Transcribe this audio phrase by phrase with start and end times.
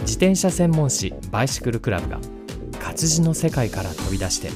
[0.00, 2.18] 自転車専門誌バイシクルクラブが
[2.80, 4.50] 活字の世界から飛び出して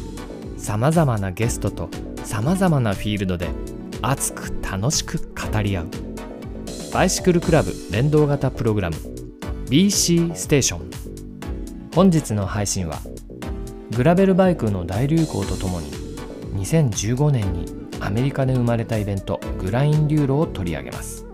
[0.59, 1.89] さまざまなゲストと
[2.25, 3.49] さまざまなフィールドで
[4.05, 5.87] 熱く楽しく語り合う。
[6.93, 8.97] バイシクルクラブ連動型プログラム。
[9.67, 10.91] BC ステーション
[11.95, 12.99] 本日の配信は
[13.97, 15.91] グラベルバイクの大流行とともに
[16.57, 17.65] 2015年に
[18.01, 21.25] アメリカで生まれたイベントグラインデューロを取り上げます。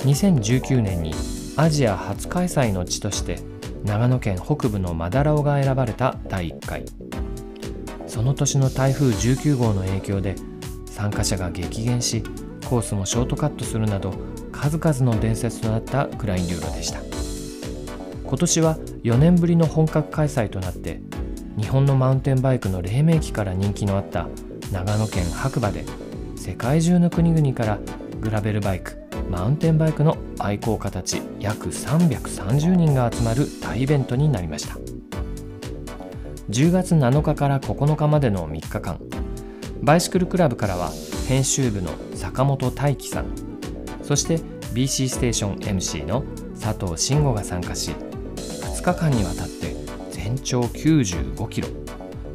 [0.00, 1.14] 2019年に
[1.56, 3.38] アジア初開催の地として
[3.82, 6.84] 長野県北部のマダラオが選ばれた第1回。
[8.06, 10.36] その年の台風19号の影響で
[11.02, 12.22] 参加者が激減し
[12.68, 14.14] コースもショートカットするなど
[14.52, 17.00] 数々の伝説となったグラインデューロでした。
[18.24, 21.00] 今年は4年ぶりの本格開催となって
[21.58, 24.28] 日本のマウンテンバイクの黎明期から人気のあった
[24.70, 25.84] 長野県白馬で
[26.36, 27.80] 世界中の国々から
[28.20, 28.96] グラベルバイク
[29.28, 34.76] マウンテンバイクの愛好家たち約330人が集まる大イベントになりました。
[36.48, 39.00] 10月7日から9日までの3日間
[39.82, 40.92] バイシクルクラブからは
[41.26, 43.26] 編集部の坂本大樹さん。
[44.02, 44.38] そして
[44.74, 46.24] BC ステーション MC の
[46.60, 47.90] 佐藤慎吾が参加し
[48.36, 49.74] 2日間にわたって
[50.10, 51.68] 全長95キロ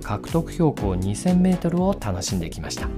[0.03, 2.89] 獲得標高2000メートルを楽しんできました。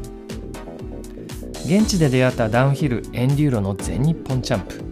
[1.66, 4.83] 現地で出会ったダウンヒルエンデューロの全日本チャンプ。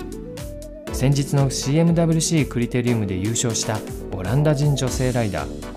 [0.93, 3.79] 先日の CMWC クリテリウムで優勝した
[4.15, 5.76] オランダ人女性ライダー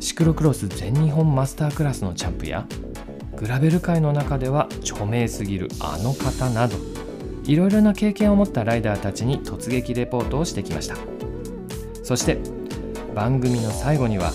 [0.00, 2.66] シクロクロス全日本マスタークラスのチャンプや
[3.36, 6.76] グラベル界の中では著名すぎるあの方など
[7.44, 10.96] いろいろな経験を持ったライダーたちに突撃レポートをしてきました。
[12.10, 12.38] そして
[13.14, 14.32] 番組の最後には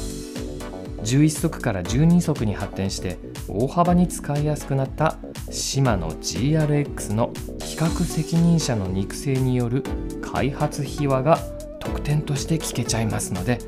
[1.04, 3.18] 11足から12足に発展して
[3.50, 5.18] 大幅に使いやすくなった
[5.52, 9.84] シマの GRX の企画責任者の肉声による
[10.22, 11.38] 開発秘話が
[11.82, 13.60] 特典として聞けちゃいますので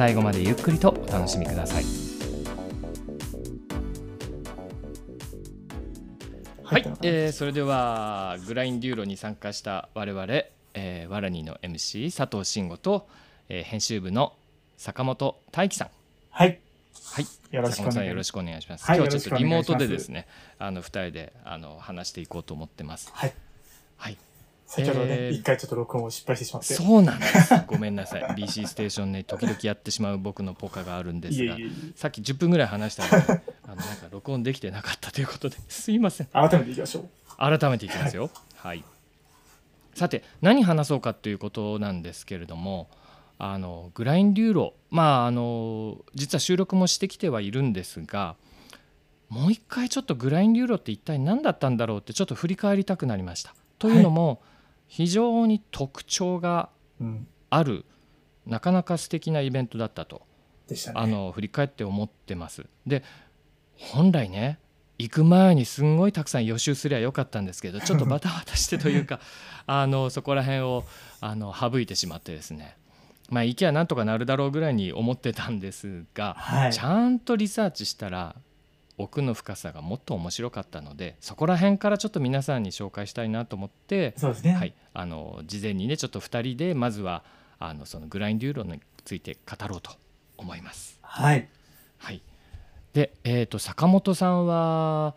[0.00, 1.84] 最後までゆっくりとお楽しみください
[6.64, 10.26] はい、えーそれではグラインデューロに参加した我々、
[10.72, 13.08] えー、ワラニーの MC 佐藤慎吾と、
[13.50, 14.32] えー編集部の
[14.78, 15.88] 坂本大樹さん
[16.30, 16.58] はい。
[17.12, 18.86] はい、よろしくお願い坂本さんよろしくお願いします。
[18.86, 20.26] はい今日はちょっとリモートでですね、
[20.58, 23.10] あの二人であの話していこうと思ってます。
[23.12, 23.34] はい。
[23.98, 24.16] はい、
[24.70, 26.74] 先ほどね、えー一、回ちょっと録音を失敗してしまって。
[26.74, 27.52] そうなんです。
[27.66, 28.22] ごめんなさい。
[28.22, 31.92] BC ステーションね、時々やってしまう僕のポカがあるんですがいえいえ。
[31.96, 36.28] さっき10分ぐらい話したので、 あのなんか録音できてなかったということで、 すいません。
[36.28, 37.08] 改めていきましょう。
[37.36, 38.30] 改めていきますよ。
[38.54, 38.84] はい。
[39.94, 42.88] さて何話そうかということなんですけれども、
[43.38, 48.36] あのグラインデューロ、まああの実は収録もしてきてはいるんですが、
[49.30, 53.52] もう一回ちょっとグラインデューロって一体何だったんだろうってちょっと振り返りたくなりました。
[53.80, 54.40] というのも、
[54.90, 56.68] 非常に特徴が
[57.00, 57.26] うん。
[57.48, 57.84] ある
[58.46, 60.22] なかなか素敵なイベントだったと
[60.68, 60.76] ね。
[60.94, 62.66] あの振り返って思ってます。
[62.86, 63.02] で
[63.76, 64.58] 本来ね
[64.98, 69.20] 行く前にすんごいたくさん予習すりゃよかったんですけど ちょっとバタバタしてというか
[69.66, 70.84] あのそこら辺を
[71.20, 72.76] あの省いてしまってですね
[73.30, 76.80] まあ行きゃなんとかなるだろうぐらいに思ってたんですが、はいち。
[76.80, 78.36] ゃんとリサーチしたら
[79.02, 84.52] 奥の深さがもっと面白かったのでそこら辺からちょっと皆さんに紹介したいなと思ってそうですね。
[84.52, 87.24] はい、あの事前にねちょっと2人でまずは
[87.58, 89.92] あのそのグラインデューロについて語ろうと
[90.36, 90.98] 思います。
[91.02, 91.48] はい。
[91.98, 92.22] はい、
[92.92, 95.14] で、えー、と坂本さんは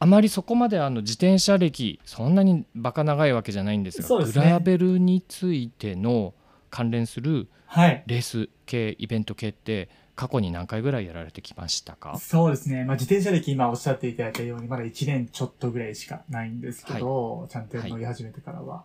[0.00, 6.34] あまりそこまであの自転車歴そんなにバカ長いわけじゃないんですがねグラベルについての
[6.70, 8.04] 関連するはい。
[8.06, 12.18] レース系イベント系って過去に何回ぐらいやられてきましたか？
[12.18, 12.84] そうですね。
[12.84, 18.84] まあ、自転車歴今おっしゃっていただいたように、まだ1年ちょっとぐらいしかないんですけど、ちゃんと乗り始めてからは、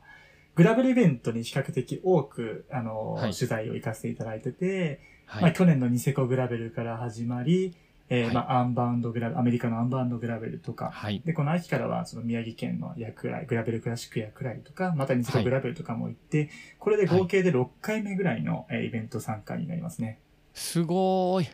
[0.56, 3.34] グラベルイベントに比較的多く、あの、はい。
[3.34, 7.76] 取材を行かせていただいてて、はい、まあ、去年のニセコグラベルから始まり、
[8.10, 8.34] えーはい。
[8.34, 11.22] まあ、アンバウンドグラベル、アメリカのアンバウンドグラベルとか、はい。
[11.24, 16.50] で、この秋からは、その宮城県のヤクライ、グラベルクラシックヤクライとか、またニセコグラベルとかも行って、
[16.80, 20.18] これで合計で6回目ぐらいの、えーイベント参加になりますね。
[20.60, 21.50] すごーい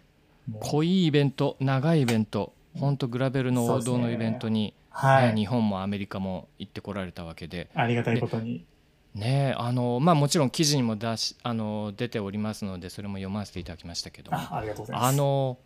[0.60, 5.34] 濃いイベント長いイベント本当グラベルの王道のイベントに、はい。
[5.34, 8.66] ね日本もアメリカも行ってこられたわけでありがたいことに。
[9.14, 15.08] ねあのまあもちろん記事にも出しあの出ておりますのでそれも読ませていただきましたけどもあ、ありがとうございます。
[15.08, 15.58] あの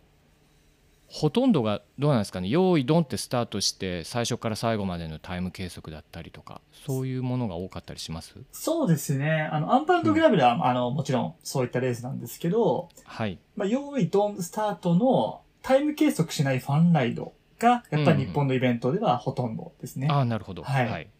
[1.12, 2.48] ほとんどがどうなんですかね。
[2.48, 8.36] 用意ドンってスタートして最初から最後までのタイム計測だったりとかそういうものが多かったりします？
[8.52, 9.48] そうですね。
[9.52, 13.40] あの、アンパンドグラベルは、あの、もちろんそういったレースなんですけど、はい。
[13.56, 20.06] まあ、用意ドンスタートのタイム計測しないファンライドが、やっぱり日本のイベントではほとんどですね。
[20.08, 20.62] ああなるほど。
[20.62, 21.10] はい。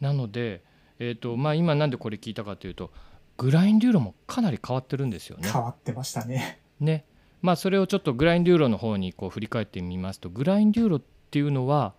[0.00, 0.62] なので、
[0.98, 2.90] えーとまあ、今なんでこれ聞いたかというと
[3.38, 5.48] グラインデューロもかなり変わってるんですよね。
[5.50, 6.60] 変わってましたね。
[6.80, 7.06] ね
[7.42, 11.94] まあそれをちょっとグラインデューロの方にこう振り返ってみますとグラインデューロっていうのは、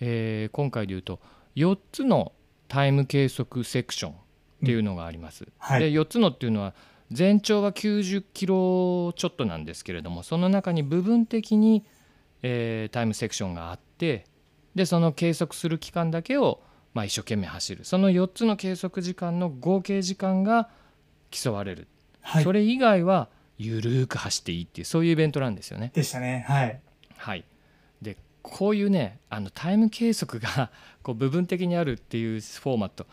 [0.00, 1.20] えー今回で言うと
[1.56, 2.32] 4つの
[2.68, 4.14] タイム計測セクションっ
[4.64, 5.44] ていうのがあります。
[5.44, 5.92] ではい。
[5.92, 6.74] 4つのっていうのは
[7.10, 11.84] 全長は90キロちょっとなんですけれどもその中に部分的に、
[12.42, 14.24] えータイムセクションがあって
[14.74, 16.60] でその計測する期間だけを、
[16.94, 20.68] まあ、一生懸命走るその4つの計測時間の合計時間が
[21.30, 21.86] 競われる、
[22.22, 22.52] はいそ。
[22.52, 23.28] れ以外は
[23.58, 25.90] ゆるーく走っていいっていうそういうイベントなんですよね。
[25.94, 26.44] でしたね。
[26.48, 26.80] はい。
[27.16, 27.44] はい、
[28.02, 30.70] でこういうねあのタイム計測が
[31.02, 33.06] こう部分的にあるっていうフォーマット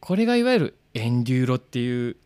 [0.00, 2.16] これがいわゆるエンデューロっていう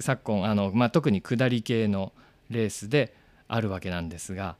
[0.00, 2.12] 昨今あの、まあ、特に下り系の
[2.50, 3.14] レースで
[3.48, 4.56] あるわけなんですが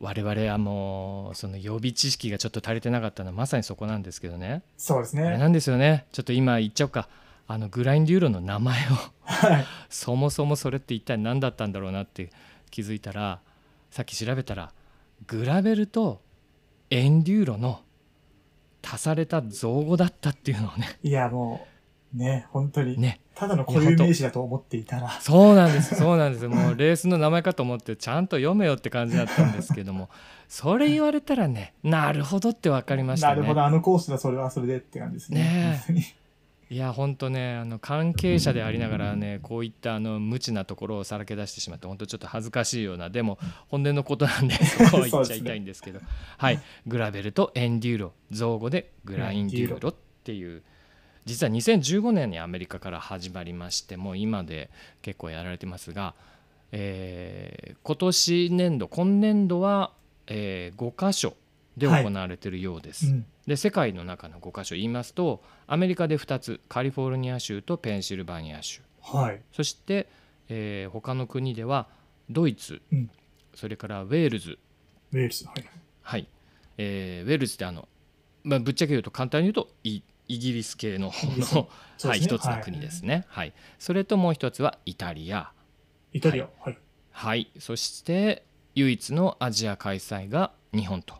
[0.00, 5.24] 我々はもうその予備知識がちょっと足りてなかったのはまさにそこなんですけどねそうですね。
[5.24, 7.08] あれなんですよねちょっと今言っちゃおうか
[7.48, 9.64] あのグラインデューロの名前をはい。
[9.88, 12.30] そもそもそれって一体何だったんだろうなって
[12.70, 13.40] 気づいたら
[13.90, 14.72] さっき調べたら
[15.26, 16.20] グラベルと
[16.90, 17.80] エンデューロの
[18.82, 20.98] 足された造語だったっていうのをね。
[21.02, 21.66] いや、も
[22.14, 23.20] う、ね、本当に、ね。
[23.34, 25.94] ただの固有名詞だと思っていたら、そうなんです。
[25.94, 30.08] そうなんですもうレースの名前かと思ってちゃんと読めよって感じだったんですけども。
[30.48, 33.34] それ言われたらねなるほどって分かりましたね。
[33.36, 35.82] なるほど、あのコースだ、それはそれでって感じですね。
[35.90, 36.16] ね
[36.70, 43.38] いや本当ねあの関係者でありながらねこういったあの無知なところをさらけ出してしまって本当ちょっと恥ずかしいようなでも
[43.68, 46.00] 本音のことなんで そこは言っちゃいたいんですけど。
[46.36, 46.60] はい。
[46.86, 49.94] グラベルとエンデューロ造語でグラインデューロっ
[50.24, 50.62] ていう
[51.24, 54.70] 実は2015年にアメリカから始まりましてもう今で
[55.00, 56.14] 結構やられてますが、
[56.72, 59.92] えー今年年度今年度は、
[60.26, 61.34] え5箇所
[61.78, 63.06] で行われているようです。
[63.06, 63.26] うん。
[63.46, 64.74] で世界の中の5箇所。
[64.74, 68.80] 言いますとアメリカで2つカリフォルニア州とペンシルバニア州。
[69.02, 69.42] はい。
[69.52, 70.08] そして、
[70.48, 71.88] えー他の国では
[72.30, 73.10] ドイツ、うん。
[73.54, 74.58] それからウェールズ。
[75.12, 75.44] ウェールズ。
[75.44, 75.64] はい。
[76.00, 76.28] はい、
[76.78, 77.86] えーウェールズってあの、
[78.44, 81.54] まあ、ぶっちゃけ言うと簡単に言うとイイギリス系の方イギリス。
[81.54, 81.68] の、
[82.02, 83.52] はい、一つの国ですね、はい。
[83.78, 85.52] それともう一つはイタリア。
[86.14, 86.48] イタリア。
[86.60, 86.78] はい。
[87.10, 87.50] はい。
[87.58, 91.14] そして唯一のアジア開催が日本と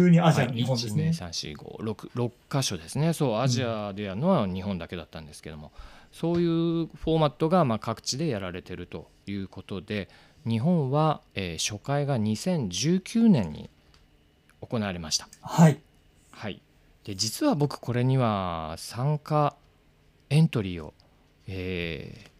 [0.00, 1.10] 12アジアの日本ですね。
[1.10, 5.72] 12345 6箇所ですねそうアジアでやるのは日本だけだったんですけども、
[6.12, 10.08] そういうフォーマットがまあ各地でやられてるということで
[10.46, 13.70] 日本は、えー初回が2019年に
[14.60, 15.28] 行われました。
[15.42, 15.80] はい。
[16.30, 16.60] はい、
[17.04, 19.56] で実は僕これには参加
[20.28, 20.94] エントリーを、
[21.48, 22.36] えー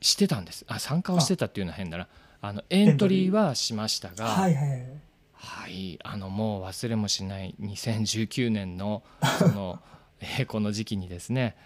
[0.00, 2.06] してたんですあ参加をしてたっていうのは変だな
[2.42, 4.26] あのエントリーはしましたが。
[4.26, 5.05] はいはい
[5.36, 5.70] はい。
[5.72, 9.02] はい、あのもう忘れもしない2019年の
[9.38, 9.80] その、
[10.20, 11.56] えーこの時期にですね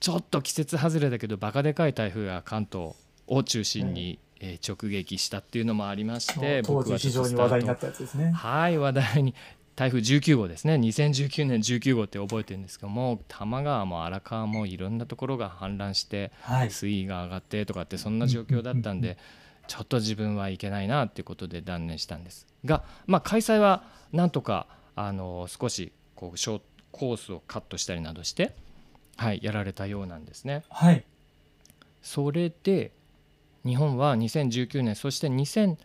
[0.00, 2.94] ちょっと季節外れだけどバカでかい台風が関東
[3.28, 8.32] を中心に、えー直撃したっていうのもありまして当時非常に話題になったやつですね。
[8.32, 9.34] はい話題に
[9.76, 16.70] 台風19号ですね2019年19号って覚えてるんですけども多摩川も荒川もいろんなところが氾濫してはい。
[16.70, 19.18] 水位が上がってとかってそんな状況だったんで
[19.68, 28.54] ちょっと自分はいけないなっていうことで断念したんですが、まあ、開催はなんとかあの少しこうショーコースをカットしたりなどして、
[29.16, 30.64] はい、やられたようなんですね。
[30.68, 31.04] はい。
[32.02, 32.92] それで
[33.64, 35.76] 日本は2019年そして2000、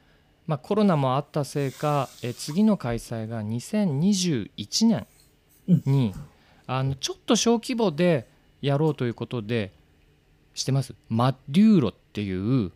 [0.45, 5.07] まあ、コロナもあったせいかえ次の開催が2021年
[5.67, 6.13] に、
[6.67, 8.29] あのちょっと小規模で
[8.61, 9.73] やろうということで
[10.53, 12.71] してますマッデューロっていう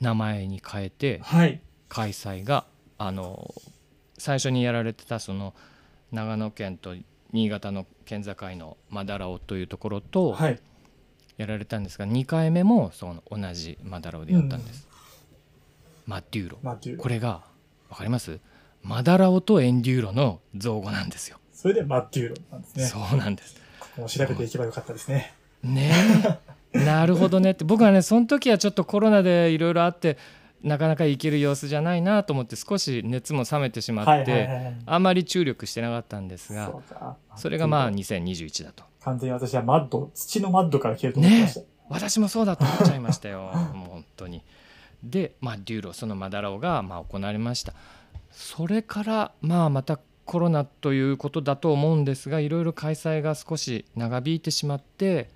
[0.00, 1.60] 名前に変えてはい。
[1.88, 2.64] 開催が
[2.98, 3.54] あの
[4.18, 5.54] 最初にやられてたその
[6.12, 6.94] 長野県と
[7.32, 10.60] 新潟の県境のマダラオというところと、はい。
[11.36, 14.86] やられたんですが2回目もその同じマダラオでやったんです、
[16.06, 16.96] マッデューロ。
[16.96, 17.42] これが
[17.90, 18.38] 分かります？
[18.84, 22.84] マダラオとエンデューロの造語なんですよ、それでマッデューロなんですね。
[22.84, 25.34] そうなんですここも調べていけばよかったですね。
[25.64, 25.90] ね
[26.72, 30.18] え なるほどねって僕はねその時はちょっとコロナでいろいろあって
[30.64, 34.74] なかなか行ける様子じゃないなと思って少し熱も冷めてしまはいって。
[34.86, 36.72] あまり注力してなかったんですが
[37.36, 38.84] それがまあマッテューロ2021だと。
[39.02, 41.60] 完全に私はマッド、土のマッドから消えると思ってました。
[41.90, 43.50] 私もそうだと思っちゃいましたよ。
[43.74, 44.42] もう本当に。
[45.02, 47.74] で、まあ、デューロそのマダラオがまあ行われました。
[48.30, 55.28] それからまあまたコロナということだと思うんですがいろいろ開催が少し長引いてしまって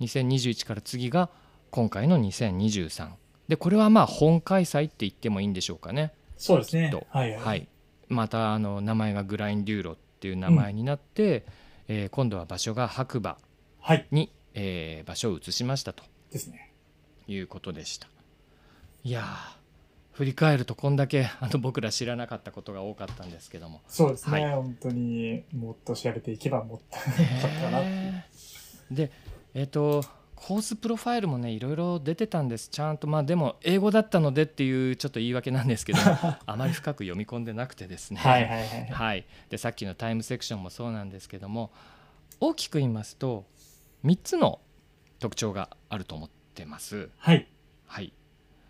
[0.00, 1.30] 2021から次が
[1.70, 3.08] 今回の2023
[3.48, 6.92] でこれはまあ本開催って言ってもいいんでしょうかねそうですね。
[7.10, 7.40] はいはい。
[7.40, 7.68] はい、
[8.08, 11.46] またあの名前がグラインデューロっていう名前になって、
[11.88, 13.38] えー今度は場所が白馬
[13.80, 14.06] はい。
[14.10, 16.72] に、えー場所を移しましたとですね。
[17.28, 18.06] いうことでした
[19.02, 19.24] いやー
[20.12, 24.44] 振り返るとこんだけあの僕ら知らなかったことが多かったんですけどもそうですね。
[24.44, 27.02] はい本当にもっと調べていけばもっとよ
[27.40, 27.94] かったかなっていう。
[27.94, 28.26] ね
[28.92, 29.10] えで
[29.54, 30.04] えっ、と
[30.36, 35.98] コースプロファイルもねいろいろ出てたんですちゃんとまあでも英語だったのでっていうちょっと言い訳なんですけど
[36.46, 38.86] あまり深く読み込んでなくてですねはいはいはい。
[38.86, 41.72] はい、でさっきのタイムセクションもそうなんですけども
[42.38, 43.46] 大きく言いますと
[44.04, 44.60] 3つの
[45.18, 47.08] 特徴があると思ってます。
[47.16, 47.48] はい。
[47.86, 48.12] はい、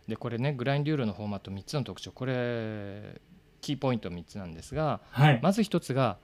[0.06, 3.20] でこれねグラインデューロのフォーマット3つの特徴これ
[3.60, 5.40] キーポイント3つなんですがはい。
[5.42, 6.18] まず1つが、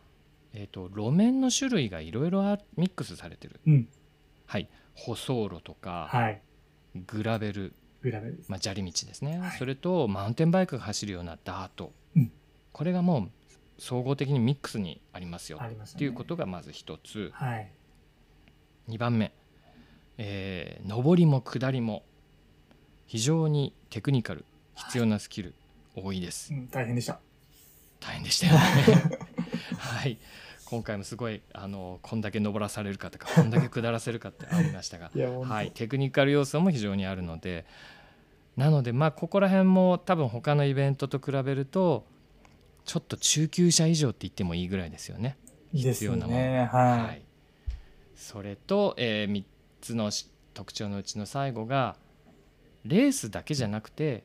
[0.52, 2.42] えー、と路面の種類がいろいろ
[2.76, 3.88] ミックスされてる、うん。
[4.46, 6.42] はい、舗装路とか、はい。
[7.06, 8.44] グラベル、グラベル。
[8.48, 9.58] まあ、砂利道ですね、はい。
[9.58, 12.32] それとマウンテンバイクが走るようなダート、うん。
[12.72, 13.30] これがもう
[13.78, 15.58] 総合的にミックスにありますよ。
[15.60, 15.98] ありますね。
[15.98, 17.30] ということがまず一つ。
[17.34, 17.70] はい。
[18.88, 19.32] 2番目、
[20.18, 22.02] えー上りも下りも
[23.06, 24.44] 非常にテクニカル
[24.74, 25.54] 必要なスキル
[25.94, 26.52] 多いです。
[26.52, 27.20] うん、大変でした。
[28.00, 28.58] 大変でしたよね。
[29.78, 30.18] はい
[30.72, 37.66] 今回もすごいあのこんだけ登らされるかとかこんだけ下らせるかって ありましたがはい、テクニカル要素も非常にあるので
[38.56, 42.06] なのでまあここら辺も多分他のイベントと比べると
[42.86, 45.36] ちょっと中級者以上って言ってもいいぐらいですよね。
[45.74, 46.64] 必要なものね。
[46.72, 47.18] ははい。
[47.18, 47.22] い、
[48.16, 49.44] それと、え3
[49.82, 51.96] つのし特徴のうちの最後が
[52.86, 54.24] レースだけじゃなくて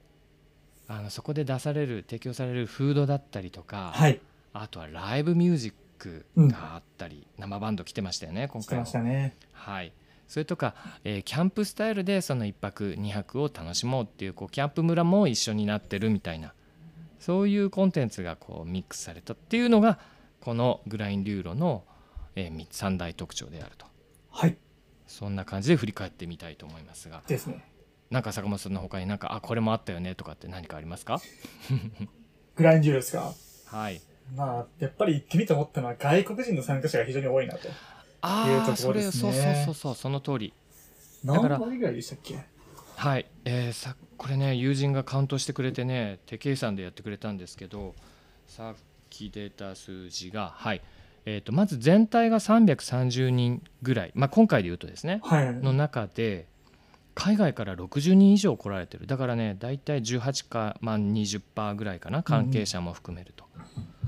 [0.87, 4.21] あのそこで出される提供されるフードだったりとか、はい。
[4.53, 9.03] あとはライブミュージックがあったり、生バンド来てましたよね今回も来てまし。
[9.03, 9.35] たね。
[9.53, 9.91] はい、
[10.27, 16.53] それとか、えーキャンプスタイルでその1泊2泊を楽しもうっていうこうキャンプ村も一緒になってるみたいな
[17.19, 19.99] そういうコンテンツがこうミックスされたっていうのが
[20.41, 21.83] このグラインデューロの、
[22.35, 23.85] えー、三大特徴であると
[24.31, 24.57] はい。
[25.07, 27.65] そんな感じで振り返ってみたいと思いますがですね。
[28.11, 31.19] なんか坂本さんの他になんかあこれもあったよねとかって何かありますか？
[32.55, 33.33] グラインジュールですか？
[33.65, 34.01] はい
[34.35, 37.67] まあ、やっぱり行ってみて思ったのは外国人の参加者が非常に多いなと。
[37.67, 37.73] いう
[38.21, 40.53] ああそところですれそうそうねそうそうその通り
[41.23, 42.39] 何割ぐらいでしたっけ？
[42.95, 47.93] はい、えーさこれね友人がカウントしてくれてね手計算でやってくれたんですけど
[48.47, 48.75] さっ
[49.11, 50.81] き出た数字がはい、
[51.25, 55.53] えー、とまず全体が330人ぐらい、まあ、今回で言うとですねはい。
[55.53, 56.47] の中で
[57.13, 59.07] 海外から60人以上来られてる。
[59.07, 63.45] だからね大体18か、まあ、20%ぐらいかな関係者も含めると、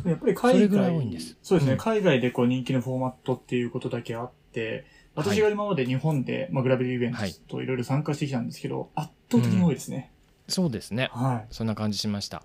[0.06, 1.38] やっぱり海外それぐらい多いんです。
[1.42, 1.78] そうですね、うん。
[1.80, 7.34] 海外でこう人気のフォーマットっていうことだけあって、私が今まで日本で、まあ、グラビリーイベンはい。
[7.34, 10.12] トといろいろ参加してきたんですけど、圧倒的に多いですね。
[10.48, 11.10] そうですね。
[11.12, 12.44] はそんな感じしました。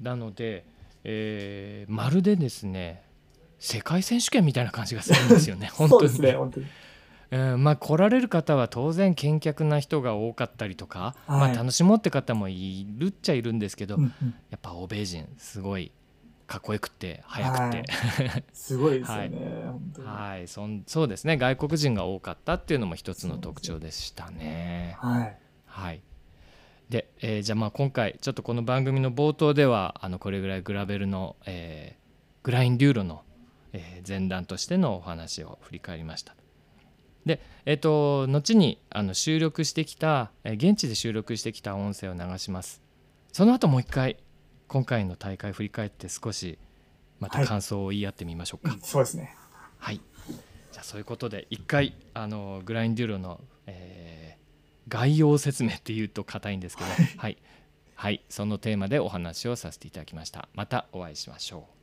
[0.00, 0.64] なので、
[1.04, 3.02] えーまるでですね
[3.58, 5.66] 世界選手権みたいな感じがするんですよね。
[5.66, 5.68] い。
[5.70, 6.66] 本当にそうですね、本当に。
[7.30, 7.64] うん。
[7.64, 11.40] まあ来られる方は当然見客な人が多かったりとか、はい。
[11.40, 14.34] まあ、楽しもうって方もいるっちゃいるんですけど、うんうん。
[14.50, 15.92] やっぱ欧米人すごい
[16.46, 17.84] かっこよくて速くて、
[18.52, 19.22] すごいですよね、
[20.04, 20.36] はい。
[20.36, 24.96] はい、そんそうですね外国人が多かったっていうのも一つの特徴でしたね。
[24.98, 25.38] はい。
[25.66, 26.02] はい
[26.90, 32.04] で、えーじゃあまあ今回ちょっとこの番組の冒頭ではあのこれぐらいグラベルの、えー
[32.44, 33.22] グラインデューロの、
[33.72, 36.36] えー前段としてのお話を振り返りました。
[37.24, 42.82] で、えー、と後にあの収録してきた、えー現地で収録してきた音声を流します。
[43.32, 44.18] その後もう一回
[44.74, 46.58] 今回の大会振り返って少し
[47.20, 48.74] またはい感想を言い合ってみましょうか。
[48.74, 49.36] うんそうですね。
[49.78, 50.00] はい。
[50.72, 54.44] じゃあそういうことで一回あのグラインデューロの、えー
[54.86, 57.38] 概要説明っていうと硬いんですけど、はい、
[57.94, 60.48] はい、そのテーマでお話をさせていただきました。
[60.52, 61.74] またお会いしましょう。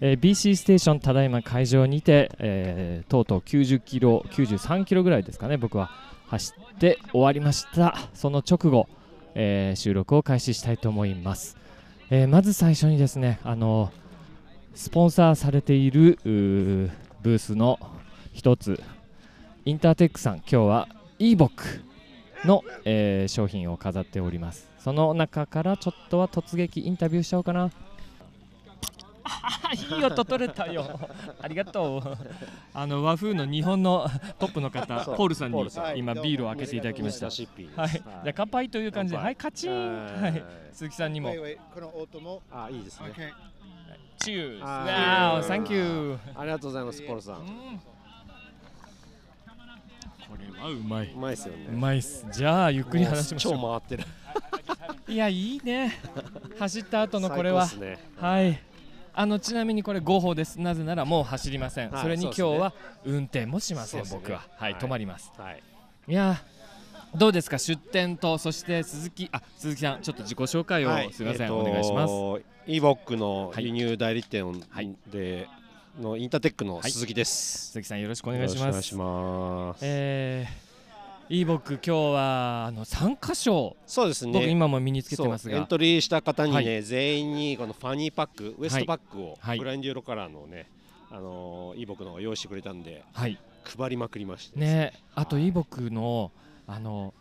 [0.00, 5.90] えー BC ステーションただいま会場にて、えーとうとう90キロ93キロぐらいですかね僕は
[6.30, 7.96] 走って終わりました。
[8.14, 8.88] その直後、
[9.34, 11.56] えー収録を開始したいと思います、
[12.10, 13.92] えーまず最初にですねあの
[14.74, 16.90] スポンサーされているー
[17.22, 17.78] ブースの
[18.32, 18.80] 一つ
[19.64, 21.64] インターテックさん今日は e ボック
[22.46, 24.68] の、えー商品を飾っております。
[24.78, 27.70] その中からちょっとは突撃インタビューしちゃおうかな。
[29.96, 30.98] いい音取れたよ。
[31.40, 32.18] ありがとう。
[32.74, 34.08] あの和風の日本の
[34.38, 35.60] トップの方ポールさんに
[35.96, 37.26] 今ビールを開けていただきました。
[37.26, 37.32] は
[37.86, 37.90] い。
[37.90, 39.18] じゃあ乾杯という感じで。
[39.18, 39.72] はいカチン。
[39.72, 40.44] はい。
[40.72, 41.32] 鈴木さんにも。
[41.74, 42.42] この音も？
[42.50, 43.32] あいいですね.
[44.18, 45.42] チューわー。
[45.42, 47.80] サンキューありがとうございますポールさん。
[50.28, 51.12] これはうまい。
[51.12, 51.66] うまいですよね。
[51.72, 52.26] うまいっす。
[52.32, 53.80] じゃあゆっくり話しましょもう。
[53.80, 54.08] 超回ってる。
[55.08, 55.98] ういやいいね。
[56.58, 57.66] 走った後のこれは。
[58.16, 58.69] はい
[59.12, 60.60] あのちなみにこれ合法です。
[60.60, 62.72] なぜならもう走りません、はいそれに今日は
[63.04, 64.08] 運転もしません、ね。
[64.12, 64.38] 僕は。
[64.56, 64.82] はい、はい。
[64.82, 65.32] 止まります。
[65.36, 65.62] はい。
[66.08, 67.58] いやーどうですか？
[67.58, 72.12] 出店とそして鈴木あ鈴木さんちょっと自己紹介を、すみません、えーとお願いします。
[72.66, 73.64] イーボックのはい。
[73.64, 74.94] 輸入代理店はい。
[75.10, 75.48] で
[76.00, 78.62] のインターテックの鈴木です、鈴木さんよろしくお願いします。
[78.68, 80.19] お願いします、えー、
[81.30, 84.32] いい僕今日はあの参加賞そうですね。
[84.32, 85.56] 僕今も身につけてますが。
[85.56, 89.58] エントリーした方にね、は全員にこのファニーパックウエストパックを、はい。
[89.60, 90.68] グラインデューロカラーのね
[91.08, 93.38] あのー、イーボックの用意してくれたんではい。
[93.64, 94.92] 配りまくりましたね。
[95.14, 96.32] あといい僕の
[96.66, 97.14] あの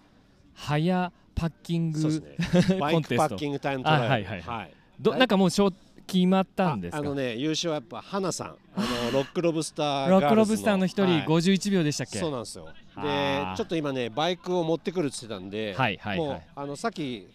[0.55, 2.19] 早パッキング、ね。
[2.81, 4.07] バイクパッキングタイムトライアル。
[4.07, 4.73] あはいはいはい。
[4.99, 5.71] どなんかもう賞
[6.11, 6.97] 決まったんですか？
[6.97, 8.47] ああのね優勝はやっぱ花さん。
[8.75, 8.81] あ。
[8.81, 11.25] のロックロブスターロックロブスターの一人はい。
[11.25, 12.67] 51秒でしたっけ、そうなんですよ。
[12.95, 13.01] あ。
[13.01, 16.27] でーちょっと今ねバイクを持ってくるって言ってたんで、はいはいはい。
[16.27, 17.27] もうあのさっき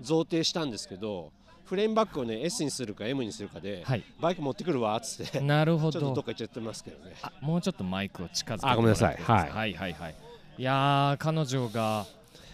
[0.00, 1.32] 贈呈したんですけど
[1.64, 4.02] フレームバックをね S にするか M にするかで、はい。
[4.20, 7.14] バイク持ってくるわっつってなるほちょっとどっどか行っちゃってますけどね。
[7.22, 8.68] あもうちょっとマイクを近づけて。
[8.68, 9.16] あごめんなさい。
[9.16, 9.50] はい。
[9.50, 10.14] はいはいはい。
[10.58, 12.06] いやー彼女が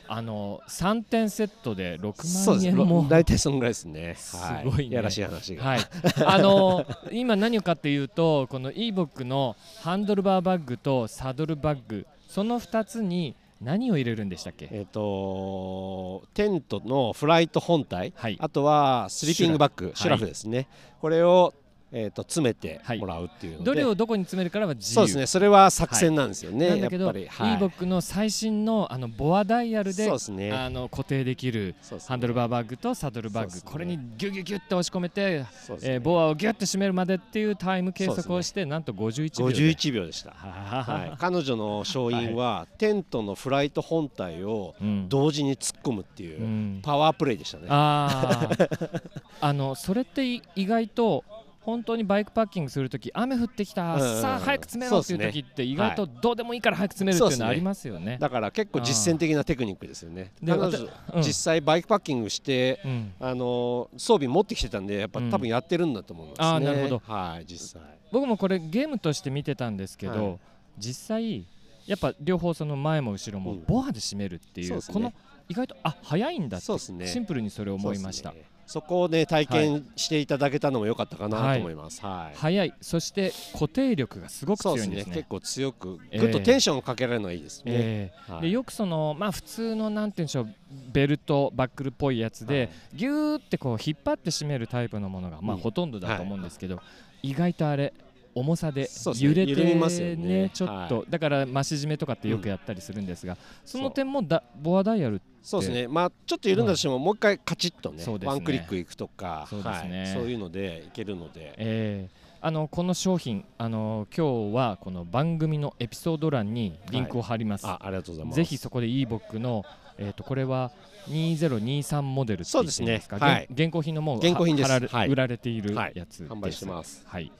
[0.09, 3.07] あの3点セットで6万円も。
[3.09, 4.15] 大体そんぐらいですね。
[4.17, 4.97] すはごいね。
[4.97, 5.81] やらしい話が、はい、
[6.25, 14.69] あの今何をかっていうとこの e ボックのハンドルバーバッグとサドルバッグその2つに何を入れるんでしたっけ？
[14.71, 18.37] えっ、とテントのフライト本体、はい。
[18.39, 20.21] あとはスリーピングバッグシュラフ。
[20.21, 20.69] シュラフですね、
[21.01, 21.55] これを、
[21.93, 22.99] えー、と詰めてはい。
[22.99, 24.95] もらうっていうので、どれをどこに詰めるからは自由。
[24.95, 25.27] そうですね。
[25.27, 27.59] それは作戦なんですよね、なんだけど e はい。
[27.59, 30.53] ボックの最新のあのボアダイヤルでそうですね。
[30.53, 31.75] あの固定できる
[32.07, 33.63] ハンドルバーバッグとサドルバッグ、ね。
[33.65, 35.47] これにギュギュギュッと押し込めて、ね。
[35.83, 39.57] えーボアをギュッと締めるまでっていうタイム計測をして、なんと51秒で。
[39.57, 45.09] 51秒でした、ははい、彼女の勝因は、テントのフライト本体をうん。
[45.09, 46.81] 同時に突っ込むっていう、うん。
[46.83, 47.67] パワープレイでしたね。
[47.69, 49.03] あー。
[49.41, 51.25] あのそれってい意外と
[51.67, 58.19] 本当にバイクパッキングするとき雨降ってきた、うんさあ早く詰めろっていうそうです時って意外とどうでもいいから早く詰めるっていうのはありますよね。
[58.21, 60.33] だから結構実践的なテクニックですよね。
[60.41, 61.23] でうん。
[61.23, 63.13] 実際バイクパッキングして、うん。
[63.19, 65.31] あの装備持ってきてたんでやっぱ、うん。
[65.31, 66.47] 多分やってるんだと思うんですね。
[66.47, 67.03] あーなるほど。
[67.05, 67.83] はい実際。
[68.13, 70.39] 僕もこれゲームとして見てたんですけど、はい。
[70.79, 71.45] 実際
[71.87, 73.65] やっぱ両方その前も後ろもうん。
[73.67, 75.13] ボアで締めるっていう,、この
[75.49, 77.07] 意外とあ早いんだってそうですね。
[77.09, 78.33] シンプルにそれを思いました、
[78.67, 81.59] そこをね体験していただけたのも良かったかなはい。
[81.59, 82.05] と思います。
[82.05, 82.75] はい、早い。
[82.81, 85.11] そして固定力がすごく強いんですね。
[85.13, 85.17] ね。
[85.17, 90.55] 結構強くえーぐっとテンションをかけられるのはいいですね、でよくそのまあ普通のなんて言うんでしょう
[90.93, 92.71] ベルトバックルっぽいやつで、はい。
[92.95, 95.63] ギューってこう引っ張って締めるタイプのものがまあうん。
[95.63, 96.81] ほとんどだと思うんですけど、
[97.23, 97.95] 意外とあれ
[98.35, 105.87] 重さで揺れてねちょっと、はだから増し締めとかってよくやったりするんですが、その点もだボアダイヤルそうですね。
[105.87, 108.27] まあちょっと緩んだとしても、もう一回カチッとねね。
[108.27, 109.69] ワンクリックいくとかそうね。
[109.69, 118.37] はい、そういうのでいけるので、えーあのこの商品あの今日はこの番組のエピソード欄にリンクを貼ります、あありがとうございます。
[118.37, 119.65] ぜひそこで e ボックの
[119.99, 120.73] えー、とこれは
[121.09, 123.19] 2023モデルって言ってですか？
[123.19, 123.27] そうですね。
[123.27, 123.49] はい。
[123.51, 124.71] 現現行品のもう現行品です。
[124.71, 125.09] は貼られはい。
[125.09, 125.93] 売られているはい。
[125.95, 127.05] やつです、販売してます。
[127.07, 127.33] はい、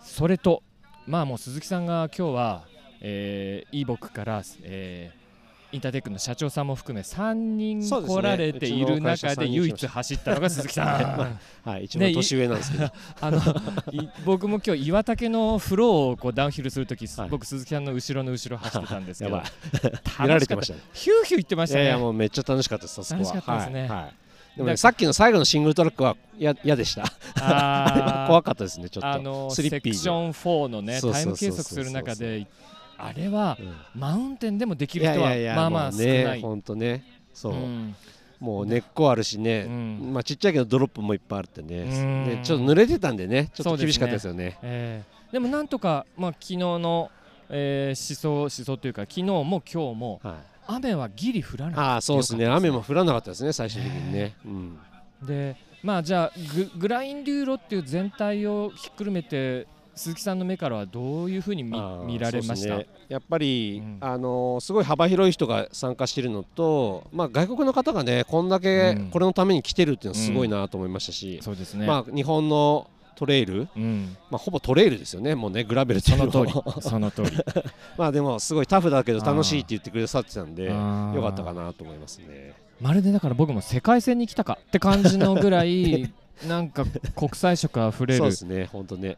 [0.00, 0.62] それと
[1.06, 2.64] まあもう鈴木さんが今日は、
[3.00, 5.25] えー、e ボックから、えー
[5.76, 11.68] インターテックの社長さんも含め3人来られている中で唯一走ったのが鈴木さん。
[11.68, 11.84] はい。
[11.84, 13.38] 一番年上なんですけど、あの
[13.92, 17.28] い僕も今日岩竹のフローをこうダウンヒルするとき、はい。
[17.28, 19.42] 僕鈴木さんの後ろの後ろ走ってたんですけど。
[20.20, 20.80] 見 られてましたね。
[20.94, 21.84] ヒューヒュー言ってましたね。
[21.84, 23.26] いやもうめっちゃ楽しかったですそこは。
[23.26, 23.80] 楽しかったですね。
[23.82, 23.88] はい。
[23.90, 24.14] はい。
[24.56, 27.04] でもだねさっきの最後のシングルトラックはや嫌でした。
[28.26, 29.06] 怖かったですねちょっと。
[29.06, 32.46] あのセクション4のねタイム計測する中で
[32.98, 34.00] あれはうん。
[34.00, 36.40] マウンテンでもできいる人はまあまあも少ない。
[36.40, 37.04] 本当ね。
[37.32, 37.94] そう、うん。
[38.40, 40.10] もう根っこあるしね、うん。
[40.12, 42.24] まあちっちゃいけどドロップもいっぱいあってね、うん。
[42.26, 43.50] でちょっと濡れてたんでね。
[43.54, 44.58] ちょっと厳しかったですよね。
[44.62, 47.10] えーでもなんとか、まあ、昨日の、
[47.48, 50.34] えー、思想思想というか昨日も今日もはい。
[50.68, 52.46] 雨はギリ降らなかったああそうですね。
[52.46, 54.78] 雨も降らなかったですね最終的にね、うん、
[55.22, 61.72] でまあじゃあググラインデューロっていう全体をひっくるめて鈴木さんの目からはどういうふうに見
[62.18, 62.86] られました、ね。
[63.08, 63.98] やっぱり、うん。
[64.00, 69.10] あのーすごい幅広い人が参加しているのと、まあ、外国の方がねこんだけうん。
[69.10, 75.34] これのために来てるっていうのはすごいなと思いましたし、そうですね、まあ、日本のトレイル、うん、まあ、ほぼトレイルですよね。
[75.34, 76.82] もうねグラベルそうの通り。
[76.82, 77.30] その通り。
[77.96, 86.12] まあでもすごいタフだけど楽しいって言ってくださってたんでよかったかなと思いますねまるでだから僕も世界戦に来たかって感じのぐらい
[86.46, 89.16] なんか国際色あふれるそうですね本当ね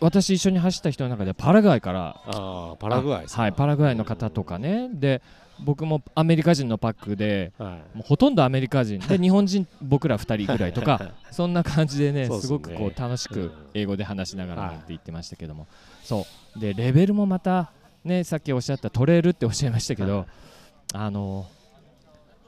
[0.00, 4.88] 私一緒に走った人の中でパラグアイからああパラグアイはいパラグアイの方とかね。
[4.92, 5.22] で
[5.64, 7.96] 僕もアメリカ人のパックではい。
[7.96, 9.00] もうほとんどアメリカ人。
[9.00, 12.40] で 日本人僕ら2人ぐらいとか そんな感じでねね。
[12.40, 13.52] すごくこう楽しくうん。
[13.74, 14.70] 英語で話しながらはい。
[14.72, 15.66] なんて言ってましたけども。
[16.04, 16.60] そう。
[16.60, 17.70] でレベルもまた
[18.04, 20.26] ねさっきおっしゃったトレールっておっしゃいましたけど
[20.94, 21.46] あの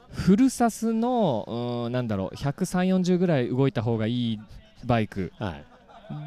[0.09, 4.39] フルサスのうーんなんだろう13040ぐらい動いた方がいい
[4.85, 5.63] バイクはい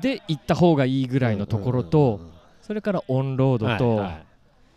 [0.00, 4.24] で行った方がいいぐらいのところとうんうんうんそれからオンロードとはいはい。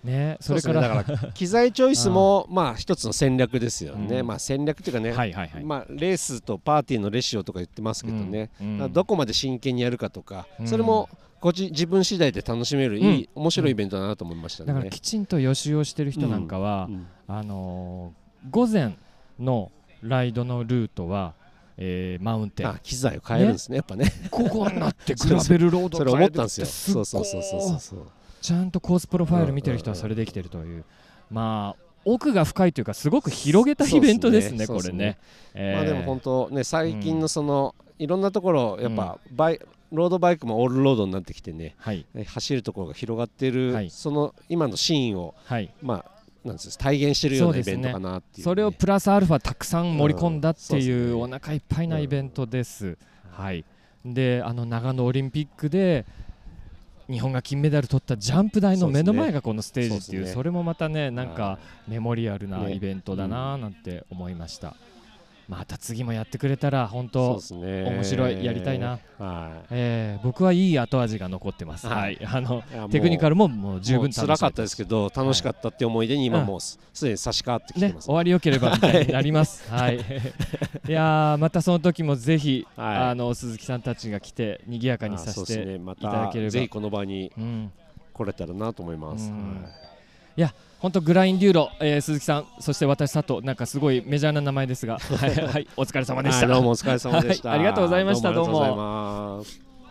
[0.04, 4.28] ねそれからだから 機材チョイスもまあ一つの戦略ですよね、うん。
[4.28, 5.64] まあ戦略っていうかね、はいはいはい。
[5.64, 8.82] まあレースとパーティーのレシオとか言ってますけどね、うん。
[8.82, 8.94] うん。
[8.94, 10.68] どこまで真剣にやるかとか、うん。
[10.68, 14.74] それもこっち自分次第で楽しめるいい、面白いイベントだなと思いましたね。
[14.74, 17.08] だからきちんと予習をしてる人なんかは、うん。
[17.28, 18.98] あのー午前
[19.40, 21.34] のライドのルートは、
[21.78, 22.68] えーマウンテン。
[22.68, 24.12] あ機材を変えるんですねやっぱね。
[24.32, 26.66] 午後になってグラベルロードそれ思ったんですよ。
[26.66, 28.08] そうそうそうそうそう。
[28.42, 30.86] ちゃんとコースプロファイル見てる人はそれできてるという、
[31.30, 35.18] まあ奥が深いというかすごく広げたイベントですねねこれね。
[35.54, 35.76] えー。
[35.76, 39.60] まあでも本当ね最近のその、いろんなところやっぱバイ、
[39.92, 41.76] ロードバイクもオールロードになってきてね。
[41.78, 42.06] はい。
[42.14, 43.90] ね走るところが広がってる、はい。
[43.90, 45.74] その今のシーンをはい。
[45.82, 46.17] まあ
[46.48, 52.98] なんです体現してるようなイベントかなっていうね、それをプラスアルファたくさん盛り込んだってうんいうお腹いっぱいなイベントです。
[53.32, 53.64] はい、
[54.04, 56.06] であの長野オリンピックで
[57.10, 64.76] 日本が金メダル取ったジャンプ台の目の前がこのステージっていうそれもまたねなんかはメモリアルなねイベントだななんて思いました。
[65.48, 67.84] また次もやってくれたら本当ですね。
[67.84, 69.00] 面白いやりたいな。
[69.18, 71.88] はえー僕はいい後味が残ってます。
[71.88, 72.16] ははい。
[72.16, 79.72] い、あのテクニカルももう十分辛かったですけど楽しかったって思い出に今うんもうすすでに差し替わってきてねます、終わりよければみたいになります。
[79.72, 79.98] はい。
[79.98, 80.92] い。
[80.92, 82.98] やーまたその時もぜひ、はい。
[83.10, 86.52] あの鈴木さんたちが来て賑やかにさせていただければ。
[86.52, 87.72] たぜひこの場にうん。
[88.14, 89.32] 来れたらなと思います、
[90.36, 90.42] い
[90.80, 96.46] 本当グラインデューロ、えー鈴木さんそして私佐藤なんかすごいメジャーな名前ですが、はい、はい、お疲れ様でした。
[96.46, 99.44] はいどうもお疲れ様でした、はいありがとうございましたどうも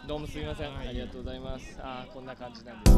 [0.06, 1.76] どうもすみません、ありがとうございます。
[1.80, 2.96] あーこんな感じなんです。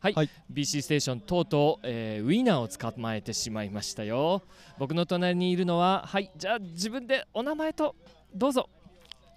[0.00, 4.42] はい、はい BC ステーションとうとう、えーウィナーを捕まえてしまいましたよ。
[4.78, 7.96] 僕の隣にいるのは、はい、じゃあ自分でお名前と
[8.34, 8.68] どうぞ。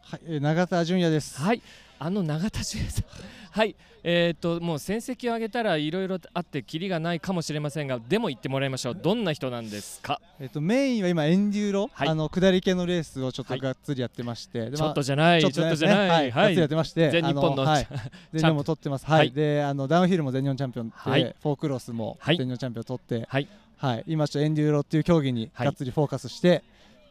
[0.01, 1.39] はい、えー永田純也です。
[1.41, 1.61] はい、
[1.99, 3.05] あの永田修也さん。
[3.55, 8.95] はい、えっ、ともう戦績を上げたらいろいろあってキリがないかもしれませんが、でも言ってもらいましょう。
[8.95, 10.19] どんな人なんですか？
[10.41, 12.09] えっとメインは今エンデューロ、はい。
[12.09, 13.59] あの下り系のレースをちょっはい。
[13.59, 17.87] とがっつりやってまして、でちょっとまじゃない、あちょっとじゃない、はい、がっつりやってまして、全日本のあはい、
[18.33, 19.05] 全日本も取ってます。
[19.05, 19.31] はい、はい。
[19.31, 21.35] であのダウンヒルも全日本チャンピオンで、はい。
[21.41, 22.37] フォークロスもはい。
[22.37, 23.47] 全日本チャンピオン取って、はい。
[23.77, 25.67] はい、今ちょっとエンデューロっていう競技にはい。
[25.67, 26.61] がっつりフォーカスして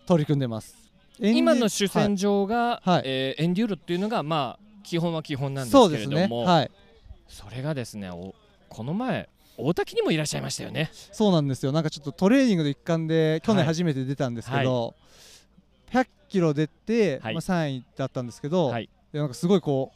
[0.05, 0.77] 取り組んでます。
[1.19, 3.03] 今の主戦場が、はい。
[3.07, 5.91] えーエンデューロっていうのがまあ基本は基本なんです。
[5.91, 6.71] けれども、はい、
[7.29, 8.35] それがですねお
[8.69, 10.91] この前大滝にもいらっしゃいましたよね。
[10.93, 11.73] そうなんですよ。
[11.73, 14.95] なんかちょっとトレーニングの一環で去年初めて出たんですけど、
[15.93, 17.35] 100キロ出て、はい。
[17.35, 19.93] まあ3位だったんですけど、はい、でなんかすごいこ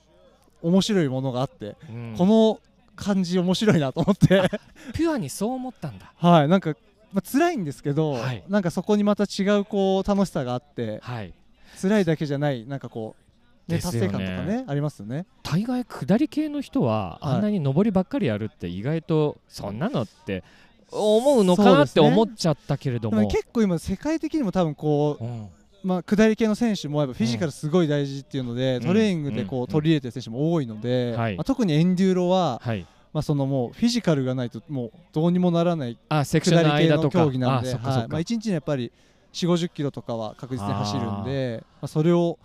[0.62, 2.14] う面白いものがあって、うん。
[2.16, 2.60] この
[2.94, 4.48] 感じ面白いなと思って。
[4.94, 6.12] ピュアにそう思ったんだ。
[6.16, 6.48] はい。
[6.48, 6.74] なんか、
[7.12, 8.44] まあ辛いんですけど、はい。
[8.48, 11.34] なんかそこにまた違うこう楽しさがあってはい。
[11.80, 13.22] 辛いだけじゃないなんかこう、
[13.68, 15.26] ね達成感とかねありますよね。
[15.42, 17.34] 大概下り系の人ははい。
[17.34, 20.42] あんなに上りばっかりやるって意外とそんなのって
[20.90, 25.48] 思うのかなって思っちゃったけれども、でも結構今世界的にも多分こう、うん。
[25.84, 28.82] まあ、下り系の選手もやっぱフィジカルすごい大事っていうので、ん。
[28.82, 29.66] トレーニングでこう、うん。
[29.68, 31.36] 取り入れてる選手も多いので、はい。
[31.36, 32.86] まあ、特にエンデューロは、はい。
[33.12, 37.78] まあ、そのもうフィジカルがないともうどうにもならない下り系の競技なんで、はい。
[37.78, 38.92] まあ、1日にやっぱり
[39.32, 42.38] 4 5 0キロとかは確実に走るんでまあ、それを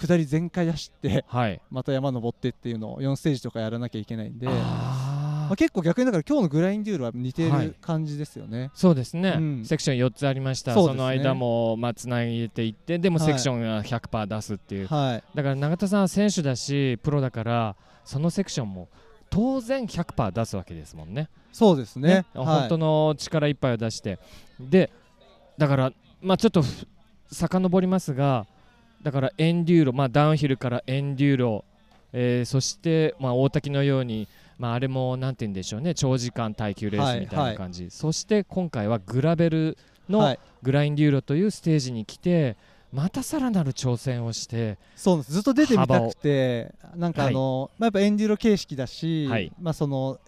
[0.00, 1.60] 下り全開走ってはい。
[1.70, 7.66] また山登ってっていうのを4ステージとかやらなきゃいけないんで、まあ結構逆にだから今日のグラインデュールは似てはい。
[7.66, 8.70] る感じですよね。
[8.74, 9.64] そうですね、うん。
[9.64, 10.72] セクション4つありました。
[10.74, 13.26] そ,、その間もまあつなげていってでもはい。
[13.26, 18.88] セクションが100%出すっていう、はい、だから永田さんは選手だしプロだからそのセクションも
[19.28, 21.28] 当然100%出すわけですもんね。
[21.52, 22.24] そうですね。
[22.34, 24.18] はい、本当の力いっぱいを出して。
[24.58, 24.90] で
[25.58, 26.86] だからまあちょっとふ
[27.32, 28.46] 遡りますが
[29.02, 31.64] だからエンデューロ、まあ、ダウンヒルからエンデューロ、
[32.12, 40.38] えーそして、まあ、大滝のように、まあ、あれもなんて言うんでしょうね長時間耐久レースみたいな感じ、そして今回はグラベルのはい。
[40.62, 42.56] グラインデューロというステージに来て
[42.92, 45.32] またさらなる挑戦をしてそうです。
[45.32, 49.52] ずっと出てみたくてなんかあの、まあ、やっぱエンデューロ形式だし、はい。
[49.58, 50.18] まあその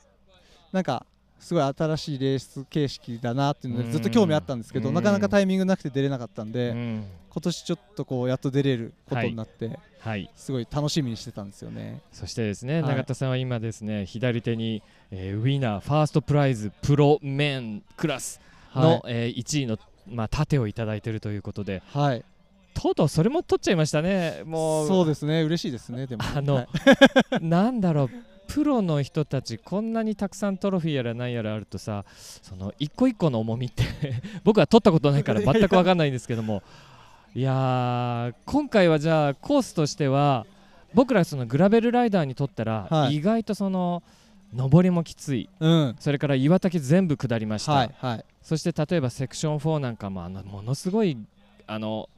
[0.72, 1.04] なんか
[1.38, 4.94] すごい新しいレース形式だなっていうのでずっと興味あったんですけどうん。
[4.94, 10.30] なかなかタイミングなくて出れなかったんで、うん今年ちょっとこうやっと出れることになって、はい。
[10.36, 12.02] すごい楽しみにしてたんですよね。
[12.12, 12.94] そしてですね、はい。
[12.94, 18.38] 永田さんは今ですね左手に、えーウィナーファーストプライズプロメンクラス
[18.74, 19.00] の、はい。
[19.06, 21.82] えー1位の、まあ、盾をいただいているということで。
[21.86, 22.22] はい、
[22.74, 24.42] とうとうそれも取っちゃいましたね。
[24.44, 24.86] もう。
[24.86, 25.40] そうですね。
[25.40, 26.22] 嬉しいですねでも。
[26.36, 26.68] あのはい。
[27.40, 28.10] なんだろう。
[28.46, 33.84] プロの人たちこんなにたくさんトロフィーやら何やらあるとさその一個一個の重みって
[34.44, 36.62] 僕は取ったことないから全く分かんないんですけども
[37.34, 40.46] いやー今回はじゃあコースとしては
[40.92, 43.16] 僕らそのグラベルライダーにとったら、はい。
[43.16, 44.02] 意外とその
[44.54, 45.48] 上りもきつい。
[45.58, 45.96] うん。
[45.98, 48.24] それから岩竹全部下りました、はいはい。
[48.42, 51.16] そして例えばセクション4なんかもあのものすごい
[51.66, 52.10] あの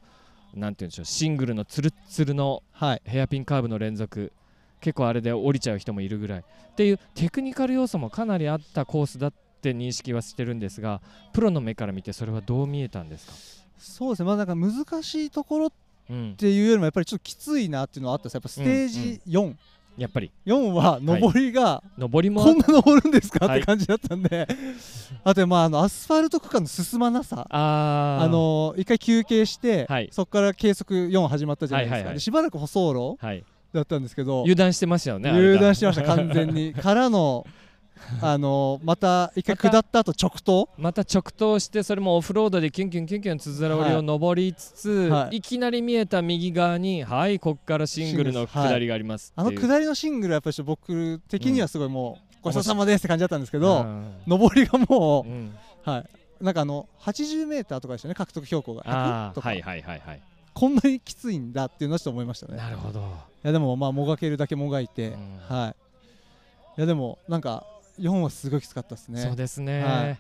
[0.53, 3.03] なんて言うんでしょうシングルのツルッツルのはい。
[3.05, 4.33] ヘアピンカーブの連続
[4.81, 6.41] 結構あれで降りちゃう人もいるぐらい。
[6.41, 11.01] っていうテクニカル要素もかなりあったコースだって認識はしてるんですが
[11.33, 13.33] プロの目から見てそれはどう見えたんですか、
[13.79, 14.27] そうですね。
[14.27, 15.73] まあなんか難しいところっ
[16.11, 19.55] うん、ていうよりもやっぱりちょっときついなっていうのはあったんですやっぱステージ4、
[19.97, 20.31] やっぱり。
[20.45, 23.59] 4は上りが上りもこんな登るんですか、はい。
[23.59, 24.47] って感じだったんで。
[25.23, 27.47] あとまああのアスファルト区間の進まなさ。
[27.49, 28.25] あー。
[28.25, 30.09] あの一回休憩して、はい。
[30.11, 32.15] そこから計測4始まったじゃないですか、はいはいはい。
[32.15, 33.45] でしばらく舗装路はい。
[33.73, 34.41] だったんですけど。
[34.41, 36.75] 油断してましたよね油断してました完全に。
[36.77, 37.47] からの
[38.21, 40.69] あのまた一回下った後直投？
[40.77, 45.37] また直投してそれもオフロードでキュンキュンキュンキュンつづら折りを登りつつ、はい。
[45.37, 49.69] い、きなり見えた右側にはいこっからシングルの下りがありますあのっていう。
[49.69, 55.55] 下りのシングルはやっぱり僕的にはすごいもう、ごちそうさまですって感じだったんですけど、うん上りがもう、うん。
[55.83, 56.05] はい。
[56.41, 58.83] なんかあの 80m とかでしたね獲得標高が。
[58.83, 60.23] 100とか、はいはいはいはい。
[60.53, 62.57] こんなにきついんだっていうのはちょっと思いましたね。
[62.57, 63.01] なるほど。
[63.01, 63.03] い
[63.43, 65.39] やでもまあもがけるだけもがいて、うん。
[65.49, 65.77] はい。
[66.77, 67.67] いやでもなんか
[67.99, 69.21] 4はすごいきつかったですね。
[69.21, 70.19] そうですね、はい。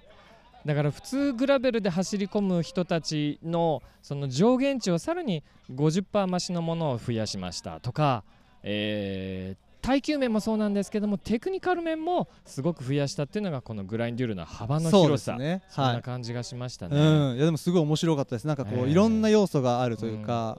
[0.66, 8.24] だから普通グラベルで走り込む人たちのその上限値をさらに50%増しのものを増やしましたとか、
[8.62, 15.34] えー耐久面もそうなんですけどもテクニカル面もすごく増やしたっていうのがこのグラインデュールの幅の広さ。
[15.34, 15.62] すね。
[15.68, 17.36] そんはない感じがしましたね、うん。
[17.36, 18.46] いやでもすごい面白かったです。
[18.46, 20.56] なんかこう、ええいろんな要素があるというか、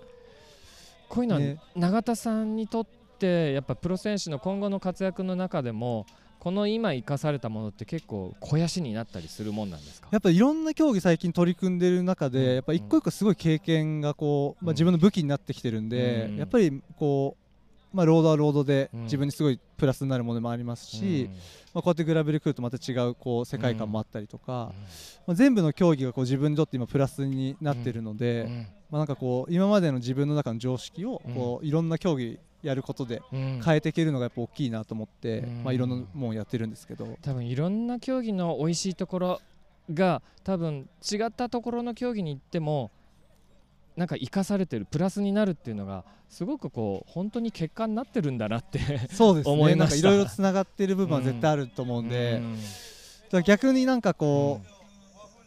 [1.10, 1.58] こういうのはね。
[1.76, 6.06] 永田さんにとってやっぱプロ選手の今後の活躍の中でも
[6.46, 10.10] この今生かされたものって結構肥やしになったりするもんなんですか？
[10.12, 12.54] やっぱいろんな競技最近取り組んでる中で、うん。
[12.54, 16.38] やっぱ一個一個すごい経験がこう、まあ、うん自分の武器になってきてるんで、うん。
[16.38, 17.36] やっぱりこ
[17.92, 19.04] う、まあ、ロードはロードでうん。
[19.06, 21.32] 自分にすごいプラスになるものもありますし、
[21.74, 24.72] まあ、こうやってグラベル来るとまた違うこう世界観もあったりとか、
[25.26, 28.52] まあ、全部の競技がこう自分にとって今プラスになってるので、うん。
[28.52, 28.68] うん。
[28.92, 33.62] まあ、なんかこう今までの自分の中の常識をこういろんな競技やることでうん。
[33.64, 35.64] 変えていけるのがやっぱ大きいなと思って、うん。
[35.64, 39.42] まあ、いろんなもんやってるんですけど、多分いろんな競技の美味しいところ
[39.94, 42.92] が多分違ったところの競技に行っても
[43.96, 48.80] なんか生かされてるプラスになるっていうのがすごくこう本当に結果になってるんだなって
[49.12, 49.76] そうですね。
[49.76, 52.42] なんかいろいろつながってる部分は絶対あると思うんで、
[53.34, 53.44] うん。
[53.44, 54.62] 逆になんかこ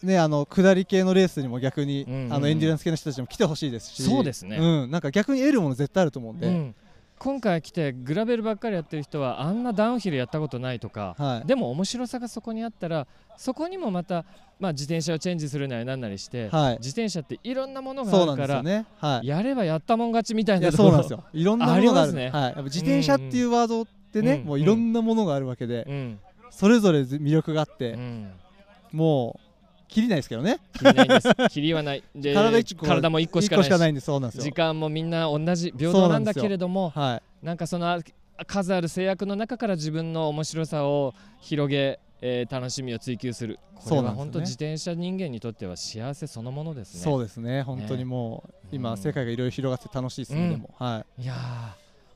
[0.03, 2.33] う、ね、あの下り系のレースにも逆に、うん。
[2.33, 4.03] あのエンデュランス系の人たちも来てほしいですし。
[4.03, 4.57] そうですね。
[4.57, 6.75] うん、なんか逆に得るもの絶対あると思うんで、うん
[7.19, 14.25] 今回来てグラベルばっかりやってる人はあんなダウンヒルやったことないとか、はいでも面白さがそこにあったらそこにもまた、
[14.59, 18.87] まあ、自転車をチェンジするなりなんなりして、はい自転車っていろんなものがあるから、ね。
[18.99, 19.27] はい。
[19.27, 21.25] やればやったもん勝ちみたいなところそうなんですよ。
[21.33, 21.89] いろんなものがある。
[21.89, 22.43] ありますねはい。
[22.43, 26.19] やっぱ自転車っていうワードってね、うんもういろんなものがあるわけで、うん
[26.51, 28.33] それぞれ魅力があって、うん
[28.93, 29.48] もう
[29.89, 30.59] 切りないですけどね。
[30.75, 34.45] 切りないんです切りはないで体も1個し一かないし個しかないんでそうなんですよ。
[34.45, 37.47] 時間もみんな同じ平等なんんだけれどもはい。
[37.47, 37.99] なんかそのあ
[38.47, 47.63] 数ある制約の中から自分の面白さを広げ、えー楽しみを追求するこれは本当自転車人間にとっては幸せそのものですねそうですね。
[47.63, 50.41] 本当にもう、今、うん世界がいろいろ広がって楽しいですね。
[50.41, 51.23] うんでもはい。
[51.23, 51.37] いやー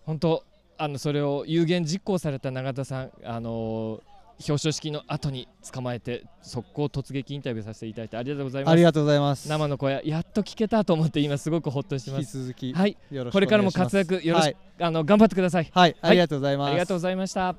[0.04, 0.44] 本当
[0.78, 4.12] あのそれを有言実行された永田さんあのー
[4.48, 9.48] 表彰式の後に捕まえて速攻突撃インタビューさせていただいてありがとうございますありがとうございます。
[9.48, 12.96] 生の声やっと聞けたと思って今すごくほっとしてま引きす続き、はい
[13.33, 16.70] これからも活躍よろしはいく、あの頑張ってくださいはい、ありがとうございます。
[16.70, 17.55] ありがとうございました。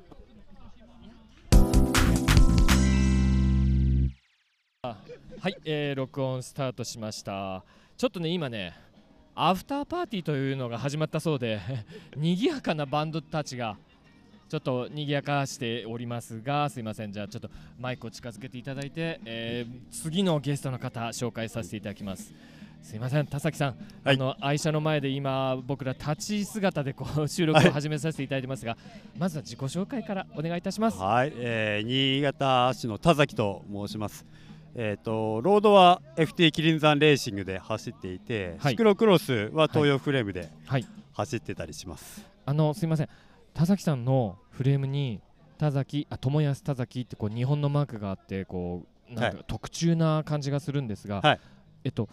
[5.44, 7.62] はい、えー録音スタートしました。
[7.96, 8.74] ちょっとね、今ね、
[9.34, 11.60] アフターパーティーというのが始まったそうで、
[12.16, 13.76] 賑やかなバンドたちが。
[14.54, 22.32] ちょっと賑やかしておりますが、すいません、じゃあちょっとマイクを近づけていただいて、えー次のゲストの方、紹介させていただきます。
[22.80, 24.14] すいません田崎さん、はい。
[24.14, 28.76] あの愛車の前で今僕ら立ち姿でこう収録を始めさせていただいてますが、
[29.18, 30.98] まずは自己紹介からお願いいたします。
[30.98, 34.24] はい、えー新潟市の田崎と申します。
[34.76, 38.74] えっ、とロードは FT キリンザンレーシングで走っていて、はい。
[38.74, 40.86] シクロクロスは東洋フレームではい。
[41.12, 42.24] 走ってたりします。
[42.46, 43.08] あのすいません。
[43.54, 45.20] 田崎さんのフレームに
[45.58, 49.44] 田崎あ友安田崎ってこう日本のマークがあってこうなんかはい。
[49.46, 51.40] 特注な感じがするんですが、はい。
[51.84, 52.08] えっと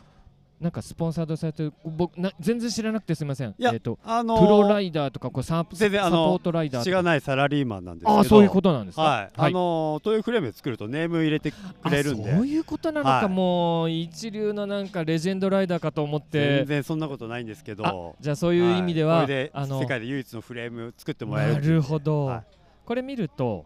[0.61, 3.49] なんかスポンサードされてる僕な全然知らなくてすみません。
[3.49, 9.01] いやえっとあのプロライダーとかこうサポ全然あのサポートライダーとかしがないサラリーマンなんですけど、あそういうことなんですか。
[9.01, 11.55] はい、あの東洋フレームで作るとネーム入れてく
[11.89, 22.43] れるんであそういうことなのか、はいもう一流のなんかレジェンドライダーかと思って全然そんなことないんですけど、じゃあそういう意味では、いこれであの世界で唯一のフレーム作ってもらえるなっていうるほど、はい
[22.85, 23.65] これ見ると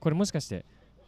[0.00, 0.64] これもしかして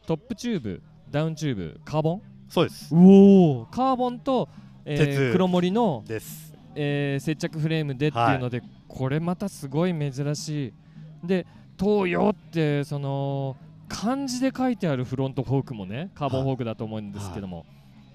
[0.07, 4.49] トップチューブダウンチューブカーボンそうですうおーカーボンと、
[4.93, 6.53] えー鉄黒森の、です。
[6.75, 10.75] えー接着フレームでっていうので、これまたすごい珍し
[11.23, 11.47] いで
[11.79, 13.57] 東洋ってその
[13.89, 17.67] 漢字で書いてあるフロントフォークもねカーボンフォークだと思うんですけども、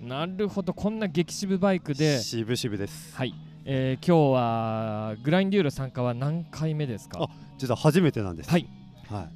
[0.01, 3.15] なるほどこんな激渋バイクで渋々です。
[3.15, 3.33] はい、
[3.63, 7.19] えー今日はグラインデューロ参加は何回目ですか？
[7.23, 8.49] あ実は初めてなんです。
[8.49, 8.67] はい。
[9.09, 9.29] はい。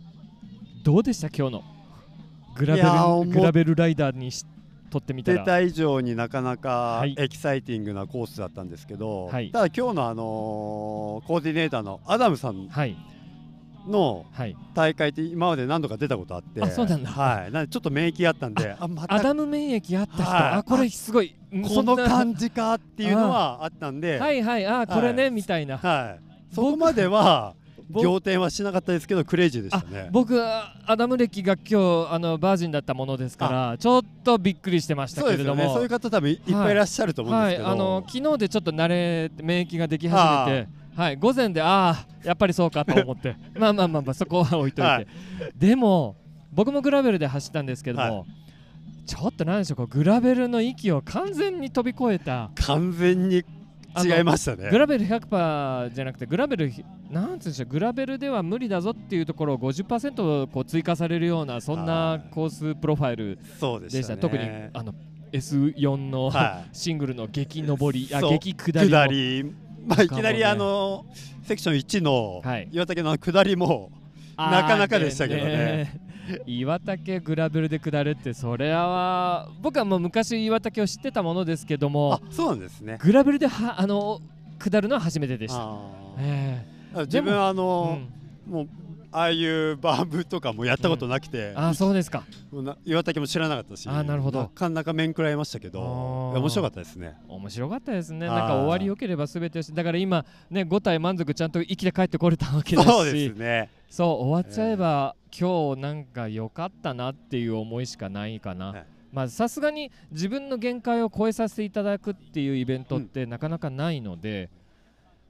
[0.83, 1.29] どうでした？
[1.29, 1.63] 今日の
[2.57, 4.45] グラベルグラベルライダーにし
[4.89, 5.39] とってみたら。
[5.39, 7.15] 出た以上になかなかはい。
[7.17, 9.51] エキサイティングなコースだったんですけど、はい。
[9.51, 12.95] ただ今日のあのーコーディネーターのアダムさんはい。
[13.87, 14.55] のはい。
[14.75, 17.09] 大会って今まで何度か出たことあってあそうなんだ。
[17.09, 17.51] はい。
[17.51, 20.41] なんでちょっと免疫あったんであまたアダム免疫あった人、はい。
[20.55, 21.35] あこれすごい。
[21.55, 24.65] んこの感じかっていうのはあったんではいはい。
[24.65, 25.31] あこれね、はい。
[25.31, 25.77] みたいな。
[25.77, 26.53] はい。
[26.53, 30.09] そこまでは僕仰天はしなかったですけどクレイジーでしたね。
[30.11, 35.73] 僕アダム歴が今日あのバージンだったものですからちょっとびっくりしてましたそうですよけれどもね。
[35.73, 36.35] そういう方多分いい。
[36.35, 43.35] っぱいいらっしゃると思うんですけど、はい、あの昨日でちょっと慣れ免疫ができ始めて、はい、午前でああやっぱりそうかと思って。
[43.57, 45.07] まあまあまあまあそこは置いといて、はい。
[45.55, 46.15] でも
[46.51, 48.25] 僕もグラベルで走ったんですけども、は
[49.05, 52.51] ちょっとなんでしょうこうグラベルの域を完全に飛び越えた。
[52.55, 53.43] 完全に
[53.97, 54.69] 違いましたね。
[54.69, 62.29] グラベル100%じゃなくてグラベルひなんつうんでしょうグラベルでは無理だぞっていうところを50%こう追加されるようなそんはない。
[62.31, 64.15] コースプロファイルででしたした。
[64.15, 64.93] ね特にあの
[65.31, 69.43] S4 の、はシングルの激上りあ激下り
[69.85, 71.05] まあ、いきなりあの
[71.43, 72.69] セクション1のはい。
[72.71, 73.91] 岩竹の下りも、
[74.37, 76.08] なかなかでしたけどね
[76.45, 82.97] 岩竹グラベルで下るってそれは僕はもう昔岩竹を知ってたものですけどもあそうなんですね。
[83.01, 84.19] グラベルではあの
[84.59, 85.59] 下るのは初めてでした。
[85.61, 85.79] あ
[86.19, 87.99] えー自分あえの、
[88.47, 88.53] うん。
[88.53, 88.67] もう
[89.11, 92.23] ああいうバーブとかもやったことなくて、あそうですか。
[92.85, 94.41] 岩竹も知らなかったしあなるほど。
[94.41, 95.81] なかなか面食らいましたけど
[96.35, 97.15] 面白かったですね。
[97.27, 98.27] 面白かったですね。
[98.27, 102.87] なんか終わりよければ全てよしだから今ね5体満足ちゃんと生きて帰ってこれたわけだし。
[102.87, 103.69] そうですね。
[103.89, 108.85] そう終わっちゃえば、今日なんか良かったなっていう思いしかないかな、はい。
[109.11, 114.49] まあさすがに自分の限界を超えさせていただくっていうイベントってなかなかないので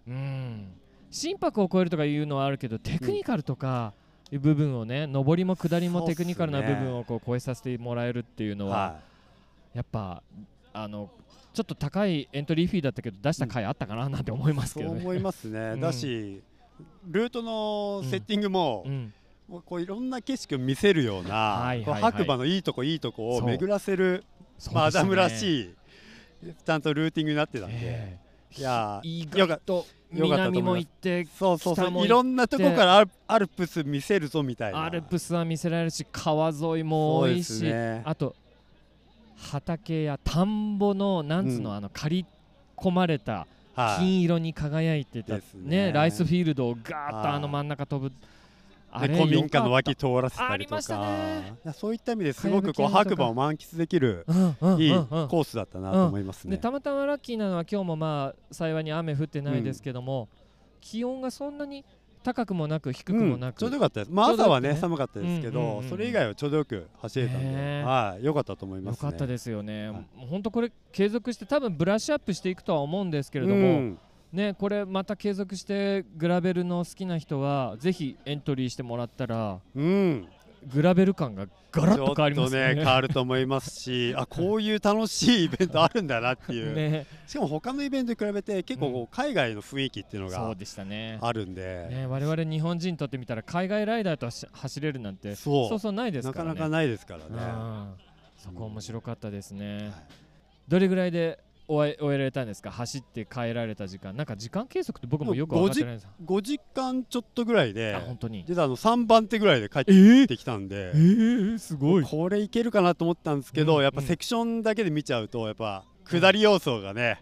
[0.08, 0.68] うん。
[1.12, 3.94] 心拍を超えるとかいうのはあるけどテクニカルとか
[4.32, 9.00] いう部分をね上りも下りもテクニカルな部分をこう超えさせてもらえるっていうのは、は
[9.74, 10.22] やっぱ
[10.72, 11.10] あの
[11.54, 15.02] ちょっと高いエントリーフィーだったけど出した回あったかななんて思いますけどね。
[15.02, 15.60] 思いますね。
[15.74, 15.80] うん。
[15.80, 16.42] だし
[17.08, 19.14] ルートのセッティングも、うん
[19.66, 21.86] こういろんな景色を見せるような、はいはいはい。
[21.86, 24.24] こう白馬のいいとこいいとこを巡らせる、
[24.72, 25.76] まあ、アダムらしい
[26.66, 28.18] ちゃんとルーティングになってたんで、え
[28.58, 29.28] いや意
[29.66, 34.84] と南も行ってそういろんなとこからアルプス見せるぞみたいな。
[34.84, 38.02] アルプスは見せられるし川沿いも多いし、ね。
[38.06, 38.36] あと
[39.38, 41.76] 畑や田んぼのなんつうの、うん。
[41.76, 42.26] あの刈り
[42.76, 44.00] 込まれたはい。
[44.00, 45.92] 金色に輝いてた、ですね。
[45.92, 48.16] ライスフィールドをガーッはいとあの真ん中飛ぶ、
[48.92, 51.00] あれで古民家の脇通らせたりとか。
[51.00, 51.74] ね。
[51.74, 54.26] そういった意味ですごくこう白馬を満喫できる
[54.78, 56.56] いいうんコースだったなと思いますね。
[56.56, 60.30] でたまたまラッキーなのは今日もまあ幸いに雨降ってないですけども、
[60.82, 61.86] 気温がそんなに
[62.22, 64.12] 高くもなく低くもなく、うんちょうどよかったです。
[64.12, 65.84] まあ朝はね寒かったですけうんうんうんうん。
[65.84, 67.84] どそれ以外はちょうどよく走れたんで。
[67.84, 69.08] はい良かったと思いますね。
[69.08, 74.00] よかったですよね、はいもう本当これ継続して多分ブラッシュアップしていくとは思うんですけれども、うん
[74.32, 80.28] ねこれまた継続してグラベルの好きな人はぜひエントリーしてもらったらうん
[80.68, 82.84] グラベル感がガラッと変わりますねね。
[82.84, 91.20] 変わると思いますし あこういう楽しいイベントあるんだなっていう、ねしかも他のイベントに比べて結構海外の雰囲気っていうのがそうでしたね。
[91.22, 96.50] あるんで、ね我々日本人にとってみたら海外ライダーとし走れるなんてそうそうそうないですなからね。
[96.56, 97.26] かなかないですからね。
[97.30, 99.92] うんそこ面白かったですね。
[100.68, 102.72] どれぐらいで終え終えられたんですか？
[102.72, 104.18] 走って帰られた時間。
[104.18, 106.08] なんか時間計測って僕もよく分かってないんです。
[106.26, 108.44] 5時間ちょっとぐらいであ本当に。
[108.48, 112.04] 実はあの3番手ぐらいで帰っえー、てきたんで、えー、すごい。
[112.04, 117.20] これいけるかなと思ったんですけど、うんやっぱセクションだけで見ちゃうとやっぱ下り要素がね、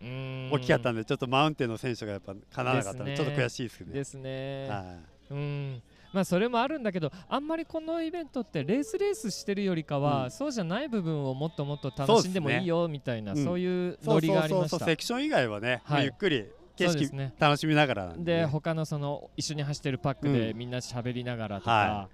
[0.54, 3.18] 大きかったんでちょっとマウンテンの選手がやっぱかなわなかったんでね。
[3.18, 3.98] ちょっと悔しいですけどね。
[4.00, 4.96] ですね、は
[5.32, 5.82] うん
[6.14, 10.32] まあそれもあるんだけどあんまりこのイベントってレースレースしてるよりかは、うん。
[10.32, 16.06] そうじゃない部分をもっともっと楽しんでもいいよみたいなそう,、うんいうい、そうノリがありそうそうましたセクション以外はね、はい。
[16.06, 16.46] ゆっくり
[16.78, 17.34] 景色ね。
[17.40, 18.24] 楽しみながらで。
[18.24, 20.58] でね、他のその一緒に走ってるパックでうん。
[20.58, 22.10] みんな喋りながらとか、は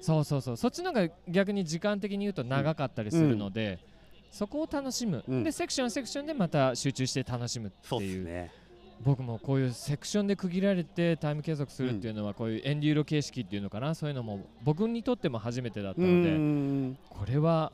[0.00, 0.56] そうそうそう。
[0.56, 3.78] そっちの方が逆に時間的に言うと長かったりするので、
[4.30, 5.44] そこを楽しむ、うん。
[5.44, 8.00] でセクションセクションでまた集中して楽しむってそう。
[8.00, 8.52] でいうすね。
[9.02, 16.98] 僕もこういうセクションで区切られてタイム計測するっていうのはこういうエンデューロ形式っていうのかなそういうのも僕にとっても初めてだったうのでん。
[17.10, 17.72] これは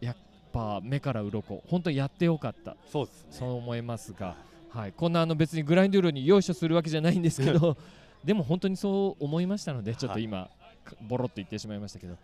[0.00, 0.16] やっ
[0.52, 2.76] ぱ目から鱗本当にやってよかった。
[2.90, 3.28] そうですね。
[3.30, 4.36] そう思いますが、
[4.70, 7.76] はい、こんなあの別にグラインドゥーロに用意するわけじゃないんですけど
[8.24, 10.50] でも本当にそう思いましたのでちょっと今、
[10.84, 12.16] かボロっと言ってしまいましたけど。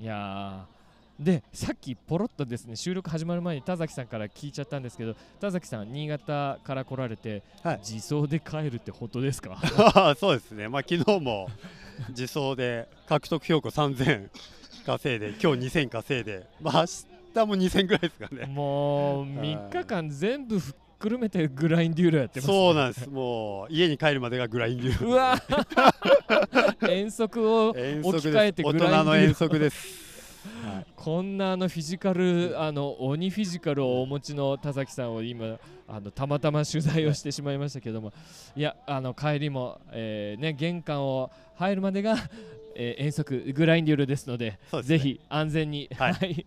[0.00, 0.79] いやー
[1.20, 9.58] でさっきポロっとですね収録始まる前に田崎さんから聞いちゃったんですけど田崎さん新潟から来られて、はい自走で帰るって本当ですか？
[10.18, 10.68] そうですね。
[10.68, 11.48] まあ昨日も
[12.08, 14.30] 自走で獲得標高3000
[14.86, 16.86] 稼いで、今日2000稼いで、まあ明
[17.34, 18.46] 日も2000ぐらいですかね。
[18.46, 23.10] もう3日間全部ふっくるめてグラインデューロやってます、ね、そうなんです。
[23.10, 25.36] もう家に帰るまでがグラインデューうわ
[26.88, 28.28] 遠足を遠置き。
[28.28, 30.09] 換えてグラインデューロ大人の遠足です。
[30.64, 38.12] はいこんなあのフィジカルあの鬼フィジカルをお持ちの田崎さんを今あのたまたま取材をしてしまいましたけども
[38.54, 42.16] いやあの帰りも、えーね、玄関を入るまでが、
[42.74, 44.82] えー遠足グラインデュールですのでね。
[44.82, 46.12] ぜひ安全に、はい。
[46.14, 46.46] はい。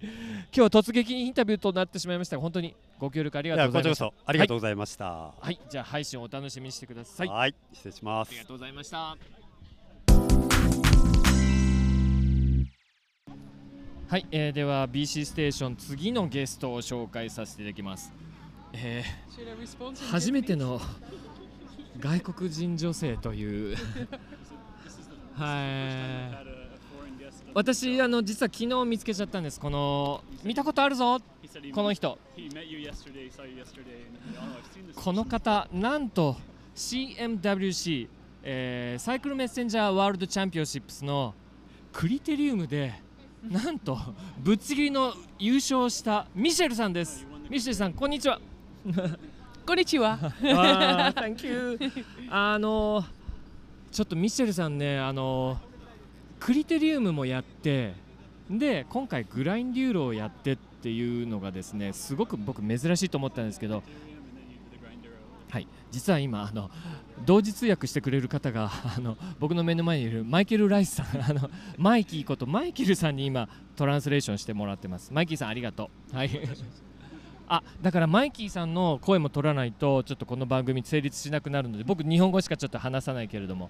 [0.55, 2.37] 今日突撃インタビューとなってしまいました。
[2.37, 4.11] が本当にご協力ありがとうございました。
[4.25, 5.05] ありがとうございました。
[5.05, 7.49] ははい、じゃあ配信をお楽しみにしてください。
[7.49, 8.29] い、失礼します。
[8.29, 8.39] あり。
[8.39, 9.17] がとうございました。
[14.13, 18.13] はい、えーでは BC ステーション次のゲストを紹介させていただきます。
[18.71, 20.79] えー初めての
[21.99, 23.75] 外国人女性という
[25.33, 27.55] はい。
[27.55, 29.59] 私あの実は昨日見つけちゃったんです。
[29.59, 31.19] この見たことあるぞ
[31.73, 32.19] この人。
[34.93, 36.37] この方なんと
[36.75, 38.07] CMWC、
[38.43, 41.33] えーサイクルメッセンジャーワールドチャンピオンシップスの
[41.91, 43.01] クリテリウムで
[43.43, 43.97] なんと
[44.39, 47.27] ぶっちぎりの優勝したミシェルさんです。
[47.49, 48.39] ミシェルさんこんにちは。
[49.65, 50.17] こんにちは。
[52.31, 53.03] あの
[53.91, 55.59] ちょっとミシェルさんねあの
[56.39, 57.95] クリテリウムもやって
[58.49, 63.83] で今回グラインデューロをやってっていうのがですねすごく僕珍しいと思ったんですけどはい
[65.93, 66.71] 実は今あの
[67.23, 75.13] 同時通訳してくれる方があの僕の目の前にいるマイケル・ライスさん あのマイキーことマイケルさんに今トランスレーションしてもらってます。
[75.13, 76.15] マイキーさんありがとう。
[76.15, 76.31] はい。
[77.47, 83.69] あだからマイキーさんの声も取らないとちょっとこの番組成立しなくなるので僕日本語しかちょっと話さないけれども。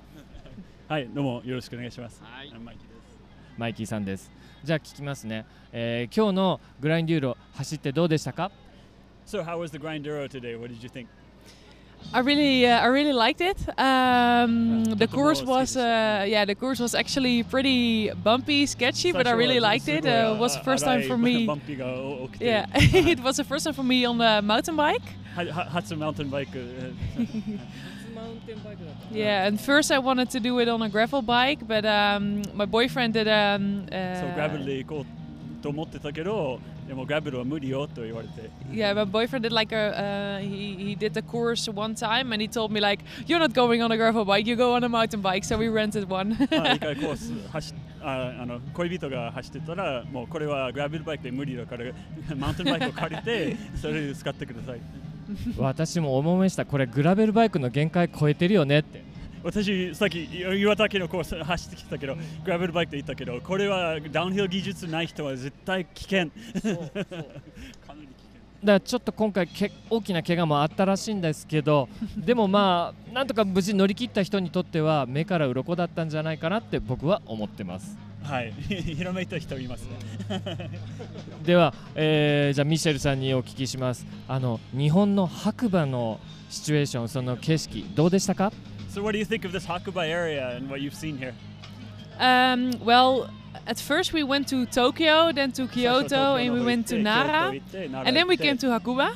[0.87, 2.23] はい、どうもよろしくお願いします。
[2.23, 2.51] はい。
[2.51, 3.19] マイキーです。
[3.57, 4.31] マイキーさんです。
[4.63, 8.49] じゃあ聞きますね、えー今日のグラインデューロ走ってどうでしたか
[9.25, 10.57] ？So, how was the Grinduro today?
[10.57, 11.07] What did you think?
[12.13, 13.57] I really, uh, I really liked it.
[13.79, 19.27] Um, yeah, the course was, uh, yeah, the course was actually pretty bumpy, sketchy, but
[19.27, 20.05] I really liked it.
[20.05, 21.47] Uh, it was the first time for me.
[21.83, 22.97] Oh, yeah, uh-huh.
[23.09, 25.01] it was the first time for me on the mountain bike.
[25.35, 26.49] Had some mountain bike.
[26.55, 27.25] Uh, uh,
[29.11, 32.65] yeah, and first I wanted to do it on a gravel bike, but um, my
[32.65, 33.27] boyfriend did.
[33.27, 35.05] Um, so gravelly, cool.
[35.63, 38.49] Uh, と思ってたけど、でもグラベルは無理よと言われて。
[38.71, 40.39] yeah, my boyfriend did like a.
[40.39, 43.53] Uh, he he did the course one time, and he told me like, "You're not
[43.53, 44.45] going on a gravel bike.
[44.45, 46.35] You go on a mountain bike." So we rented one.
[46.51, 51.85] まあ、一回コース走っああの恋人が走ってたら、もうこれはグラベルバイクで無理だから、
[52.35, 54.81] マウンテンバイクを借りて、それで使ってください。
[55.57, 59.12] 私も思いましたこれグラベルバイクの限界超えてるよねって
[59.43, 62.15] 私、さっき岩岳のコース走ってきたけど、
[62.45, 66.29] グラベルバイクで行ったけど、これはダウンヒル技術ない人は絶対危険。
[68.63, 77.97] だからちょっと今回け大きな怪我もあったらしいんですけど でもまあなんとか無事乗り切った人にとっては目から鱗だったんじゃないかなって僕は思ってます。
[78.23, 79.83] はい、 ひらめいた人います
[80.29, 80.69] ね。
[81.45, 84.07] では、えーじゃあミシェルさんにお聞きします。
[84.29, 88.53] あの日本の白馬のシチュエーションその景色どうでしたか？
[88.93, 91.33] So, what do you think of this Hakuba area and what you've seen here?
[92.19, 93.27] Um, well,
[93.65, 98.15] at first we went to Tokyo, then to Kyoto, and we went to Nara, and
[98.15, 99.09] then we came to Hakuba.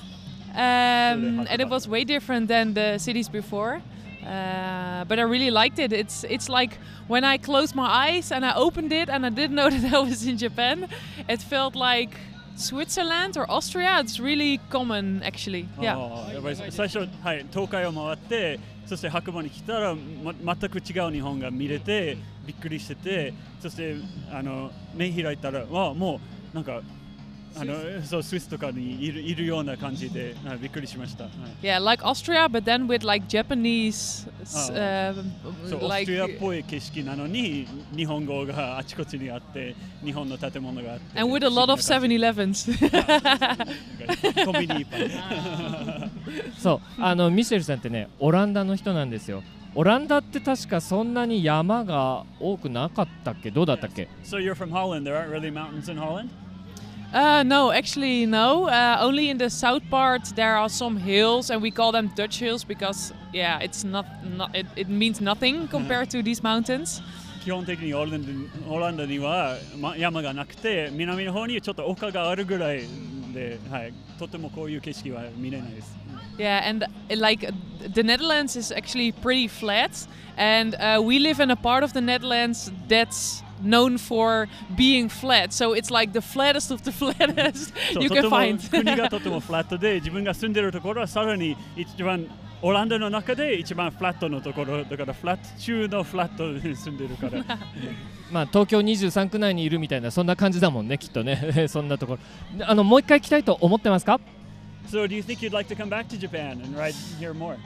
[0.56, 3.80] um, and it was way different than the cities before.
[4.26, 5.94] Uh, but I really liked it.
[5.94, 9.56] It's it's like when I closed my eyes and I opened it and I didn't
[9.62, 10.88] know that I was in Japan.
[11.30, 12.18] It felt like
[12.58, 14.00] Switzerland or Austria?
[14.00, 15.68] It's really common actually.
[15.80, 15.98] Yeah.
[16.34, 19.96] やっぱり最初、はい、東海を回ってそして白馬に来たら、
[20.44, 23.96] ま、全く違う日本が見れてびっくりしててそして
[24.32, 26.20] あの目開いたらわあも
[26.54, 26.82] うなんか
[27.60, 31.24] あのそうスイスとかにいるいるような感じで、はい、びっくりしました。
[31.26, 31.34] はい
[31.66, 34.74] Yeah, like Austria, but then with like Japanese, Oh.
[34.74, 35.14] uh,
[35.70, 42.68] そうオース like トリアっぽい景色なのに日本語があちこちにあって日本の建物があって and with a lot of 7-Elevens.
[44.46, 45.10] コンビニいっぱい
[46.58, 49.44] そうあのミシェルさんってねオランダの人なんですよ
[49.76, 53.52] オランダって確かそんなに山が多くなかったっけ？
[53.52, 55.04] どうだったっけ？So you're from Holland.
[55.06, 56.30] There aren't really mountains in Holland?
[57.13, 58.69] Uh, no, actually, no.
[58.69, 62.39] Uh, only in the south part there are some hills, and we call them Dutch
[62.39, 67.03] hills because, yeah, it's not, not it, it means nothing compared to these mountains.
[67.45, 72.83] 基本的にオランダオランダには、ま、山がなくて南の方にちょっと丘があるぐらい
[73.35, 75.97] で、はい、とてもこういう景色は見れないです。
[76.39, 77.53] Yeah, and uh, like uh,
[77.93, 79.91] the Netherlands is actually pretty flat,
[80.37, 85.54] and uh, we live in a part of the Netherlands that's known for being flat.
[85.54, 88.70] So it's like the flattest of the flattest you can も find.
[88.70, 92.28] 国がとてもフラットで自分が住んでるところはさらに一番
[92.62, 97.44] オランダの中で一番フラットのところだからフラット中のフラットに住んでるから
[98.32, 102.18] まあ東京23区内にいるみたいなそんな感じだもんねきっとねそんなとこ
[102.58, 104.20] ろあのもう一回来たいと思ってますか
[104.90, 107.58] So do you think you'd like to come back to Japan and ride here more?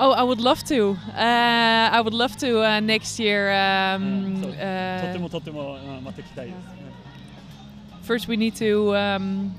[0.00, 0.96] Oh, I would love to.
[1.10, 3.50] Uh, I would love to uh, next year.
[3.50, 8.08] Um, uh, もとてもあまた来たいです。
[8.08, 9.50] first, we need to um,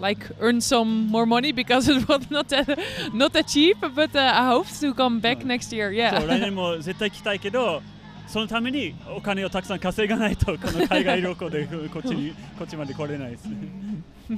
[0.00, 2.78] like earn some more money because it was not that
[3.12, 3.76] not that cheap.
[3.80, 5.90] But uh, I hope to come back next year.
[5.90, 6.40] そう来 Yeah.
[6.40, 7.82] 年も絶対来たいけど
[8.28, 13.56] そのためにお金をたくさん稼がないとこの海外旅行でこっちにこっちまで来れないですね。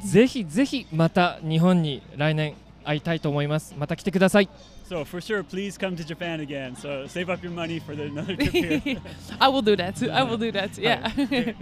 [0.04, 2.54] ぜひぜひまた日本に来年
[2.84, 4.48] 会いたいと思いますまた来てください
[4.90, 6.74] So for sure, please come to Japan again.
[6.74, 9.00] So save up your money for the another trip here.
[9.40, 10.02] I will do that.
[10.02, 10.76] I will do that.
[10.76, 11.54] Yeah.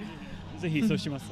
[0.58, 1.26] ぜひそうします。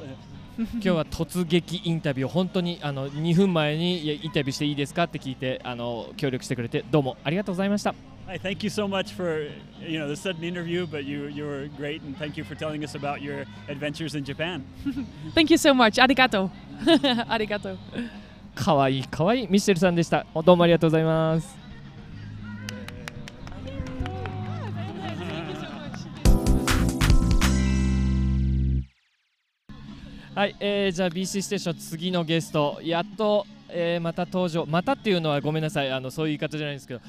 [0.57, 7.93] 今日は突撃インタビュー本当にあの2分前にいやインタビューしていいですかって聞いてあの協力してくれてどうもありがとうございました
[8.27, 11.69] Hi, thank you so much for you know the sudden interview, but you you were
[11.77, 14.63] great, and thank you for telling us about your adventures in Japan.
[15.33, 15.97] Thank you so much.
[15.97, 16.51] Arigato.
[17.27, 17.77] Arigato.
[18.55, 21.66] かわいいかわいいミッシェルさんでしたどうもありがとうございます
[30.37, 34.67] はい、えー、じゃあ BC ステーション次のゲストやっと、えー、また登場。
[34.67, 35.91] またっていうのはごめんなさい。
[35.91, 36.99] あのそういう言い方じゃないんですけど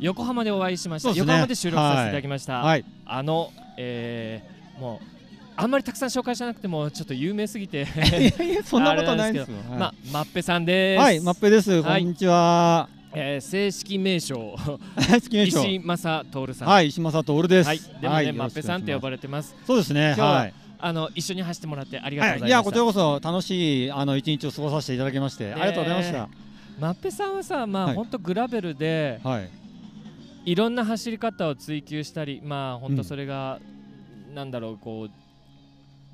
[0.00, 1.14] 横浜でお会いしました、ね。
[1.18, 2.84] 横浜で収録させていただきました、はい。
[3.06, 5.06] あの、えー、もう
[5.54, 7.86] あんまりたくさん紹介しなくてもちょっっと有名すぎて。
[8.66, 9.56] そんなことないですよ。
[9.70, 11.00] あれなんけどまあマッペさんです。
[11.00, 11.80] はい、マッペです。
[11.80, 12.04] こはい。
[12.04, 12.88] んにちは。
[13.14, 14.56] えー 正式名称。
[15.30, 16.68] 石井正徹さん。
[16.68, 17.66] はい、石正徹です。
[17.68, 17.78] はい。
[17.78, 19.54] でもね、はいマッペさんって呼ばれれてます。
[19.64, 20.14] そうですね。
[20.14, 20.67] はい。
[20.80, 22.50] あの一緒に走ってもらってありがとうはい、ございました、い。
[22.50, 26.28] や、こちらこそ楽しいあの一日を過ごさせていただきまして、ありがとうございました。
[26.78, 27.94] マッペさんはさまあ、はい。
[27.96, 29.50] 本当グラベルではい。
[30.44, 33.04] いろんな走り方を追求したりまあ本当うん。
[33.04, 33.58] それが、
[34.34, 35.10] なんだろうこう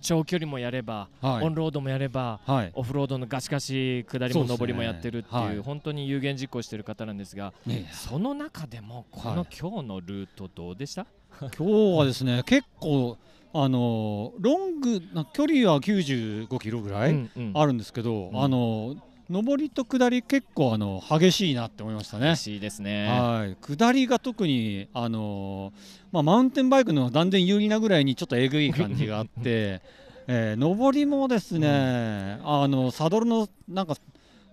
[0.00, 1.44] 長距離もやれば、はい。
[1.44, 2.72] オンロードもやればはい。
[2.74, 5.58] オフロードのガシガシ下りも上りもやってるっていうはい。
[5.58, 9.46] 本当に有言実行してる方なんですがねその中でもこのはい。
[9.58, 11.06] 今日のルートどうでした、
[11.40, 13.18] 今日はですね、結構
[13.56, 18.96] あのロングな距離は95キロぐらいうんうんあるんですけど、うんあの
[19.30, 22.42] 上りと下り結構あの激しいなって思いましたね嬉。
[22.42, 23.08] しいですね。
[23.08, 25.72] はい、下りが特に、あの
[26.12, 29.80] まあ、マウンテンバイクの断然有利なぐらいにちょっとえぐい感じがあって、
[30.28, 33.96] えー上りもですね、あのサドルのなんか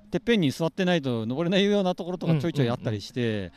[0.10, 3.52] てっぺんに座ってないと登れないようなところとかちょいちょいあったりして、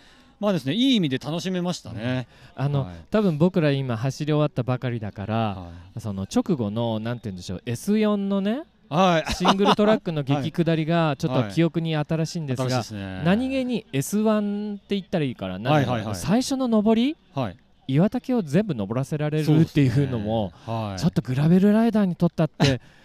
[0.44, 2.26] まあですねいい意味で楽しめましたね。
[2.54, 2.94] あの、はい。
[3.10, 11.48] 多分僕ら今走り終わったばかりだから、はその直後のなんて言うんでしょう S4 のねい、はい、シングルトラックの激 下りがちょっはい。
[11.48, 13.22] と記憶に新しいんですが、ですね。
[13.24, 16.14] 何気に S1 って言ったらいいからな、はいはいはい。
[16.14, 17.56] 最初の上りはい、
[17.88, 22.80] 岩岳を全部登らせられるっていうのも、ねはい、ちょっとグラベルライダーにとったって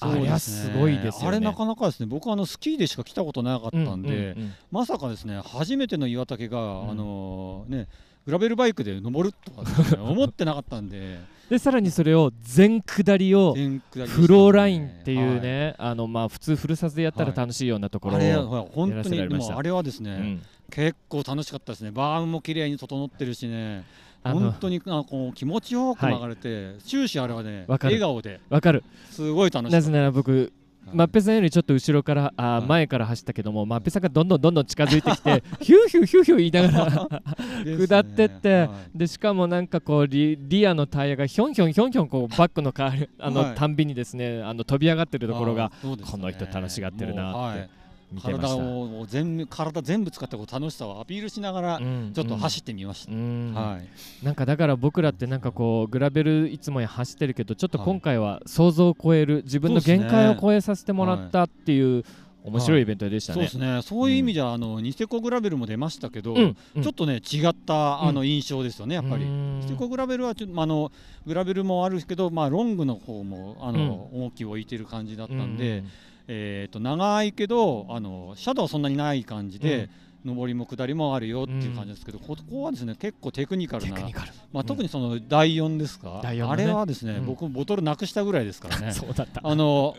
[0.00, 1.28] ありゃすごいですよね。
[1.28, 4.36] あれなかなかですね僕はあのスキーでしか来たことなかったんで、
[4.70, 6.90] まさかですね初めての岩岳が、ん。
[6.90, 7.88] あのね
[8.26, 9.62] グラベルバイクで登るとか
[10.02, 11.18] 思ってなかったんで。
[11.48, 20.42] でさらにそれを全下りをフローラインっていうね、あのまあ普通フルサスでやったら楽しいようなところをあれやは本当にあれはですね、うん。
[20.70, 21.90] 結構楽しかったですね。
[21.90, 23.84] バーンも綺麗に整ってるしね
[24.22, 28.40] 本当にあこう気持ちよく曲がれて、終始あれはね笑顔で。
[28.48, 28.84] わかる。
[29.10, 29.76] すごい楽しかった。
[29.76, 30.52] なぜなら僕
[30.92, 37.22] マッペさんよりちょっと後ろからあー前から走ったけども、マッペさんがどんどんどんどん近づいてきて ヒューヒューヒューヒュー言いながら
[37.86, 43.54] 下ってって、はでしかもなんかこうリリアのタイヤがひょんひょんひょんひょんこうバックのかあの、はい。
[43.54, 45.96] たんびにですねあの飛び上がってるところがね。
[46.10, 47.79] この人楽しがってるなって。
[48.18, 53.52] 体を全部体全部使ってこう楽しさをアピールしながらうんちょっと走ってみました、うん。
[53.54, 54.24] はい。
[54.24, 62.04] なんかだから僕らってなんかこうグラベルいつも走ってるけどちょっと今回は想像を超える自分の限界を超えさせてもらったっていう
[62.42, 63.34] 面白いイベントでしたね。
[63.34, 63.82] そうですね。
[63.82, 66.56] そういう意味じゃ、あのニセコグラベルも出ましたけど、うん。
[66.76, 66.82] うん。
[66.82, 69.60] ちょっとね違ったあのうん印象ですよねやっぱり、うん。
[69.60, 70.90] ニセコグラベルはちょっと、まあ、あの
[71.26, 75.90] グラベルもあるけど、まあ、ロングの方もあの、重きを置いてる感じだったんで、うん
[76.32, 79.90] えー、と長いけどあのシャドウはそんなにない感じで、
[80.24, 84.32] 上りも下りもあるよっていう感じですけど、ここはですね結構テクニカルなテクニカル。
[84.52, 87.26] まあ、特にその第4ですか、あれはですね、うん。
[87.26, 88.92] 僕ボトルなくしたぐらいですからね。
[88.94, 89.40] そうだった。
[89.42, 89.96] あの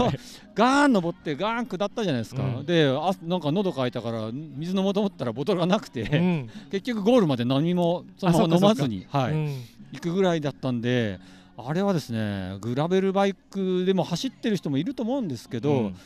[0.54, 2.64] ガーン登ってガーン下ったじゃないですか、うん。
[2.64, 6.50] であなんか喉乾いたから水飲もうと思ったらボトルがなくて、うん。
[6.70, 9.32] 結局ゴールまで何もそのまま飲まずに、はい。
[9.32, 9.62] うん。
[9.92, 11.20] 行くぐらいだったんで
[11.56, 15.96] あれはですねグラベルバイクでも走ってる人もいると思うんですけど、うん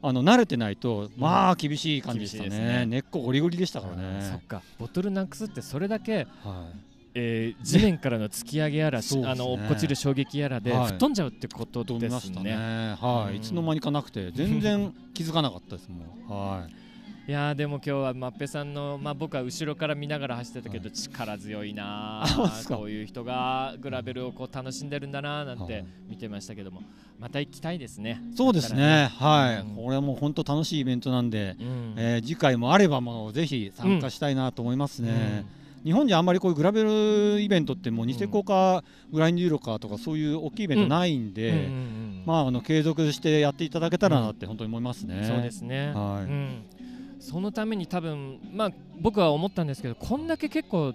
[0.00, 4.22] あの慣れてないとまあ厳しい感じでしたね,、ね根っこゴリゴリでしたからね。
[4.22, 12.44] そっかボトルなくすってそれだけ、はいえー地面からの突き上げやら、ねあの落っこちる衝撃やらで、はい吹っ飛んじゃうってことでますね。
[12.44, 12.96] ね。
[13.00, 16.38] はい、うんいつの間にかなくて全然気づかなかったですもん。
[16.38, 16.72] はい。
[17.28, 22.24] いやーでも今日はマッペさんの、まあ、僕は後ろから見ながら走ってたけど、力強いな
[22.66, 26.80] こういう人がグラベルをこう楽しんでるんだななんて見てましたけども
[27.20, 28.22] また行きたいですね。
[28.34, 29.10] そうですね。
[29.18, 29.76] はい、うん。
[29.76, 31.94] これはもう本当楽しいイベントなんで、うん。
[31.98, 35.44] えー次回もあればもうぜひ参加したいなと思いますね。
[35.84, 41.68] 日本じゃあんまりこういうグラベルイベントってもうニセコかグラインデューロかとかそういう大きいイベントないんで、
[42.24, 45.24] まああの継続してやっていただけたらなって本当に思いますね。
[45.28, 46.24] そうですね、はい。
[46.24, 46.62] うん、
[47.28, 48.70] そのために多分、まあ、
[49.00, 50.94] 僕は思ったんですけどこんだけ結構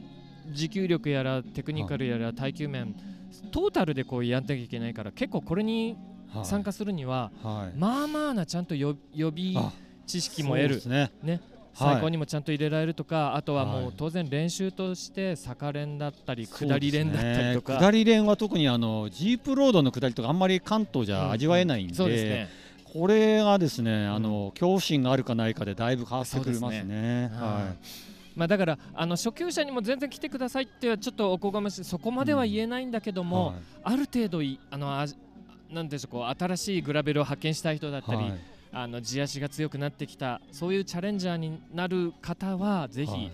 [0.51, 2.95] 持久力やらテクニカルやら耐久面
[3.51, 5.95] トータルでこうやんなきゃいけないから結構これに
[6.33, 7.77] はい参加するには、はい。
[7.77, 9.71] まあまあなちゃんと予予備あ
[10.07, 10.81] 知識も得る。
[10.87, 11.11] ね。
[11.21, 11.41] ね。
[11.75, 11.93] はい。
[11.93, 13.87] 最高にもちゃんと入れられるとか、あとはもはい。
[13.89, 22.49] う当然練習として坂練だったり下り練だったりとか、下り練は特にあのジープロードの下りとかあんまり関東じゃ味わえないんで、そうですね
[22.93, 27.31] これがですね、あの恐怖心があるかないかでだいぶ変わってくれますね。
[27.33, 27.41] はい。
[27.41, 27.75] は
[28.35, 33.25] まあ、だからあの初級者にも全然来てくださいってはちょっとおこがましいそこまでは言えないんだけどい。
[33.25, 33.55] も、はい。
[33.83, 35.05] ある程度いあのあ
[35.71, 38.39] なんでしょうこう新しいグラベルを発見したい人だったり、はい。
[38.71, 43.31] あの地足が強くなってきたそういうチャレンジャーになる方はぜひはい。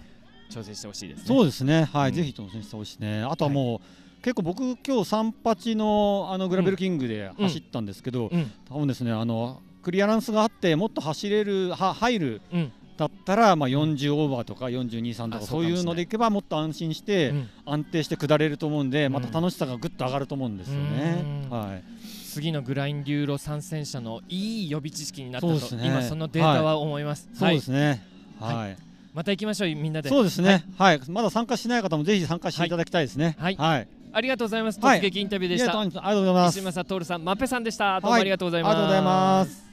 [0.49, 1.25] 挑戦してほしいですね。
[1.27, 2.15] そうですね、はい、うん。
[2.15, 3.23] ぜひ挑戦してほしいね。
[3.23, 3.79] あとはもう、
[4.21, 21.23] 結構僕今日三八のあのグラベルキングで走ったんですけど、うん多分ですねあのクリアランスがあってもっと走れるは入るうんだったらまあ40オーバーとか42、3とあかそうかもしれないそういうのでいけばもっと安心してうん安定して下れると思うんで、うんまた楽しさがぐっと上がると思うんですよね。
[21.23, 21.83] うんはい。
[22.29, 27.29] 次のグラインデューロ参戦者のいい予備知識になったと、ね今そのデータは思います。
[27.33, 28.03] そうですね、ね。
[28.39, 28.77] はいはい。
[29.13, 30.09] また行きましょうみんなで。
[30.09, 30.65] そうですね。
[30.77, 30.99] はい。
[31.07, 33.35] まだ参加しない方もぜひ参加していただきたいですね。
[33.39, 33.87] はいはい。
[34.11, 34.79] ありがとうございます。
[34.79, 35.65] はい突撃インタビューでした。
[35.65, 36.57] いやどうもありがとうございます。
[36.57, 37.99] 石正徹さん、マッペさんでした。
[38.01, 38.71] どうもありがとうございます。
[38.71, 39.69] ありがとうございます。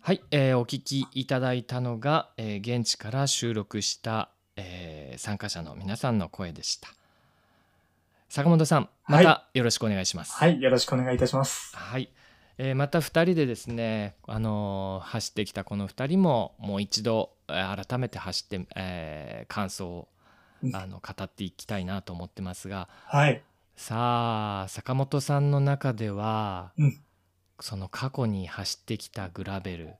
[0.00, 6.88] はい、えーお聞きいただいたのが、えー現地から収録した、えー参加者の皆さんの声でした。
[8.28, 10.32] 坂本さん、まはたよろしくお願いします。
[10.32, 11.76] はい、よろしくお願いいたします。
[11.76, 12.10] はい、
[12.56, 20.08] えーまた2人でですね、あのー走ってきたこの2人ももう一度、えー改めて走って、えー感想を
[20.62, 20.74] うん。
[20.76, 22.88] あの語っていきたいなと思ってますが。
[23.06, 23.42] はい。
[23.76, 27.00] さあ坂本さんの中では、うん。
[27.60, 29.94] その過去に走ってきたグラベル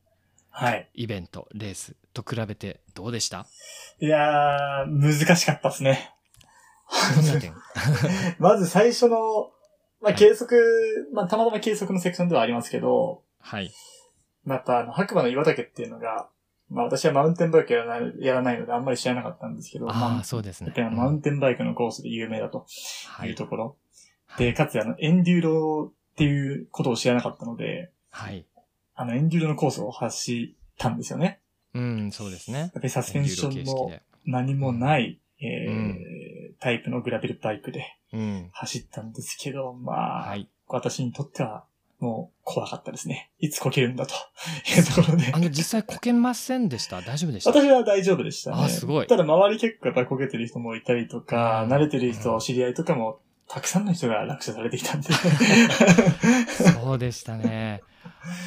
[0.51, 0.89] はい。
[0.95, 3.47] イベントレースと比べてどうでした？
[4.01, 6.13] いやー、難しかったですね。
[8.39, 9.53] まず最初の、
[10.01, 13.71] まあ、計測、まあ、たまたま計測のセクションではありますけど、はい。
[14.45, 16.29] また、あの、白馬の岩岳っていうのが、
[16.71, 22.67] まあ、私はマウンテンバイクやらない、やらないのであんまり知らなかったんですけど、まあああ、そうですね、マウンテンバイクのコースで有名だと
[23.07, 23.77] はいいうところ。
[24.37, 28.45] で、かつ、あの、エンデューロっていうことを知らなかったので、はい
[28.95, 31.41] あの、エンデューロのコースを走ったんですよね。
[31.75, 35.99] うんそうですねやっぱりサスペンションのエンデューロ形式で何もない、えーうん
[36.61, 38.49] タイプのグラベルバイクでうん。
[38.53, 40.49] 走ったんですけど、まあ、はい。
[40.67, 41.65] 私にとっては
[41.99, 43.31] もう怖かったですね。
[43.41, 45.39] いつこけるんだというところであ。
[45.39, 47.01] の、実際こけませんでした？
[47.03, 47.51] 大丈夫でした？
[47.51, 48.57] 私は大丈夫でしたね。
[48.65, 55.09] あすごいただ周り結構やっぱりこけてる人もいたりとか、うん慣れてる人、うん知り合いとかも、たくさんの人が落車されてきたんで。
[56.83, 57.83] そうでしたね。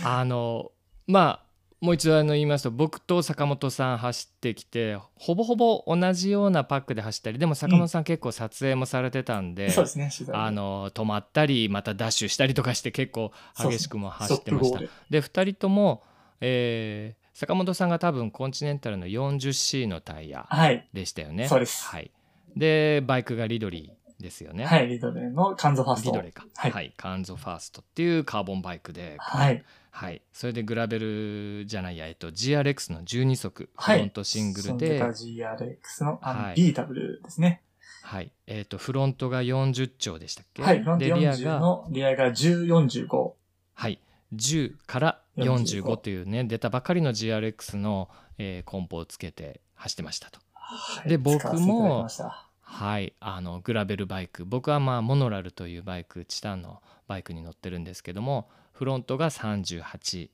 [0.05, 0.71] あの、
[1.07, 1.50] まあ、
[1.81, 14.77] もう一度あの言いますと僕と坂本さん走ってきてほぼほぼ同じようなパックで走ったりでも坂本さん結構撮影もされてたんで、そうですね、あの止まったりまたダッシュしたりとかして結構激しくも走ってました。
[14.77, 16.03] ストップゴーで2人とも、
[16.39, 20.87] えー坂本さんが多分コンチネンタルの 40C のタイヤはい。
[20.93, 21.47] でしたよね。
[21.47, 22.11] そうですはい、
[22.55, 24.65] でバイクがリドリーですよね。
[24.65, 26.11] はい、リドレーのカンゾファースト。
[26.11, 26.45] リドレーか。
[26.55, 29.63] ははいい、カンゾファーストっていうカーボンバイクで、はい。
[29.93, 33.99] はい、それでグラベルじゃないや、えっと、GRX の12速フはい。
[33.99, 36.73] ロントシングルで、その GRX のアはい。
[36.73, 37.61] ですね。
[38.03, 40.63] はい、えっと、フロントが40丁でしたっけ？
[40.63, 43.33] はい、フロントで、リア40が、の、リアが10、45。
[43.73, 43.99] はい、
[44.33, 50.39] 10から45 45というね、出たばかりの GRX の、えーコンポをつけて走ってましたと。
[50.53, 51.09] はい。
[51.09, 52.07] で僕も
[52.61, 54.45] はい、あのグラベルバイク。
[54.45, 58.49] 僕はまあモノラルというバイクチタンのバイクに乗ってるんですけども
[58.81, 60.29] フロントが38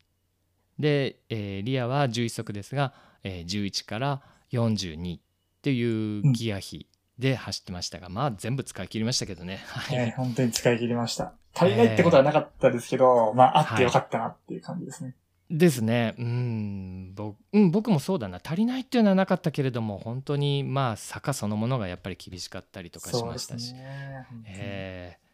[0.80, 4.22] で、えーリアは11速ですが、えー11から
[4.54, 5.22] 42っ
[5.62, 6.88] ていうギア比
[7.20, 9.60] で走ってましたが、まあ全部使い切りましたけどね。
[9.68, 11.34] はいえー本当に使い切りました。
[11.54, 15.14] 足りないってことはなかったですけど、まあ、あってよかったなっていう感じですね。
[15.52, 16.16] ですね。
[16.18, 18.40] うん僕うん、僕もそうだな。
[18.42, 23.74] 足りないっていうのはなかったけれども、本当にまあ坂そのものがやっぱり厳しかったりとかしましたし。
[23.74, 24.26] ね。
[24.46, 25.28] えー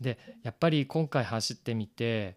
[0.00, 2.36] でやっぱり今回走ってみて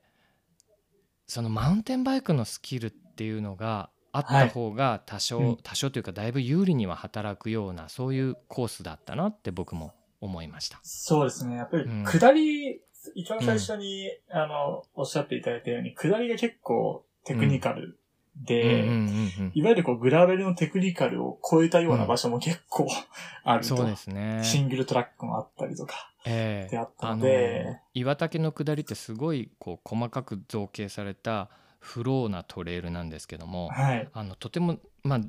[1.28, 10.80] そのマウンテンバイクのスキルっていうのがあった方が多少、うん多少というかだいぶ有利には働くようなそういうコースだったなって僕も思いました。
[10.84, 11.58] そうですね。
[11.58, 12.82] やっぱりうん、下り、
[13.16, 18.00] 一番最初に、あの、おっしゃっていただいたように、下りが結構テクニカル
[18.46, 22.88] で、うんうんうんうんいわゆるこう、グラベルのテクニカルを超えたような場所も結構
[23.44, 23.76] あると。
[23.76, 24.42] そうですね。
[24.44, 26.12] シングルトラックもあったりとか。
[26.26, 34.10] ええであったあのので岩竹の下りってすごいこう細かく造形されたフローなトレイルなんですけども、はい。
[34.12, 35.20] あのとてもまあ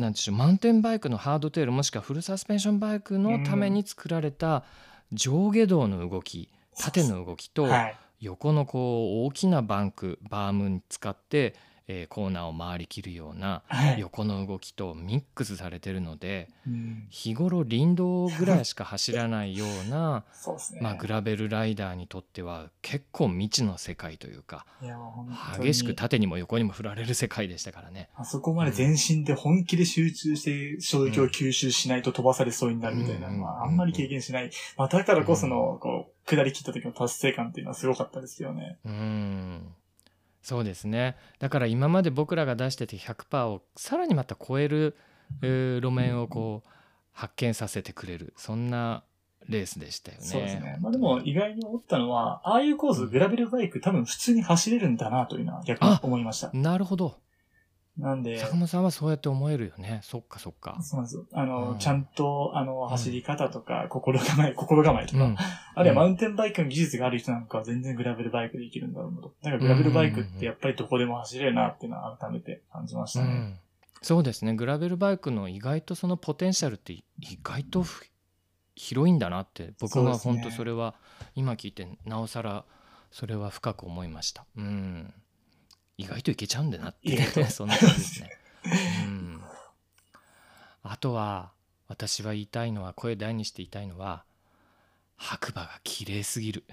[0.00, 4.64] なんでしょうマウンテンバイクのハードテールもしくはフルサスペンションバイクのために作られた
[5.12, 7.96] 上下動の動き縦の動きとはい。
[8.20, 11.54] 横のこう大きなバンクバームに使って、
[11.88, 14.00] えーコーナーを回りきるようなはい。
[14.00, 20.24] 横の動きとミックスされてるのでうん日頃林道ぐらいしか走らないような
[20.72, 20.80] ね。
[20.80, 24.66] まあグラベルライダーにとっては結構未知の世界というか
[25.60, 28.10] 激しく縦にも横にも振られる世界でしたからね。
[28.14, 34.50] あそこまで全身で本気で集中して衝撃を吸収しないと飛ばされそうになるみたいなのはうんあんまり経験しない。
[34.76, 38.78] まあだからこその、こう、下り切った時の達成感っていうのはすごかったですよね。
[38.84, 39.74] うーん
[40.48, 44.96] そうですねだから今まで僕らが出してて100%をさらにまた超える、
[45.42, 46.68] えー路面をこう
[47.12, 49.02] 発見させてくれるそんな
[49.46, 50.24] レースでしたよね。
[50.24, 50.78] そうですね。
[50.80, 56.50] まあでも意外に思ったのは、ああいうコース、グラベルバイク多分普通に走れるんだなというのは逆に思いました。
[56.52, 57.16] なるほど
[57.98, 60.78] なんで、坂本さんはそうやって思えるよねそっかそっか。
[60.80, 61.26] そうなんですよ。
[61.32, 65.36] あの、うんちゃんと、あの、走り方とか、心構え、心構えとか、うん
[65.74, 69.34] あるいはマウンテンバイクの技術がある人なんかは全然グラベルバイクでいけるんだろうなと。
[69.42, 73.26] だからグラベルバイクってやっぱりどこでも走れるなっていうのは改めて感じましたね。
[73.26, 73.58] うん
[74.00, 77.04] そうですねグラベルバイクの意外とそのポテンシャルって意
[77.42, 78.06] 外とふ
[78.76, 80.94] 広いんだなって僕は本当それは
[81.34, 82.64] 今聞いてなおさら
[83.10, 84.44] それは深く思いました。
[84.56, 85.12] うん
[85.98, 87.16] 意外といけちゃうんだなって
[87.50, 88.30] そんな感じですね。
[89.04, 89.42] うん、
[90.82, 91.52] あとは
[91.88, 94.24] 私は言いたいのは声大にして言いたいのは
[95.16, 96.64] 白馬が綺麗すぎる。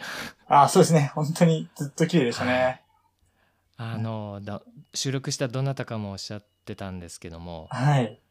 [0.48, 1.12] ああ、そうですね。
[1.16, 2.84] 本当にずっと綺麗でしたね。
[3.78, 4.62] あのだ
[4.94, 8.22] 収録したどなたかもおっしゃってたんですけどもはい。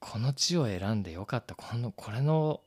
[0.00, 2.60] この地を選んでよかったこのこれの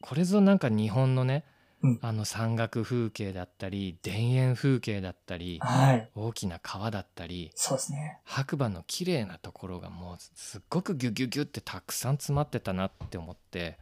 [0.00, 1.44] これぞなんか日本のね、
[1.82, 1.98] うん。
[2.00, 6.08] あの山岳風景だったり田園風景だったりはい。
[6.14, 8.18] 大きな川だったりそうですね。
[8.24, 13.78] 白馬の綺麗なところがもうすっごくギュギュギュってたくさん詰まってたなって思って、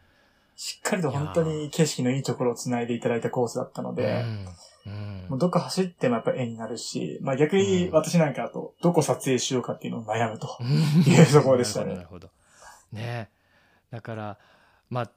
[0.57, 4.47] しっかりと本当に景色のいいところを繋いでいただいたコースだったのうで、ん
[4.87, 5.27] うん。
[5.31, 7.95] もうどこ走ってもやっぱ絵になるし、まあ逆にうん。
[7.95, 10.59] 私なんかだと、どこ撮影しようかっていうのを悩むと。
[10.61, 11.13] うん。
[11.13, 11.95] いうところでしたね。
[11.95, 12.29] なるほど。
[12.93, 13.29] ね
[13.91, 13.95] え。
[13.97, 14.39] だから
[14.91, 15.11] まあ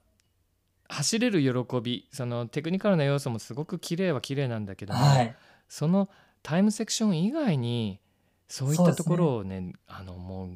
[0.90, 5.36] 走れる喜びそのテクニカルな要素もすごく綺麗は綺麗なんだけども、はい。
[5.68, 6.10] その
[6.44, 8.00] タイムセクション以外に
[8.48, 10.50] そういったところをねあのもう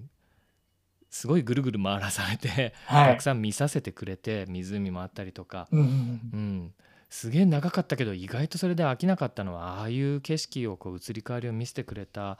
[1.09, 5.83] すごいぐるぐる回らされて、はいたくさん見させてくれて湖もあったりとか、うんう
[6.37, 6.73] ん、
[7.09, 12.37] すげえ長かったけど意外とそれで飽きなかったのはああいう景色をこう移り変わりを見せてくれた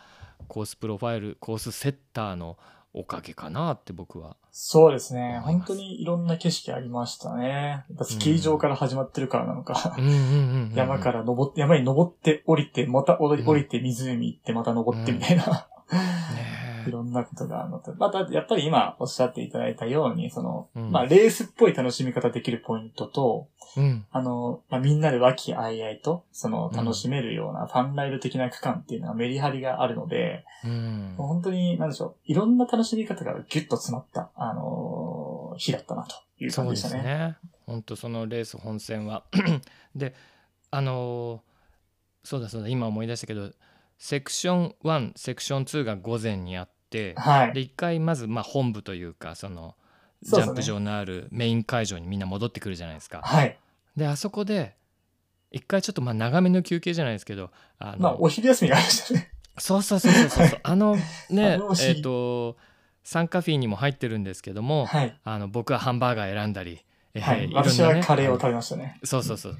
[0.48, 2.58] コースプロファイルコースセッターの
[2.94, 4.38] おかげかなって僕は。
[4.60, 5.39] そうですね。
[5.43, 7.86] 本当にいろんな景色ありましたね。
[7.89, 9.95] やっぱスキー場から始まってるからなのか。
[9.99, 10.24] うんうんうんう
[10.70, 16.47] ん山から登って、山に登って降りて、また降りて湖行って、また登ってみたいな、ね
[16.88, 17.94] いろんなことがあるのと。
[17.96, 37.04] また、やっぱり今おっしゃっていただいたように、その、うんまあ、レースっぽい楽しみ方できるポイントと、うんあの、まあ、みんなで和気あいあいと、その、楽しめるようなファンライド的な区間っていうのはメリハリがあるので、うんもう本当に、なんでしょう、いろんな楽しみ方がギュッと詰まった、あのー日だったなというそうで感じでしたね。
[37.04, 37.38] すね。
[37.66, 39.24] 本当そのレース本戦は
[39.96, 40.14] で
[40.70, 43.52] あのーそうだそうだ今思い出したけど
[43.98, 46.76] セクション1セクション2が午前にあって、
[47.16, 49.76] はいで一回まずまあ本部というかその
[50.22, 53.22] ジャンプ場のあるメイン会場にみんな戻ってくるじゃないですか。
[53.24, 53.58] はい。
[53.96, 54.76] であそこで
[55.52, 59.32] 一回ちょっとまあ長めの休憩じゃないですけどあの、まあ、お昼休みがありましたね。
[59.58, 60.96] そうそうそうそうそうあの
[61.30, 62.58] ねえっ、と
[63.04, 65.18] 参加フィーにも入ってるんですけども、はい。
[65.24, 66.84] あの僕はハンバーガー選んだり、
[67.14, 67.44] えーはい。
[67.44, 69.00] ろんなね私はカレーを食べましたね。
[69.04, 69.58] そうそうそう。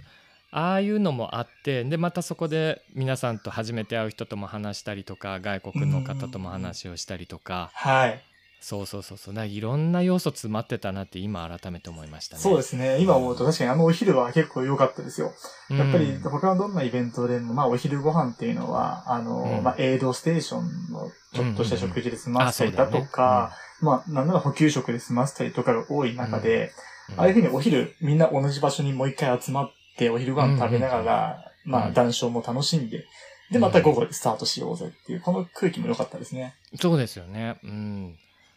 [0.52, 7.70] ああいうのもあってでまたそこで皆さんと初めて会う人とも話したりとか外国の方とも話をしたりとか。
[7.74, 8.24] はい。
[8.60, 9.46] そうそうそうそう。
[9.46, 12.42] いろんな要素詰まってたなって今改めて思いましたね。
[12.42, 13.00] そうですね。
[13.00, 15.32] 今思うと確かにあのお昼は結構良かったですよ。
[15.70, 15.78] うん。
[15.78, 19.64] やっぱり他のどんなイベントでも、まあお昼ご飯っていうのは、あの、うん。
[19.64, 22.90] まあエイドステーションのちょっとした食事で済ませたりだうん。
[22.90, 22.96] うん。
[22.96, 26.72] うんとか、まあなんなら補給食で済ませたりとかが多い中で、
[27.10, 27.20] うん。
[27.20, 33.06] ああいうふうにお昼みんな同じ場所にもう一回集まってお昼ご飯食べながら、まあうん談笑も楽しんで、
[33.52, 36.56] でまた午後でスタートしようぜっていう、この空気も良かったですね。
[36.80, 37.60] そうですよね。
[37.64, 38.16] うん、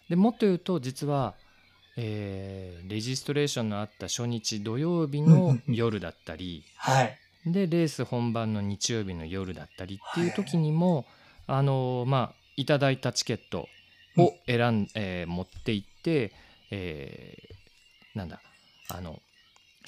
[0.09, 1.34] でもっと言うと実は、
[1.97, 7.16] えーレジストレーションのあった初日土曜日の夜だったりはい。
[7.47, 11.07] でレース本番の日曜日の夜だったりっていう時にも、
[11.47, 13.68] あのまあいただいたチケット
[14.18, 16.32] を選ん、えー持って行って、
[16.70, 18.41] えーなんだ
[18.88, 19.20] あの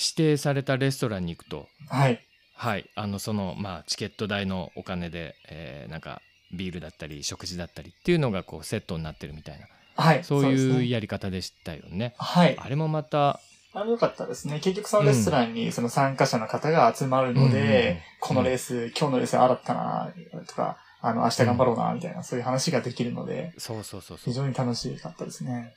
[0.02, 2.20] 指定されたレストランに行くとはい。
[2.54, 6.20] はいあのそのまあチケット代のお金で、えーなんか
[6.54, 10.24] ビールだったり食事だったりっていうのがこうセットになってるみたいなはい。
[10.24, 12.14] そういうやり方でしたよね。
[12.18, 12.56] はい。
[12.58, 13.40] あれもまた
[13.74, 14.60] あれ良かったですね。
[14.60, 20.12] 結局そのレストランにその参加者の方が集まるので、うんこのレース、今日のレースああだったな、
[20.46, 25.74] とか、あの、明日頑張ろうな、みたいな、そういう話ができるので、そうそうそうそう非常に楽しかったですね。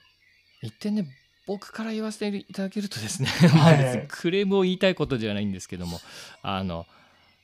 [0.61, 1.07] 一点ね
[1.47, 5.99] 僕から言わせていただけるとですね、はい クレームを言いたいことじゃないんですけども
[6.41, 6.85] あの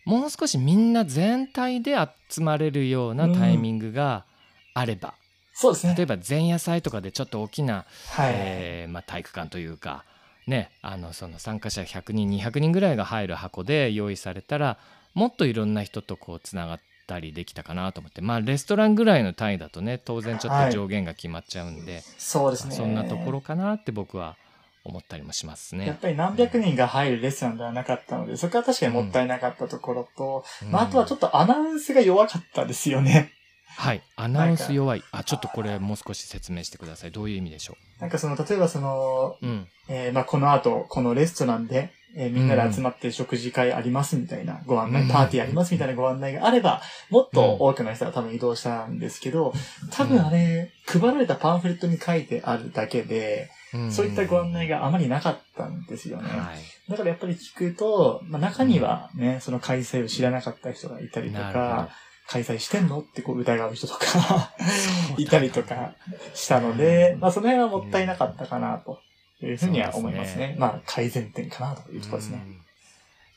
[0.05, 1.95] もう少しみんな全体で
[2.29, 4.25] 集まれるようなタイミングが
[4.73, 5.13] あれば、
[5.53, 5.95] そうですね。
[5.95, 8.33] 例えば前夜祭とかでちょっと大きな、はい。
[8.33, 10.03] えーまあ、体育館というか、
[10.47, 14.79] ね、あのその参加者100人200人ぐらいが入る箱で用意されたら
[15.13, 16.79] もっといろんな人とこうつながっ
[17.11, 22.75] たりできたかなと思ってまあレストランぐらいの単位だとね当然ちょっと上限が決まっちゃうんで、そうですね。
[22.75, 24.37] そんなところかなって僕は
[24.83, 25.85] 思ったりもしますね。
[25.85, 33.31] やっぱり何百人が入るレストランではなかったので、そこは確かにもったいなかったところと、うんまあ、あとはちょっとアナウンスが弱かったですよね。
[33.77, 35.03] はい、アナウンス弱い。
[35.11, 37.11] あ、ちょっとこれもう少し説明してください。
[37.11, 39.45] どういう意味でしょなんかその、例えばその、う。
[39.45, 39.67] うん。
[39.87, 49.53] えーまあ、この後、このレストランで、えーみんなで集まって食事会ありますみたいなご案内、うんパーティーありますみたいなご案内があれば、もっと多くの人が多分移動したんですけど、
[49.91, 53.91] 多分あれ、配られたパンフレットに書いてあるだけで、うん。
[53.91, 56.29] そういったご案内があまりなかったんですよね。
[56.29, 56.91] はい。
[56.91, 61.89] だからやっぱり聞くと、まあ、中にはね、その開催を知らなかった人がいたりとか、
[62.27, 64.53] 開催してんのってこう疑う人とか
[65.17, 65.93] いたりとか
[66.33, 68.99] したので、まあその辺はもったいなかったかなと
[69.45, 70.47] いうふうには思いますね。
[70.47, 72.43] すねまあ改善点かなというところですね。
[72.45, 72.61] うん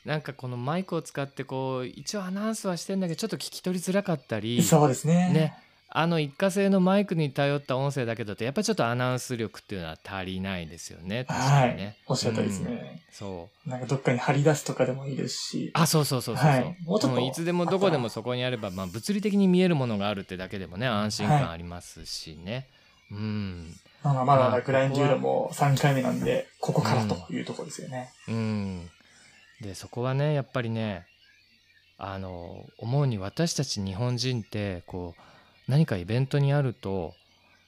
[0.05, 5.33] なんかこのマイクを使ってこう一応アナウンスはしてんだけどちょっと聞き取りづらかったりそうですね。
[5.33, 5.57] ね
[5.97, 11.97] あの一過性のマイクに頼った音声だけだとやっぱりちょっとアナウンス力っていうのは足りないですよね確かはいにね。。
[12.05, 13.01] おっしゃったですうんね。
[13.11, 15.71] そうなんかどっかに貼り出すとかでもいいですし。
[15.73, 22.67] あそうそうそうそうそう、はいもうちょっといつでもどこでもそこにあれば、まあ、物理的に見えるものがあるってだけでもね安心感ありますしね、
[23.15, 28.11] うんまあまだままあだグラインデューロも3回目なんで、ここからというところですよね。
[28.27, 28.89] うん
[29.61, 31.07] でそこはねやっぱりね
[31.97, 37.13] あの思うに私たち日本人ってこう何かイベントにあると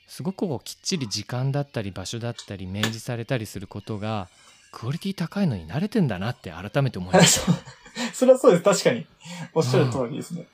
[0.07, 4.27] すごくこうきっちり時間だったり場所だったり明示されたりすることが
[4.71, 7.53] クオリティ高いのに慣れてんだなって改めて思いました
[8.13, 8.63] それはそうです。
[8.63, 9.07] 確かに。
[9.53, 10.45] おっしゃる通りですね。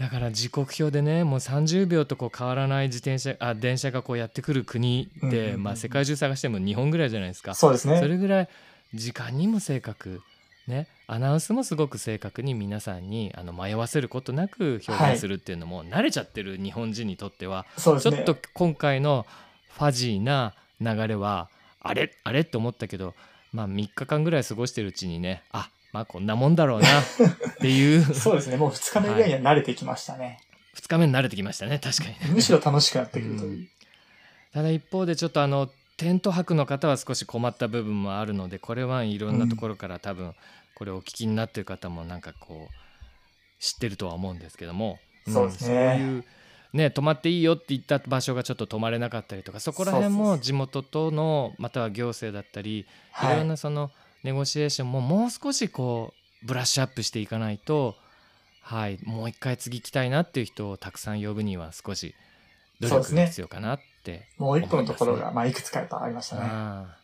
[0.00, 7.54] だから時刻表でねもう30秒とこう変わらない自転車あ電車がこうやってくる国うんうんで、うんうんまあ、世界中探しても日本ぐらいじゃないですか。
[7.54, 8.00] そうですね。
[8.00, 8.48] それぐらい
[8.94, 10.22] 時間にも正確
[10.66, 18.16] ねアナウンスもすごく正確に皆さんにあの迷わせることなく表現するっていうのも、慣れちゃってる日本人にとってはそうですね。
[18.16, 19.26] ちょっと今回の
[19.68, 21.50] ファジーな流れは
[21.82, 23.14] あれあれって思ったけど
[23.52, 27.04] まあ3日間ぐらい過ごしてるうちにねあまあこんなもんだろうな っ
[27.60, 28.56] ていうそうですね。
[28.56, 30.40] もう2日目ぐらいには慣れてきましたね。
[30.76, 32.18] 2日目に慣れてきましたね確かにね。
[32.34, 33.68] むしろ楽しくなってくるという。
[34.52, 40.34] ただ一方でちょっとあのテント泊の方は少し困った部分もあるのでこれはいろんなところから多分
[40.74, 46.24] これをお聞きになってる方もなんかこう知ってるとは思うんですけども、んそうですねそういう
[46.72, 52.86] ね泊まっていいよって言った場所がちょっと泊まれなかったりとかそこら辺も地元とのまたは行政だったりい
[53.22, 53.46] ろんはい。
[53.46, 53.90] なその
[54.22, 57.96] ネゴシエーションももう少しこうブラッシュアップしていかないと
[58.62, 62.14] はいもう一回次来たいなっていう人をたくさん呼ぶには少し
[62.80, 66.42] 努そうですね力が必要かなってもう一個のところが、まあ、いくつかやっぱありましたね。
[66.44, 66.96] ああ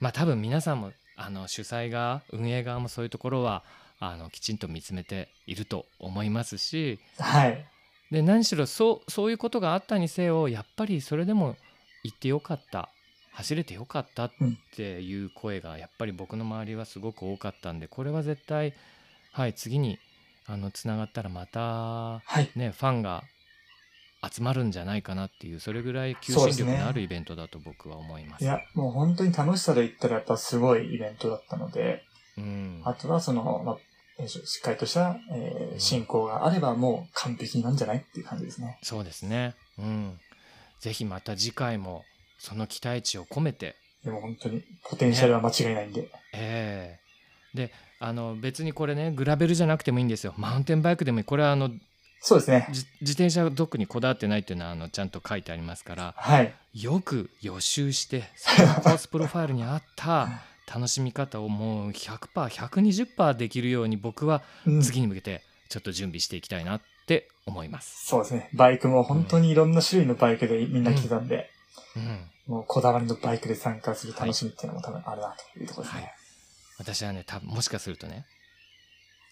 [0.00, 3.62] まあ多分皆さんもあの主催側運営側もそういうところは
[3.98, 7.66] あのきちんと見つめていると思いますしはい。
[8.10, 11.56] で何しろそうそういうことがあったにせよやっぱりそれでも
[12.02, 12.88] 行ってよかった
[13.32, 14.32] 走れてよかったっ
[14.76, 18.74] ていう声がやっぱり僕の周りはすごく多かったんでこれは絶対
[19.32, 19.98] はい次に
[20.46, 22.50] あのつながったらまたはい。
[22.56, 23.22] ねファンが
[24.22, 28.44] 集まるんじゃないかなっていうそれぐらい求心力のあるイベントだと僕は思います。
[28.44, 32.02] いや、もう本当に楽しさで言ったらやっぱすごいイベントだったので、
[32.36, 33.78] うんあとはその、ま
[34.22, 38.78] あ、しっかりとした、えー進行があればもう完璧なんじゃないっていう感じですね。
[38.82, 39.54] そうですね。
[39.78, 40.20] うん。
[40.80, 42.04] ぜひまた次回も
[42.40, 46.10] その期待値を込めて、でも本当にポテンシャルは間違いないんで。
[46.32, 46.98] え
[47.54, 50.34] えで、あの別にこれね、グラベルじゃなくてもいいんですよ。
[50.36, 51.24] マウンテンバイクでもいい。
[51.24, 51.70] これはあの
[52.20, 52.66] そうですね。
[52.70, 56.54] じ自転車が特にこだわってないっていうのはあのちゃんと書いてありますから、はい。
[56.74, 60.28] よく予習して、そのコースプロファイルに合った
[60.72, 68.06] 楽しみ方をもう100%、120%できるように僕はうん次に向けてちょっと準備していきたいなって思います。
[68.06, 68.50] そうですね。
[68.54, 71.50] バイクも本当にいろんな種類のバイクでみんな来てたんで、
[71.96, 72.30] うん。
[72.46, 76.02] もうこだわりのバイクで参加する楽しみっていうのも多分あるなというところですね。
[76.02, 76.14] はい
[76.80, 78.24] 私はね多分もしかするとね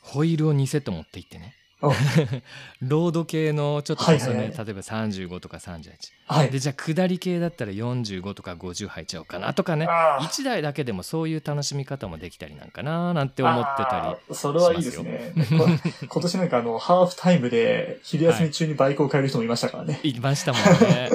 [0.02, 1.92] ホイールを2セット持って行ってねお
[2.82, 5.92] ロード系のちょっとはい細め、はいはい例えば35とか38
[6.26, 6.50] はい。
[6.50, 15.32] でじゃあ下り系だったら45とか50入っちゃおうかなとかねあー1台だけでもそういう楽しみ方もできたりなんかななんて思ってたあーそれはいいですね。
[15.56, 15.66] こ
[16.06, 20.00] 今年なんかあの、ハーフタイムで昼休み中にバイクを買える人もいましたからね。
[20.02, 21.10] り いましたもんね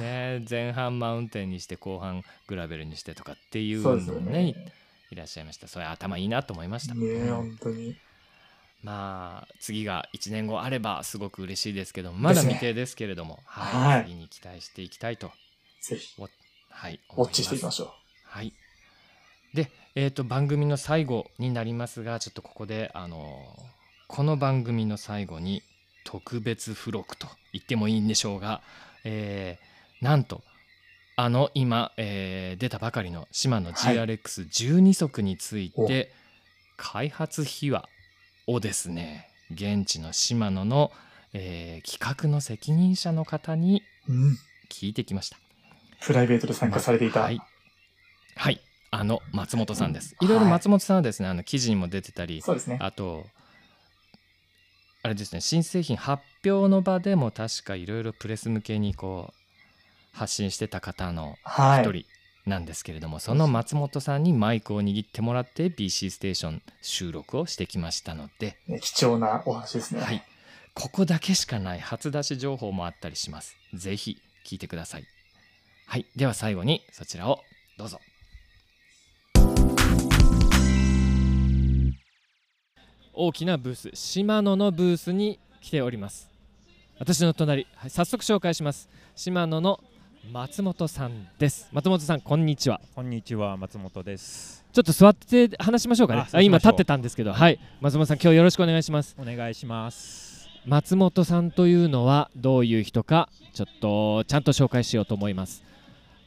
[0.00, 0.17] ね
[0.48, 4.72] 前半マウンテンにして後半グラベルにしてとかっていうのもねね。
[5.10, 5.68] いらっしゃいました。
[5.68, 7.96] それ頭いいなと思いました、ね本当に。
[8.82, 13.96] まあ次が1年後あればすごく嬉しいですけどもまだ未定ですけれども、はい。
[13.96, 15.30] はい次に期待していきたいと、
[15.80, 16.20] ぜひ、
[16.70, 17.88] はい、ウォッチしていきまししょう。
[18.24, 18.52] はい、
[19.54, 23.78] で、えー、と番組の最後になりますがちょっとここで、あのー
[24.08, 25.62] この番組の最後に
[26.02, 28.62] 特別付録と言ってもいいんでしょうが、
[29.04, 29.67] えー
[30.00, 30.42] なんと
[31.16, 36.12] あの今、えー出たばかりのシマノ GRX12 足について、
[36.76, 37.88] 開発秘話
[38.46, 40.92] をですね現地のシマノの、
[41.32, 44.38] えー企画の責任者の方にうん。
[44.68, 45.38] 聞いてきました。
[46.02, 47.22] プライベートで参加されていた。
[47.22, 47.40] はい、
[48.36, 50.14] はい、あの松本さんです。
[50.20, 52.78] うんいろいろ松本さんはですね、あの記事にも出てたり、そうですね。
[52.80, 53.24] あと
[55.02, 59.47] あれですね、新製品発表の場でも確かいろいろプレス向けにこう
[60.18, 61.82] 発信してた方のはい。
[61.82, 62.04] 一人
[62.48, 70.00] なんですけれども、その松本さんにマイクを握ってもらって BC ステーション収録をしてきましたので、ね貴重なお話ですね。
[70.00, 70.22] はい、
[70.74, 73.56] ここだけしかない初出し情報もあったりします。
[73.74, 75.04] ぜひ聞いてください。
[75.86, 77.38] はい、では最後にそちらを
[77.78, 78.00] どうぞ。
[83.12, 86.30] 大きなブース、シマノのブースに来ております。
[86.98, 88.88] 私の隣、はい、早速紹介します。
[89.16, 89.80] シマノの
[90.24, 91.68] 松本さんです。
[91.72, 92.80] 松本さん、こんにちは。
[92.94, 94.64] こんにちは、松本です。
[94.72, 96.26] ちょっと座って話しましょうかね。
[96.30, 99.16] あ今立ってたんですけど、はい、松本さん、今日よろしくお願いします。
[99.18, 100.48] お願いします。
[100.66, 105.62] 松本さんというのはどういう人かちょっとちゃんと紹介しようと思います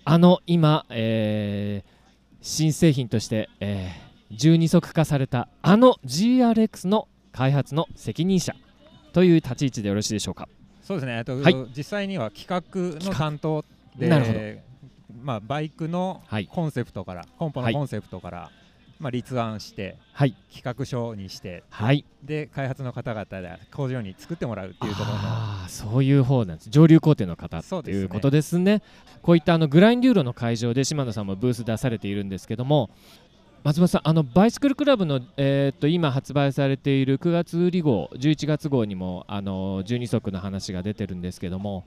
[0.04, 2.02] あの今、えー
[2.44, 8.56] 新製品として、えー12足化されたあの GRX の開発の責任者
[9.14, 10.48] という立ち位置でよろしいでしょうか
[10.82, 11.18] そうですね。
[11.18, 13.64] えっと、はい実際には企画の担当
[13.98, 14.40] で、なるほど。
[15.24, 16.48] まあバイクのはい。
[16.48, 18.50] コンセプトから、コンポはいのコンセプトから、
[19.00, 20.36] まあ、立案して、はい。
[20.54, 22.06] 企画書にして、はい。
[22.24, 26.70] で開発の方々で工場に作ってもらうっていうところのああそういう方なんです。
[26.70, 28.82] 上流工程の方ということですね。
[29.22, 32.90] こういったあのグラインデューロの会場で島野さんもブース出されているんですけども
[33.64, 41.86] 松本さんあのバイシクルクラブの、えーっと今発売されている9月売り号11月号にもあの12足の話が出てるんですけども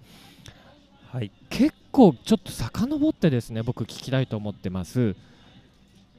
[1.14, 1.30] はい。
[1.48, 5.14] 結構ちょっと遡ってですね僕聞きたいと思ってます。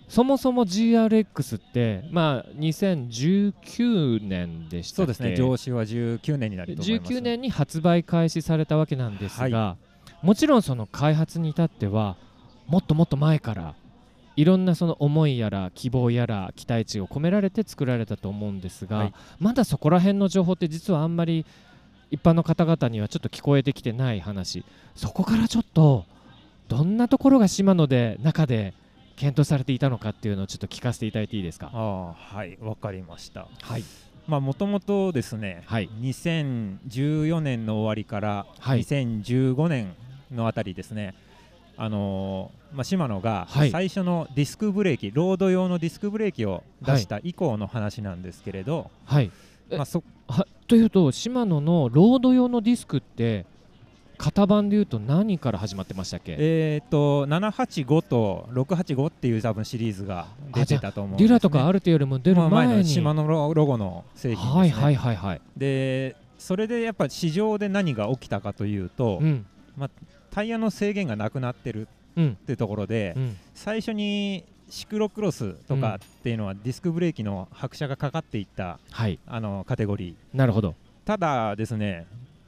[0.07, 5.13] そもそも GRX ってまあ2019年でしたっけ？
[5.13, 5.35] そうですね。
[5.35, 7.11] 上市は19年になると思います。
[7.13, 9.75] 19年に発売開始されたわけなんですが、
[10.21, 12.15] もちろんその開発に至っては
[12.67, 13.75] もっともっと前から
[14.37, 19.13] いろんなその思いやら希望やら期待値を込められて作られたと思うんですが、はい。
[19.39, 21.45] まだそこら辺の情報って実はあんまり
[22.11, 24.63] 一般の方々にはちょっと聞こえてきてない話。
[24.95, 26.05] そこからちょっと
[26.67, 28.73] どんなところが島野で中で
[29.15, 31.69] 検討されていたのかっていうのをちょっと聞かせていただいていいですか？
[31.73, 33.47] ああはいわかりました。
[33.61, 33.83] はい。
[34.27, 35.89] まあもともとですね、はい。
[36.01, 38.79] 2014年の終わりからはい。
[38.81, 39.93] 2015年
[40.31, 41.13] のあたりですね、
[41.77, 43.71] あのーまあ、シマノがはい。
[43.71, 49.25] 最初のディスクブレーキ、ロード用のディスクブレーキを出した以降の話なんですけれど、はい。
[49.25, 49.29] え
[49.69, 53.45] まあ、そはというと島ノのロード用のディスクって
[54.17, 56.35] 型番でいうと何から始まってましたっけ？
[56.39, 64.59] えー、と785と685っていう多分シリーズが出てたと思うんです、ね、デュラとかアルテよりも出るまあ前に、のシマノのロゴの製品です、ね。
[64.59, 65.41] はいはいはいはい。
[65.57, 69.45] でそれでやっぱ市場で何が起きたかというと、うん。
[69.77, 69.89] まあ、
[70.31, 73.37] タイヤの制限がなくなってるうんっていうところで、うん。
[73.53, 79.19] 最初にシクロクロスとかっていうのはディスクブレーキの拍車がかかっていったはい。
[79.27, 80.37] あのカテゴリー。
[80.37, 80.75] なるほど。
[81.05, 82.07] ただですね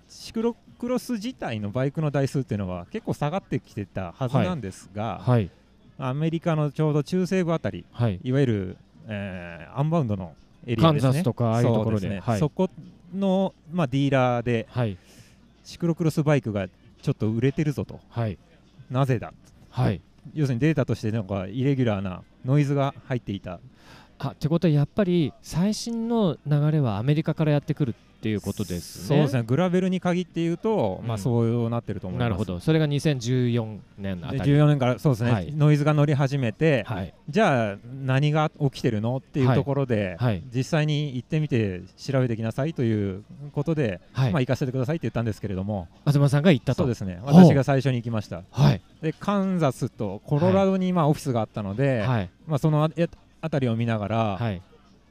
[0.09, 5.49] シクロクロス自体のバイクの台数っていうのは結構下がってきてたはずなんですが、はい。
[5.99, 8.19] アメリカのちょうど中西部あたりはい。
[8.23, 10.33] いわゆる、えーアンバウンドの
[10.65, 11.09] エリアですね。
[11.09, 12.21] カンザスとかああいうところで。
[12.21, 12.39] そはい。
[12.39, 12.69] そこ
[13.13, 14.97] の、まあ、ディーラーではい。
[15.63, 17.99] シクロクロスバイクがちょっと売れてるぞと。
[18.09, 18.37] はい。
[18.89, 19.33] なぜだ
[19.69, 20.01] はい
[20.33, 23.59] 要するにデータとしてなんかイレギュラーなノイズが入っていた。
[24.19, 29.07] あってことはやっぱり最新の流れはアメリカからやってくるっていうことですね。
[29.07, 29.43] そうですね。
[29.43, 31.21] グラベルに限って言うと、まあうん。
[31.21, 32.27] そうなってると思います。
[32.27, 32.59] なるほど。
[32.59, 35.53] それが2014年あたでり14年からそうですね、はい。
[35.53, 37.13] ノイズが乗り始めて、はい。
[37.29, 40.41] じゃあ何が起きてるのっていうところで、はい。
[40.53, 44.31] 実際に行ってみて調べてきなさいということで、はい。
[44.31, 45.87] まあ行かせてくださいって言ったんですけれども。
[46.07, 46.43] 東さん。
[46.43, 46.83] が言ったと。
[46.83, 47.19] そうですね。
[47.23, 48.41] 私が最初に行きました。
[48.49, 48.81] はい。
[49.01, 52.29] でカンザスとコロラドにまあオフィスがあったので、はい。
[52.47, 52.89] まあ、その
[53.41, 54.61] あえあたりを見ながら、はい。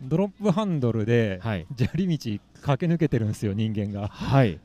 [0.03, 1.67] ドロップハンドルではい。
[1.77, 4.09] 砂利道駆け抜けてるんですよ人間が。
[4.09, 4.59] はい。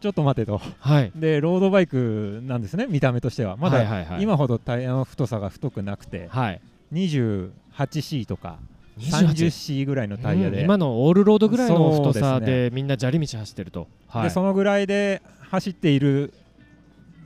[0.00, 0.60] ちょっと待てと。
[0.80, 1.12] はい。
[1.14, 3.56] でロードバイクなんですね見た目としては。
[3.56, 6.60] まだ今ほどタイヤの太さが太くなくてはい。
[6.92, 8.58] 28C とか
[8.98, 14.22] 28 30C ぐらいのタイヤで,、うん今のオールロードぐらいの太さでみんな砂利道走ってると、はい。
[14.24, 16.32] でそのぐらいで走っている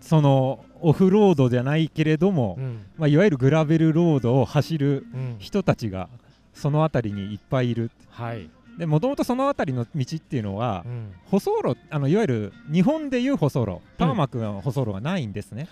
[0.03, 2.87] そのオフロードじゃないけれども、うん。
[2.97, 5.37] まあ、いわゆるグラベルロードを走るうん。
[5.39, 6.09] 人たちが
[6.55, 7.91] その辺りにいっぱいいる。
[8.11, 8.49] はい。
[8.79, 11.13] でもともとその辺りの道っていうのは、うん。
[11.31, 15.69] 舗装路あのいわゆる日本でいう舗装路ターマックの舗装路がないんですね、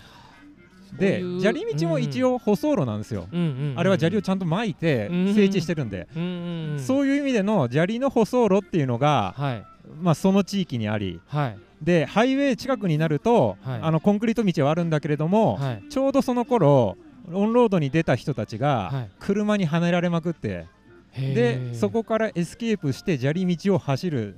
[0.99, 6.79] ういう砂利道も一応舗装路なんですよ、うんうんうんあれは砂利をちゃんと巻いてうん整地してるんで、うんうんうん。
[6.79, 9.65] そういう意味での砂利の舗装路っていうのが、はい。
[10.01, 13.79] まあ、その地域にありはいでハイウェイ近くになると、はい。
[13.83, 15.83] あのコンクリート道はあるんだけれども、はい。
[15.89, 16.97] ちょうどその頃
[17.31, 19.09] オンロードに出た人たちが、はい。
[19.19, 20.65] 車にはねられまくって
[21.11, 21.33] へー。
[21.71, 24.35] でそこからエスケープして砂利道を走る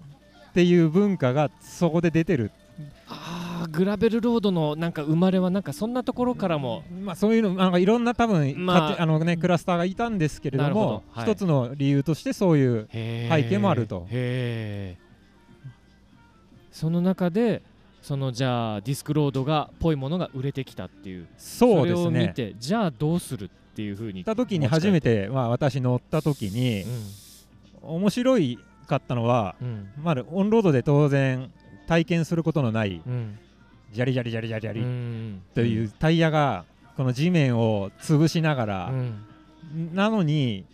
[0.50, 2.52] っていう文化がそこで出てる、
[3.08, 6.84] あーグラベルロードのなんか生まれはなんかそんなところからも。
[7.04, 9.02] まあ、そういうのなんかいろんな多分、まあ。
[9.02, 11.04] あのね、クラスターがいたんですけれどもど。
[11.12, 11.32] はい。
[11.32, 14.06] 一つの理由としてそういう背景もあると。
[14.10, 15.07] へー
[16.78, 17.64] その中で
[18.04, 21.28] そのじゃあディスクロードがぽいものが売れてきたっていう。
[21.36, 26.86] そうですれを見ねてじゃあどうするっていうふうに行った時に初めて、まあ、私乗った時に、
[27.82, 29.90] 面白いかったのは、うん。
[30.04, 31.52] まあ、オンロードで当然
[31.88, 33.40] 体験することのない、うん。
[33.92, 39.96] ジャリジャリジャリジャリというタイヤがこの地面を潰しながら、うん。
[39.96, 40.66] なのに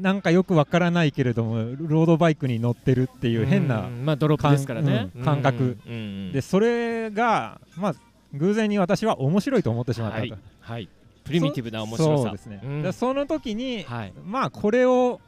[0.00, 5.10] なんかよくわからないけれどもロードバイクに乗ってるっていう変なうんまあドロップですからね。
[5.12, 5.78] 感うん感覚。
[5.86, 7.94] うんうんでそれがまあ
[8.34, 10.38] 偶然に私は面白いと思ってしまったと、はい。
[10.60, 10.88] はい。
[11.24, 12.22] プリミティブな面白さ。
[12.22, 14.12] そうですね、その時に、はい。
[14.24, 15.20] まあこれを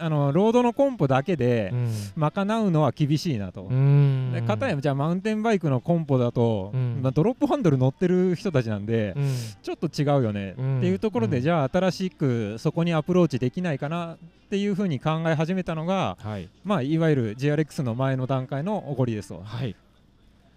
[0.00, 1.92] あのロードのコンポだけでうん。
[2.16, 3.62] 賄うのは厳しいなと。
[3.62, 4.32] うん。
[4.32, 7.00] で片やじゃあマウンテンバイクのコンポだと、うん。
[7.02, 9.34] まあ、ドロップハンドル乗ってる人たちなんで、うん。
[9.62, 10.78] ちょっと違うよね、うん。
[10.78, 11.42] っていうところで、うん。
[11.42, 14.18] じゃあ新しくそこにアプローチできないかなっ
[14.50, 16.48] ていうふうに考え始めたのが、はい。
[16.64, 19.42] まあ、いわゆる GRX の前の段階の起こりですと。
[19.44, 19.74] はい。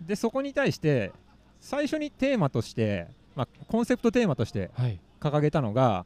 [0.05, 1.11] でそこに対して
[1.59, 4.99] 最初にテーマとして、まあ、コンセプトテーマとしてはい。
[5.19, 6.05] 掲げたのが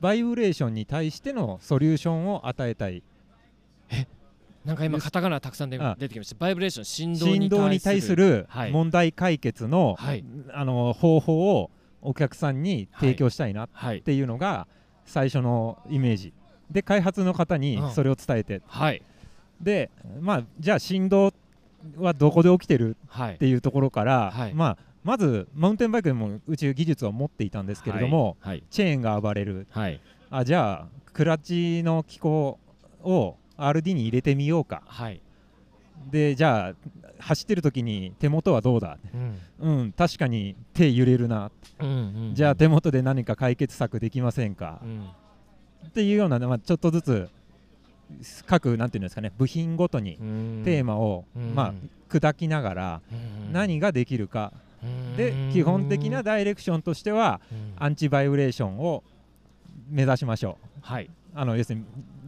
[0.00, 3.02] バイブレーションに対してのソリューションを与えたい。
[4.64, 6.36] なんか今カタカナたくさん出てきました。
[6.38, 10.24] バイブレーション振動振動に対するはい問題解決の,、はい。
[10.52, 11.70] あの方法を
[12.02, 14.66] お客さんに提供したいなっはいていうのが
[15.04, 16.32] 最初のイメージ。
[16.70, 17.90] で開発の方にうん。
[17.92, 19.02] それを伝えて、はい。
[19.60, 21.32] でまあじゃあ振動
[21.96, 24.54] はどこで起きてるはいっていうところから、はい。
[24.54, 29.66] まあ、まずマウンテンバイクでもうち技術を持っていたんですけれども、はいチェーンが暴れる。
[29.70, 30.00] はい。
[30.30, 31.40] あじゃあクラッ
[31.80, 32.58] チの機構
[33.02, 34.82] を RD に入れてみようか。
[34.86, 35.20] はい。
[36.10, 36.74] でじゃあ
[37.18, 38.98] 走ってる時に手元はどうだ？
[39.60, 39.80] うん。
[39.80, 41.50] うん確かに手揺れるな、
[41.80, 41.92] うんう
[42.32, 44.80] んじゃあ手元で何か解決策できませんか？
[44.82, 45.06] う、ん。
[45.86, 47.28] っていうような、まあ、ちょっとずつ
[48.46, 50.62] 各なんていうんですかね部品ごとにうん。
[50.64, 51.54] テーマを、うん。
[51.54, 51.74] まあ、
[52.08, 53.52] 砕きながらうん。
[53.52, 54.52] 何ができるか
[55.16, 55.52] でうん。
[55.52, 57.72] 基本的なダイレクションとしてはうん。
[57.78, 59.02] アンチバイブレーションを
[59.90, 60.78] 目指しましょう。
[60.82, 61.10] はい。
[61.34, 61.84] あの要するに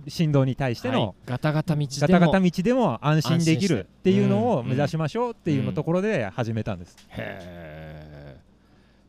[0.08, 1.14] 振動に対しての、はい。
[1.26, 8.40] ガタガタ道でもガタガタ道でも安心できるっていうのをうん目指しましょうっていうのところで始めたんです、へえ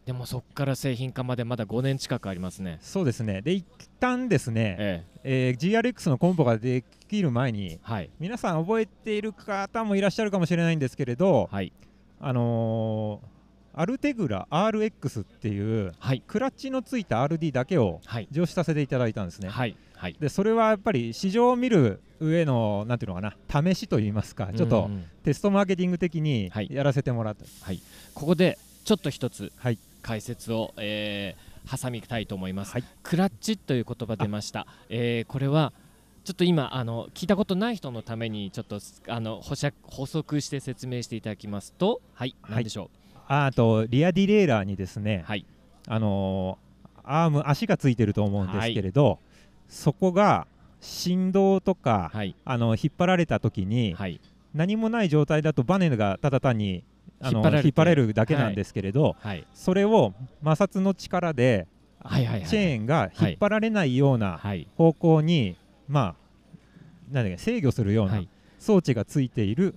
[0.06, 2.80] でもそっから製品化までまだ5年近くありますね。
[2.82, 3.42] そうですね。
[3.42, 3.66] で一
[4.00, 5.56] 旦ですね、ええ。
[5.58, 8.10] ー GRX のコンポができる前にえはい。
[8.20, 11.72] 皆さん覚えている方もいらっしゃるかもしれないんですけれど、はい
[12.22, 13.32] あのー
[13.74, 16.22] アルテグラ RX っていうはい。
[16.28, 18.28] クラッチのついた RD だけをはい。
[18.30, 19.48] 上司させていただいたんですね。
[19.48, 19.78] はい。
[19.96, 20.16] はい。
[20.20, 24.90] でそれはやっぱり市場を見る上のなんていうのかな試しといいますかちょっと
[25.24, 26.68] テストマーケティング的にはい。
[26.70, 27.46] やらせてもらった、
[28.14, 29.80] ここでちょっと一つはい。
[30.02, 32.84] 解説を、えー挟みたいと思います、はい。
[33.04, 35.72] クラッチという言葉出ました、えーこれは
[36.24, 42.56] ちょっと今あの聞いたことない人のためにちょっとあの補釈補足して説明していただきますとはいはい。
[42.56, 42.90] 何でしょ
[43.28, 45.46] ああとリアディレイラーにですね、はい。
[45.88, 46.72] あのー
[47.04, 49.20] アーム足がついてると思うんですけれど、
[49.68, 50.48] そこが
[50.80, 52.36] 振動とか、うはい。
[52.46, 54.20] あの引っ張られた時に、はい。
[54.54, 56.84] 何もない状態だとバネがただ単に
[57.20, 59.46] あの引っ張られるだけなんですけれど、はい。
[59.54, 61.68] それを摩擦の力で、
[62.04, 64.68] はいはいはいチェーンが引っ張られないようなはい。
[64.78, 65.56] 方向に、
[65.92, 68.30] まあなんだっけ制御するようはない。
[68.58, 69.76] 装置がついている、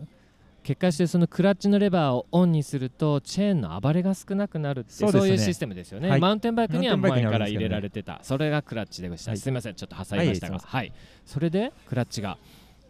[0.63, 6.21] 結果してそのクラッチのレバーをオンにするとチェーンの暴れが少なくなるってそういうシステムですよね、はい。
[6.21, 9.39] マウンテンバイクには前から入れられてた、それがクラッチでした、はい。
[9.39, 9.75] すみません。
[9.75, 10.93] ちょっと挟みましたが、ははい。
[11.27, 12.39] それでクラッチが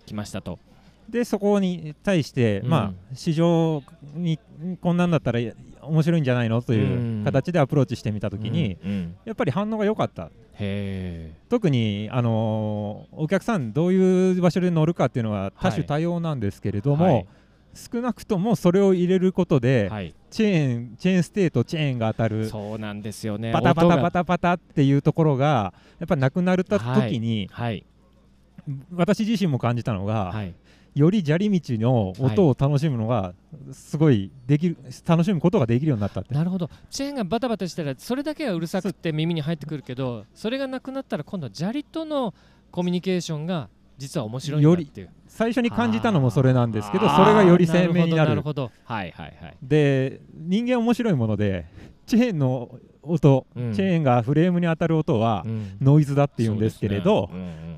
[0.05, 0.59] 来ましたと。
[1.09, 2.69] でそこに対して、うん。
[2.69, 3.83] まあ市場
[4.15, 4.39] に
[4.81, 5.41] こんなんだったら
[5.83, 6.61] 面白いんじゃないの？
[6.61, 7.25] といううん。
[7.25, 9.17] 形でアプローチしてみたときに、うんうん。
[9.25, 10.25] やっぱり反応が良かった。
[10.25, 10.29] へ
[11.49, 17.27] 特に、あのーお客さんどういう場所で乗るかっていうのは多種多様なんですけれども、はい。
[17.75, 20.15] 少なくともそれを入れることで、えはい。
[20.31, 23.53] チェーンチェーンステートチェーンが当たるそうなんですよね。
[23.53, 27.85] バタバタ音がバタバタっていうところがやっぱなくなるた時に、はい。
[28.93, 30.55] 私自身も感じたのが、はい
[30.95, 33.35] より砂利道の音を楽しむのが
[33.73, 34.77] すごいできる
[35.07, 36.35] 楽しむことができるようになったって。
[36.35, 36.71] なるほど。
[36.91, 42.33] チェーンがバタバタしたらそれだけはうるさくて耳に入ってくるけどそれがなくなったら今度は砂利との
[42.71, 43.69] コミュニケーションが
[43.99, 45.11] 実は面白いんだっていう。
[45.27, 48.31] 最初に感じたのもそれなんですけどそれがより鮮明になる。
[48.31, 48.95] なるほどなるほど。
[48.95, 49.57] はいはいはい。
[49.63, 51.67] で人間面白いもので
[52.07, 53.73] チェーンの音、うん。
[53.75, 55.77] チェーンがフレームに当たる音はうん。
[55.81, 57.31] ノイズだっていうんですけれど、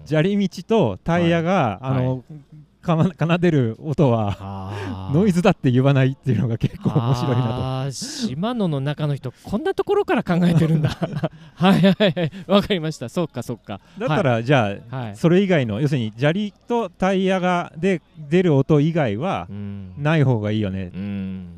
[0.05, 1.99] 砂利道とタイヤが、はい。
[1.99, 7.91] あの、かま奏でる音はノイズだって言わないっていうのが結構面白いなと。
[7.93, 10.91] 島野の中の人こんなところから考えてるんだ。
[11.55, 12.33] はいはいはい。
[12.47, 13.09] わかりました。
[13.09, 13.81] そうかそうか。
[13.99, 15.17] だったら、じゃあ、はい。
[15.17, 19.93] それ以外の要するに砂利とタイヤがで出る音以外はうん。
[19.99, 21.49] ない方がいいよね、うん。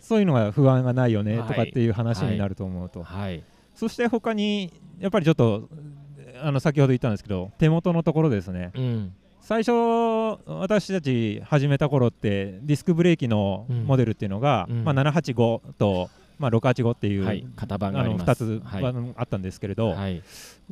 [0.00, 1.48] そういうのが不安がないよね、はい。
[1.48, 3.42] とかっていう話になると思うと、はい。
[3.74, 5.68] そして他にやっぱりちょっと
[6.42, 8.70] あの先ほど言ったんですけど手元のところですね。
[8.74, 9.12] うん
[9.44, 9.72] 最初
[10.46, 14.84] 私たち始めた頃ってディスクブレーキのうんモデルっていうのが、うん。
[14.84, 16.08] まあ、785と、
[16.38, 17.46] まあ、685っていう、はい。
[17.54, 18.42] 型番があのあります。
[18.42, 19.14] 2つ、はい。
[19.18, 20.22] あったんですけれど、はい。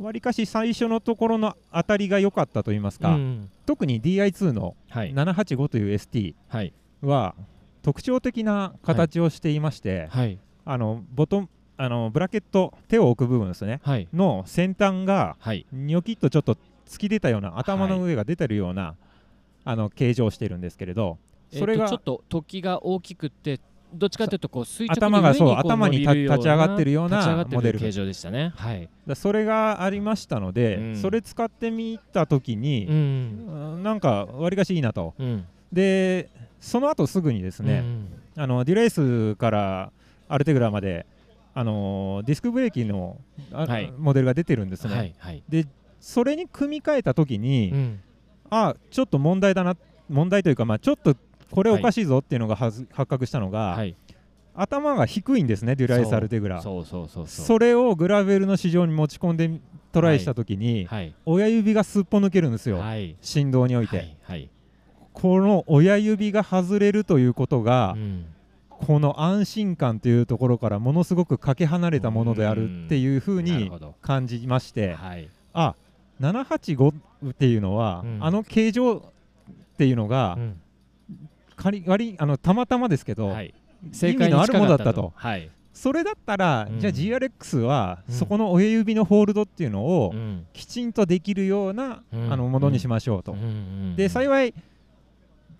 [0.01, 5.13] わりかし最初のところの当たりが良かったといいますか、うん特に DI2 のはい。
[5.13, 6.73] 785という ST はい。
[7.03, 7.35] は
[7.83, 10.39] 特徴的な形をしていまして、はい。
[10.65, 14.09] あのボトンあのブラケット手を置く部分ですねはい。
[14.15, 15.67] の先端がはい。
[15.73, 16.57] ニョキッとちょっと
[16.87, 18.95] 突き出たような頭の上が出てるような、
[19.65, 21.19] あの形状をしてるんですけれど
[21.53, 23.61] それが、えっとちょっと突起が大きくって
[23.95, 27.79] どっちかというとこう垂直に頭がそう頭に立ち上がってるようなモデル。
[27.79, 28.53] 形状でしたね。
[28.57, 28.89] はい。
[29.07, 30.97] だそれがありましたので、うん。
[30.97, 32.95] それ使ってみた時に、うん。
[32.95, 35.45] うんなんかわりかしいいなと、うん。
[35.73, 36.31] で
[36.61, 37.85] その後すぐにですね、
[38.37, 39.93] あのデュレースから
[40.29, 41.05] アルテグラまで
[41.55, 43.19] あのディスクブレーキの、
[43.53, 43.93] あはい。
[43.99, 45.43] モデルが出てるんですね、はいはい。
[45.49, 45.67] で
[46.03, 48.01] それに組み替えた時に、うん。
[48.51, 49.77] あちょっと問題だな
[50.11, 51.17] 問題というか、まあ、ちょっと
[51.51, 53.97] これおかしいぞっていうのがはず発覚したのが、はい。
[54.55, 56.61] 頭が低いんですねデュラエスアルテグラ。
[56.61, 59.61] それをグラベルの市場に持ち込んで
[59.93, 61.15] トライした時に、はい。
[61.25, 63.17] 親指がすっぽ抜けるんですよ、はい。
[63.23, 64.17] 振動において、
[65.13, 68.27] この親指が外れるということが、うん。
[68.69, 73.71] この安心感というところからものすごくかけ離れたものであるっていうふうに
[74.01, 75.29] 感じまして、はい。
[75.53, 75.77] あ
[76.23, 76.95] 785
[77.31, 78.19] っていうのは、うん。
[78.21, 79.01] あの形状っ
[79.77, 80.61] ていうのが、うん。
[81.57, 83.55] 仮割りあのたまたまですけど、はい。
[83.93, 85.13] 意正解のあるものだったと。
[85.17, 85.51] はい。
[85.75, 86.81] それだったら、うん。
[86.81, 88.15] じゃあ GRX は、うん。
[88.15, 90.47] そこの親指のホールドっていうのを、うん。
[90.53, 92.33] きちんとできるような、うん。
[92.33, 93.35] あのものにしましょうと。
[93.97, 94.55] で幸い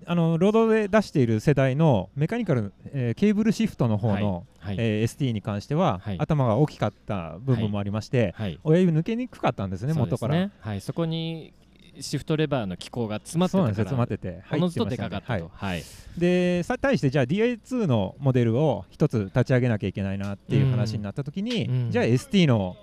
[0.07, 4.23] あのロードで出している世代のメカニカル、えーケーブルシフトの方の、はい
[4.63, 4.77] はい。
[4.79, 6.17] えー ST に関しては、はい。
[6.19, 8.59] 頭が大きかった部分もありまして、はい。
[8.65, 10.35] 親指抜けにくかったんですね、元から。
[10.35, 10.53] すね。
[10.61, 10.81] はい。
[10.81, 11.53] そこに
[12.01, 15.51] シフトレバーの機構が詰まってそうなんですよたから詰まってておのずとでかかったと。
[15.53, 15.83] はい。
[16.17, 21.91] でさ対してじゃあ DA2 のモデルを一つ立ち上げなきゃいけないなっていう話になった時に、うん。
[21.91, 22.77] じゃあ ST の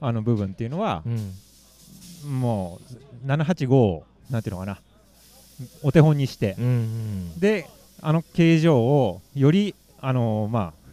[0.00, 1.02] あの部分っていうのは、
[2.26, 2.80] も
[3.24, 4.78] う785をなんていうのかな
[5.82, 7.40] お手本にして、うんうん。
[7.40, 7.68] で
[8.00, 10.86] あの形状をよりあのまあ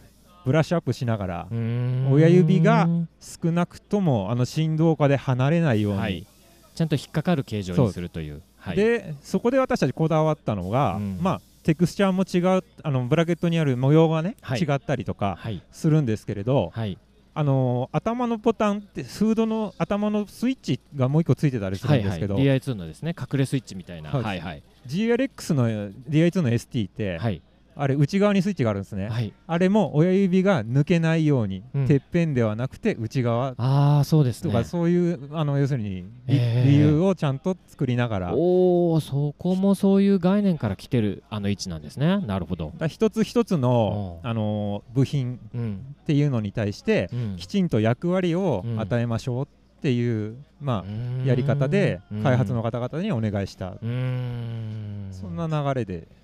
[0.44, 2.10] ブラッシュアップしながらん。
[2.10, 2.88] 親指が
[3.20, 6.26] 少なくともあの振動下で離れないように、はい。
[6.74, 8.42] ちゃんと引っかかる形状にするという。
[8.58, 8.76] はい。
[8.76, 11.18] でそこで私たちこだわったのが、うん。
[11.20, 14.60] まあテクスチャーも違うあのブラケットにある模様がね、はい。
[14.60, 15.62] 違ったりとかはい。
[15.72, 16.98] するんですけれど、はい
[17.36, 25.68] あの頭のボタンってフードの頭のスイッチがもう一個ついてたりするんですけど、はいはい、DI2 のですね隠れスイッチみたいなはいはい GLX の
[26.08, 27.42] DI2 の ST って、はい
[27.76, 29.32] あれ内側にスイッチがあるんですね、はい。
[29.46, 31.86] あれも親指が抜けないように、うん。
[31.86, 33.54] てっぺんではなくて内側。
[33.56, 34.50] ああそうですね。
[34.52, 38.34] とかそういうあの要するに理,、えー理由をちゃんと作りながら。
[38.34, 42.18] おおそこもそういう概念から来てるあの位置なんですね。
[42.26, 42.72] なるほど。
[42.88, 45.86] 一つ一つの、あのー部品うん。
[46.02, 47.36] っていうのに対して、うん。
[47.36, 48.80] きちんと役割をうん。
[48.80, 49.48] 与えましょうっ
[49.82, 51.22] ていう、まん。
[51.24, 52.22] あ、やり方でうん。
[52.22, 56.06] 開発の方々にお願いした、そんな流れで、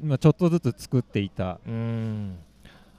[0.00, 2.38] まあ、ちょっとずつ作っていた、うん。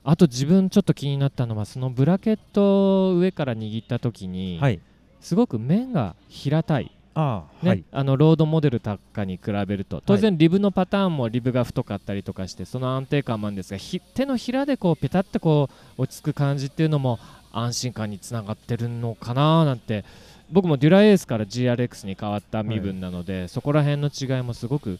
[0.03, 4.79] あと自分ちょっと気になったのはそのブラケットを上から握った時に、はい。
[5.21, 6.91] すごく面が平たい。
[7.15, 7.83] ああ、ねはい。
[7.91, 10.01] あのロードモデルとかに比べると。
[10.05, 17.19] 当然リブのパターンもリブが太かったりとかしてその安定感もあるんですがひ手のひらでこうペタッとこう落ち着く感じっていうのも
[17.51, 20.03] 安心感につながってるのかななんて。
[20.51, 24.99] 僕もデュラエースから GRX に変わった身分なので、そこら辺の違いもすごく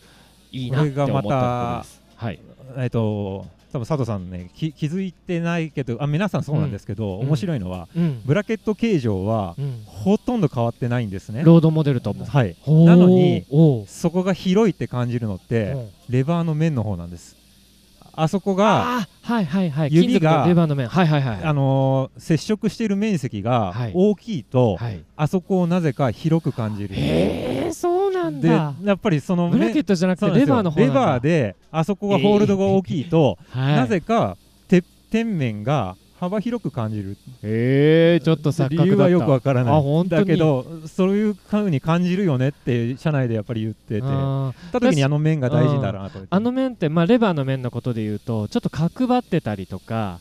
[0.54, 1.32] いいなって思ったとこ
[1.76, 2.02] ろです。
[2.16, 2.40] はい。
[2.78, 7.28] えっと多分佐藤さんねき気づいてないけどあ皆さんそうなんですけど、うん。
[7.28, 8.22] 面白いのは、うん。
[8.24, 9.84] ブラケット形状は、うん。
[9.86, 11.42] ほとんど変わってないんですね。
[11.44, 13.46] ロードモデルともはい、なのに
[13.88, 15.76] そこが広いって感じるのって
[16.08, 17.36] レバーの面の方なんです。
[18.16, 19.90] あそこがあはいはいはい。
[19.92, 20.88] 指がレバーの面。
[20.88, 21.44] はいはいはい。
[21.44, 23.92] あのー接触している面積がはい。
[23.96, 25.04] 大きいと、はい。
[25.16, 26.94] あそこをなぜか広く感じる。
[26.94, 33.76] へえそうなんでだやっぱりそのブラケットじゃなくてレバーの方レバーであそこがホールドが大きいと、はい。
[33.76, 34.38] なぜか
[34.68, 37.18] て天面が幅広く感じる。
[37.42, 38.84] へえちょっと錯覚だった。
[38.86, 39.74] 理由はよくわからない。
[39.74, 40.22] あ本当に。
[40.22, 44.02] だけどそういうふうに感じるよねって社内でやっぱり言ってて。
[44.72, 46.28] た時にあの面が大事だなとうん。
[46.30, 50.20] あの面って、まあ、レバーの面のことで言うとちょっと角張ってたりとか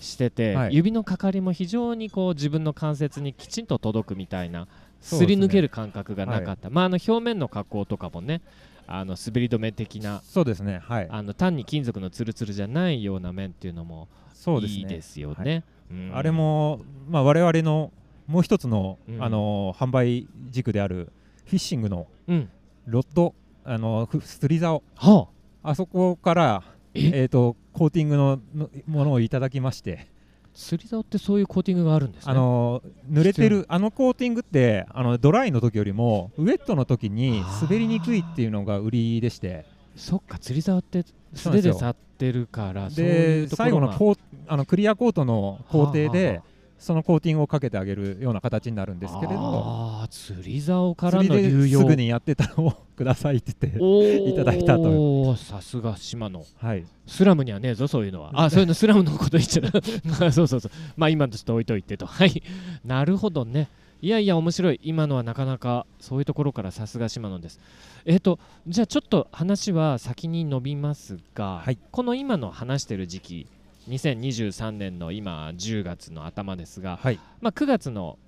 [0.00, 0.74] してて、はい。
[0.74, 4.66] 指のかかりも非常にこう自分の関節にきちんと届くみたいな
[5.04, 8.40] すり抜ける感覚がなかった、まあ、あの表面の加工とかもね
[8.86, 10.80] あの滑り止め的なそうですね。
[10.82, 11.08] はい。
[11.10, 14.80] あの単に金属のツルツルじゃないような面っていうのもそうですね。
[14.80, 15.44] いいですよはい。
[15.44, 15.64] ね。
[15.90, 16.10] うん。
[16.14, 17.92] あれも、まあ、我々の
[18.26, 19.22] もう一つの、うん。
[19.22, 21.12] あの販売軸である
[21.46, 22.50] フィッシングのうん。
[22.86, 25.28] ロッド、あのふ釣り竿、は
[25.62, 25.74] あ。
[25.74, 26.62] そこから
[26.94, 30.06] えー、とコーティングののものをいただきまして、
[30.54, 32.32] 釣り竿ってそういうコーティングがあるんですね。
[32.32, 39.66] あの濡れてるあのコーティングってあのドライの時よりもウェットの時に滑りにくいっていうのが売りでして。
[39.96, 41.04] そっか釣り竿って
[41.34, 44.18] 素手で触ってるからで最後のコー
[44.48, 46.40] あのクリアコートの工程で
[46.78, 51.80] そのコーティングをかけてあげるような形になるんですけれどああ釣り竿からの流用。
[51.80, 56.44] ですぐにやってたのをくださいって言っていただいたとおおさすが島野。
[56.58, 56.84] はい。
[57.06, 58.32] スラムにはねえぞそういうのは。
[58.34, 60.32] あそういうのスラムのこと言っちゃう。
[60.32, 60.70] そうそうそう。
[60.96, 62.06] まあ今のちょっと置いといてと。
[62.06, 62.42] はい。
[62.84, 63.68] なるほどね。
[64.02, 64.80] いやいや面白い。
[64.82, 67.60] 今のはなかなかそういうところからさすが島野です。
[68.04, 68.38] えっ、と
[68.68, 71.78] じゃあちょっと話は先に伸びますが、はい。
[71.90, 73.46] この今の話してる時期
[73.88, 77.20] 2023年の今10月の頭ですが、はい。
[77.40, 78.18] まあ、9月の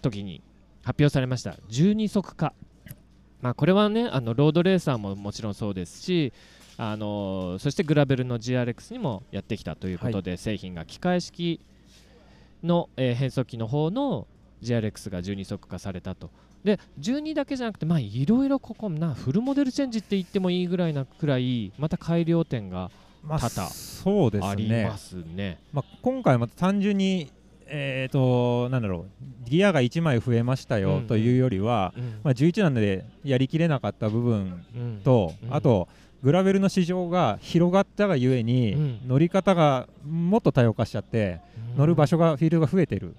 [0.00, 0.42] 時に
[0.82, 1.52] 発表されました。
[1.70, 2.54] 12足化、
[3.40, 6.32] まあ、これはねあのロードレーサーももちろんそうですし
[6.76, 11.60] あのそしてグラベルの GRX にもやってきたということで、製品が機械式
[12.62, 14.26] の、えー変速機の方の
[14.62, 16.30] GRX が12足化されたと。
[16.64, 22.92] で12だけじゃなくてまあいろいろここなフルモデルチェンジって言ってもいいぐらいなくらいまた改良点が
[23.22, 24.48] まあ多々そうですね。
[24.48, 25.58] ありますね。
[25.72, 27.30] まあ、今回また単純に
[27.74, 29.06] えー、となんだろ
[29.46, 32.20] うギアが1枚増えましたうんよというよりは、うん。
[32.22, 35.54] まあ、11なんでやりきれなかった部分うんと、うん。
[35.54, 35.88] あと
[36.22, 39.00] グラベルの市場が広がったがゆえに、うん。
[39.08, 41.40] 乗り方がもっと多様化しちゃって、
[41.76, 43.16] 乗る場所がフィールドが増えてる。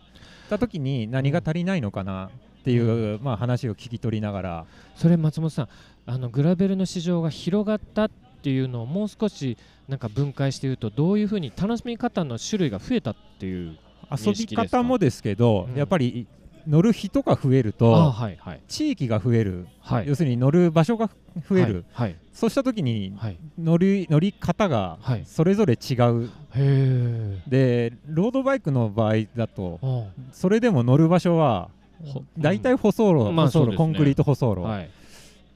[0.50, 4.66] た時に何が足りないのかなっていう、まあ、話を聞き取りながら。
[4.96, 5.70] それ松本さん
[6.06, 8.10] あのグラベルの市場が広がった
[8.44, 9.58] っていうのをもう少し
[9.88, 13.78] なんか分解して言うとどういうふうに楽しみ方の種類が増えたっていう
[14.12, 15.78] 遊び方もですけど、うん。
[15.78, 16.28] やっぱり
[16.68, 18.62] 乗る人が増えると、あはいはい。
[18.68, 20.08] 地域が増える、はい。
[20.10, 21.10] 要するに乗る場所が
[21.50, 22.10] 増える、はい。
[22.10, 22.16] はい。
[22.34, 23.40] そうした時にはい。
[23.58, 25.24] 乗り乗り方がはい。
[25.26, 31.70] それぞれ違う、へでロードバイクの場合だとえそれでも乗る場所は
[32.04, 33.78] ほ大体舗装路、舗装路、まあね。
[33.78, 34.90] コンクリート舗装路、はい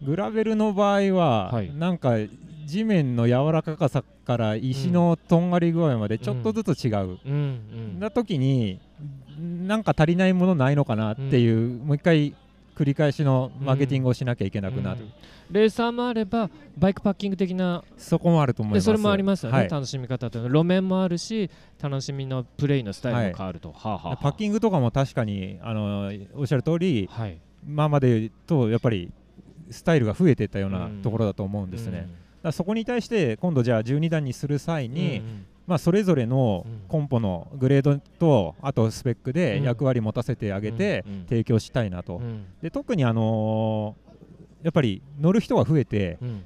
[0.03, 1.73] グラベルの場合は、はい。
[1.73, 2.13] なんか
[2.65, 7.35] 地面の柔らかさから石のとんがり具合までちょっとずつ違う、うんう
[7.95, 7.99] ん。
[7.99, 8.79] な時に
[9.39, 12.35] なんか足りないものないのかなっていう、もう一回
[12.75, 15.11] 繰り返しのマーケティングをしなきゃいけなくなる、うん。
[15.49, 18.83] レーサーもあればバイクパッキング的なそこもあると思います。
[18.83, 19.69] でそれもありますよね、はい。
[19.69, 21.49] 楽しみ方というのは路面もあるし
[21.81, 24.17] 楽しみのプレイのスタイルも変わると、はあはあはあ。
[24.17, 27.39] パッキングとかも確かにあのおっしゃる通り、はい。
[27.65, 29.09] 今までとやっぱり
[29.69, 32.07] スタイルが増えていったようなところだと思うんですね。
[32.51, 39.63] そこに対して今度じゃあ12段にする際に、うんまあ、それぞれのコンポのグレードとあとスペックでうん。
[39.63, 42.45] 役割持たせてあげて提供したいなと、うん。
[42.61, 44.07] で特に、あのー
[44.63, 46.43] やっぱり乗る人が増えて、うん。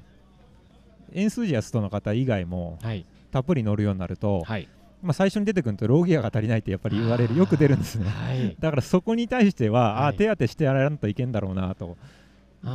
[1.14, 3.06] エンスージアストの方以外もはい。
[3.30, 4.68] たっぷり乗るようになると、はい。
[5.02, 8.04] まあ、最初に出てくるとローギアが足りないってやっぱり言われるよく出るんですね。
[8.08, 8.56] はい。
[8.60, 10.08] だからそこに対しては、はい。
[10.08, 11.96] あ手当てしてやらんといけんだろうなと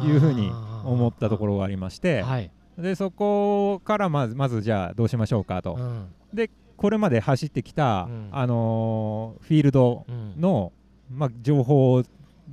[0.05, 0.51] いうふうに
[0.83, 2.51] 思ったところがありまして、はい。
[2.77, 6.07] でそこからまずまずじゃあどうしましょうかと、うん。
[6.33, 8.29] でこれまで走ってきた、うん。
[8.31, 10.39] あのーフィールドうん。
[10.39, 10.71] の、
[11.11, 12.03] まあ、情報を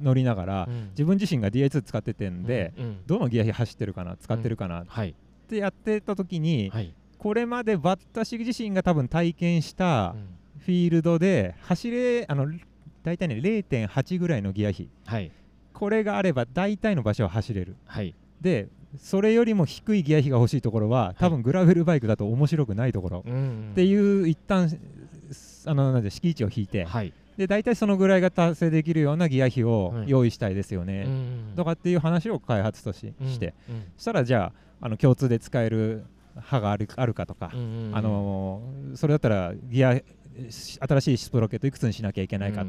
[0.01, 0.89] 乗りながら、うん。
[0.91, 2.73] 自分自身が DI2 使っててんで、
[3.07, 5.15] どのギア走ってるかな使ってるかなっはい。
[5.49, 6.95] てやってた時に、はい。
[7.19, 10.15] これまで私自身が多分体験した
[10.59, 12.47] フィールドで走れあの
[13.03, 15.31] 大体ね0.8ぐらいのギア比はい
[15.75, 17.77] これがあれば大体の場所は走れる。
[17.85, 18.15] はい。
[18.41, 24.71] でそれよりも低いギア比が欲しいところは多分グラベルバイクだと面白くないところ、うんっていう一旦
[25.67, 27.13] あのなんで敷地を引いて、はい。
[27.37, 30.09] で大体そのぐらいが達成できるようなギア比をはい。
[30.09, 36.05] 用意したいですよね、うんとかっていう話を開発とし,、てうんそしたらじゃああの共通で使える
[36.37, 40.01] 刃があるあるかとか、あのーそれだったらギア
[40.51, 42.67] し新しいスプロケットいくつにしなきゃいけないかっ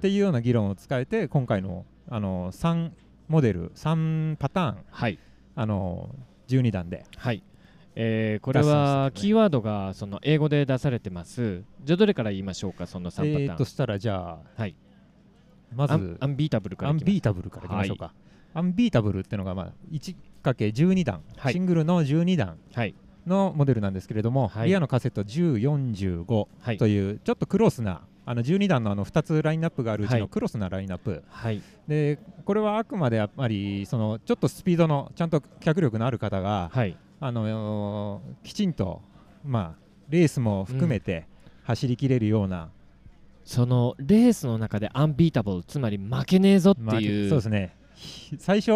[0.00, 2.90] ていうような議論を使えて今回の、あのー3
[3.28, 5.18] モデル3パターン、はい。
[5.54, 7.04] あのー12段で。
[7.16, 7.42] はい、
[7.94, 11.62] えーこれはキーワードがその英語で出されてます。
[11.84, 14.74] じゃあどれから言いましょうかその3パターン、えー、としたらじゃあ、はい。
[15.74, 18.12] まずアンビータブルからアンビータブルからいきましょうか、
[18.54, 21.52] アンビータブルっていうのが、まあ、1×12 段、はい。
[21.52, 22.94] シングルの12段はい。
[23.24, 24.68] のモデルなんですけれども、はい。
[24.68, 26.76] リアのカセット1045はい。
[26.76, 30.20] というちょっとクロスなあの12段のあの2つラインナップがあるうちはい。
[30.20, 31.60] のクロスなラインナップ、はい。
[31.88, 36.96] でこれはあくまでやっぱりそのちょっとスピードのちゃんと脚力のある方が、はい。
[37.18, 39.02] あのきちんと、
[39.44, 41.26] まあ、レースも含めて
[41.64, 42.68] 走りきれるような、
[43.44, 47.74] そのレースの中でアンビータブルつまり負けねえぞってまあいう、そうですね。
[47.94, 48.70] ひ最初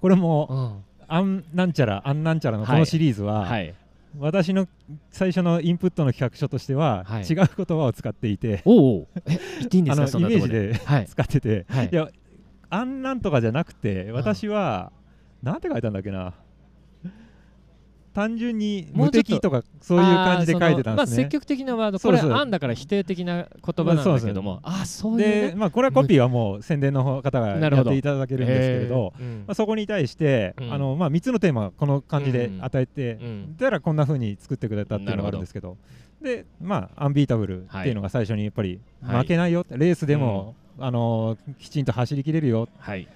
[0.00, 3.72] これも、アンなんちゃらアンなんちゃらのこのシリーズは、はい
[4.18, 4.66] 私の
[5.10, 7.22] 最初のインプットの企画書としては、はい。
[7.24, 9.08] 違う言葉を使っていておうおう。
[9.26, 10.18] え言っていいんですか？
[10.18, 11.06] イメージで、はい。
[11.06, 11.88] 使ってて、はい。
[11.92, 12.08] いや
[12.70, 14.92] あんなんとかじゃなくて私は
[15.42, 16.34] なんて書いたんだっけな
[18.18, 20.94] 単純に無敵とかそういう感じで書いてたんですね。
[20.96, 24.42] まあ、積極的なワードこれ案だから否定的な言葉なんだけど。
[24.42, 29.36] も、あそういう、ね、で、まあ、これはコピーはもう宣伝の方がなるほどやっていただけるんですけれど、へーうん。
[29.46, 30.72] まあ、そこに対して、うん。
[30.72, 33.56] あのまあ、3つのテーマこの感じで与えて、うん。
[33.56, 35.76] だからこんな風に作ってくれたっていうのがあるんですけど
[36.20, 43.08] で、まあ、アンビータブルっていうのが最初にやっぱりはい負けないよ、レースでも、あのきちんと走りきれるよ、はい、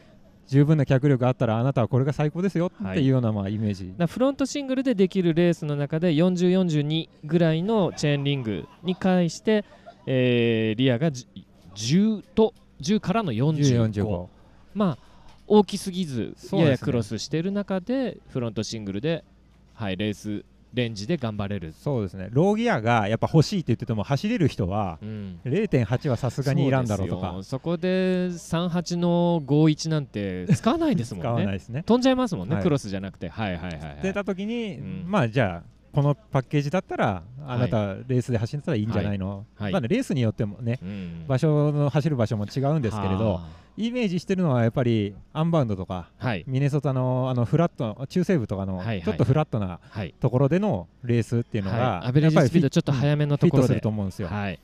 [0.53, 2.93] 十分な脚力あったらあなたはこれが最高ですよはい。
[2.93, 9.65] っていうようなまあイメージ、だからフロントシングルでできるレースの中で4042ぐらいのチェーンリングに対して、
[10.07, 11.27] えーリアがじ
[11.75, 12.53] 10と
[12.83, 14.27] 10からの45 10 45
[14.75, 15.13] まあ
[15.47, 19.25] 大きすぎずややクロスしている中でフロントシングルで、
[19.73, 21.75] はい、レースレンジで頑張れる。
[21.79, 22.29] そうですね。
[22.31, 25.41] ローギアがやっぱ欲しいって言ってても走れる人は、ん。
[25.45, 27.29] 0.8はさすがにいらんだろうとか。
[27.31, 31.29] そうですよそこで38の51なんて使わないですもんね。
[31.29, 31.83] 使わないですね。
[31.85, 32.65] 飛んじゃいますもんね、はい。
[32.65, 33.29] クロスじゃなくて。
[33.29, 39.73] はいはいはい、はい、出た時に、まあじゃあこのパッケージだったらあなたレースで走ったらいいんじゃないの、はい。
[39.73, 41.25] まあねレースによってもね、うん。
[41.29, 46.45] 場所の走る場所も違うんですけれどはイメージしてるのはやっぱりアンバウンドとか、はい。
[46.47, 50.15] ミネソタのあのフラット中西部とかのちょっとフラットなはい。
[50.21, 52.09] ところでのレースっていうのが、はい。
[52.09, 53.69] アベレージスピードちょっと速めのところで。
[53.69, 54.29] フィットすると思うんですよ。
[54.29, 54.59] はい。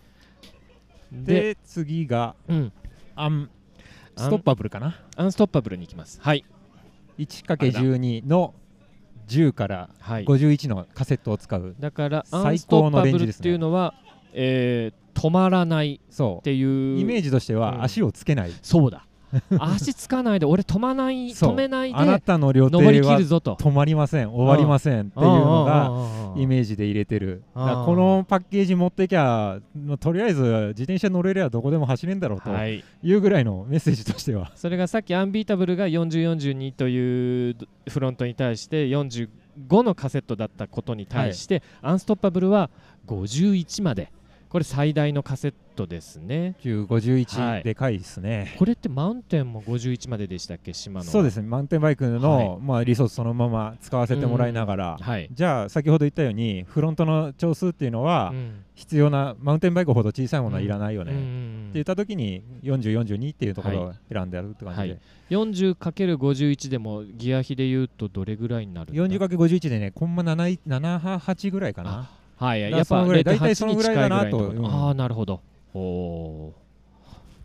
[1.12, 2.72] でで次が、うん。
[3.16, 3.50] アン
[4.16, 4.94] ストッパブルかな？
[5.16, 6.20] アンストッパブルに行きます。
[6.22, 6.44] はい。
[7.18, 8.54] 1×12 の
[9.28, 10.24] 10からはい。
[10.24, 13.94] 51のカセットを使う、だから最高のレンジですねていうのは、
[14.32, 19.07] えー止まらないそうっていうイメージとしては足をつけない、そうだ
[19.58, 27.42] 足つかないで俺止まない止めないであなたのは止まりません終わりませんっていうのががイメージで入れてる。
[27.54, 27.60] こ
[27.94, 29.58] のパッケージ持ってきゃ
[30.00, 32.84] とりあえず自転車乗れりゃどこでも走れんだろうとはい。
[33.02, 34.52] いうぐらいのメッセージとしては。
[34.56, 37.56] それがさっきアンビータブルが4042という
[37.88, 39.28] フロントに対して45
[39.82, 42.70] のカセットだったことに対して、アンストッパブルは
[43.06, 44.10] 51まで
[44.48, 46.56] これ最大のカセットですね。
[46.62, 47.62] 1051、はい。
[47.62, 48.54] でかいですね。
[48.58, 50.72] これってマウンテンも51まででしたっけ？
[50.72, 51.06] 島の。
[51.06, 51.46] そうですね。
[51.46, 52.58] マウンテンバイクの、はい。
[52.60, 55.28] まあ、リソースそのまま使わせてもらいながら、うんはい。
[55.32, 58.64] じゃあ先ほど言ったようにフロントの長数っていうのは、うん。
[58.78, 65.00] 必要なマウンテンバイクほど小さいものはいらないよね、うんうんって言った時に4042っていうところを選んでやるって感じで、はい、
[65.30, 72.08] 40×51 でもギア比で言うとどれぐらいになるんだ？40×51 でねコンマ7 78ぐらいかな
[72.38, 74.54] はい、やっぱそのぐらい0.8大体そのぐらいだなとう。
[74.54, 75.40] んああなるほど。
[75.74, 76.52] おー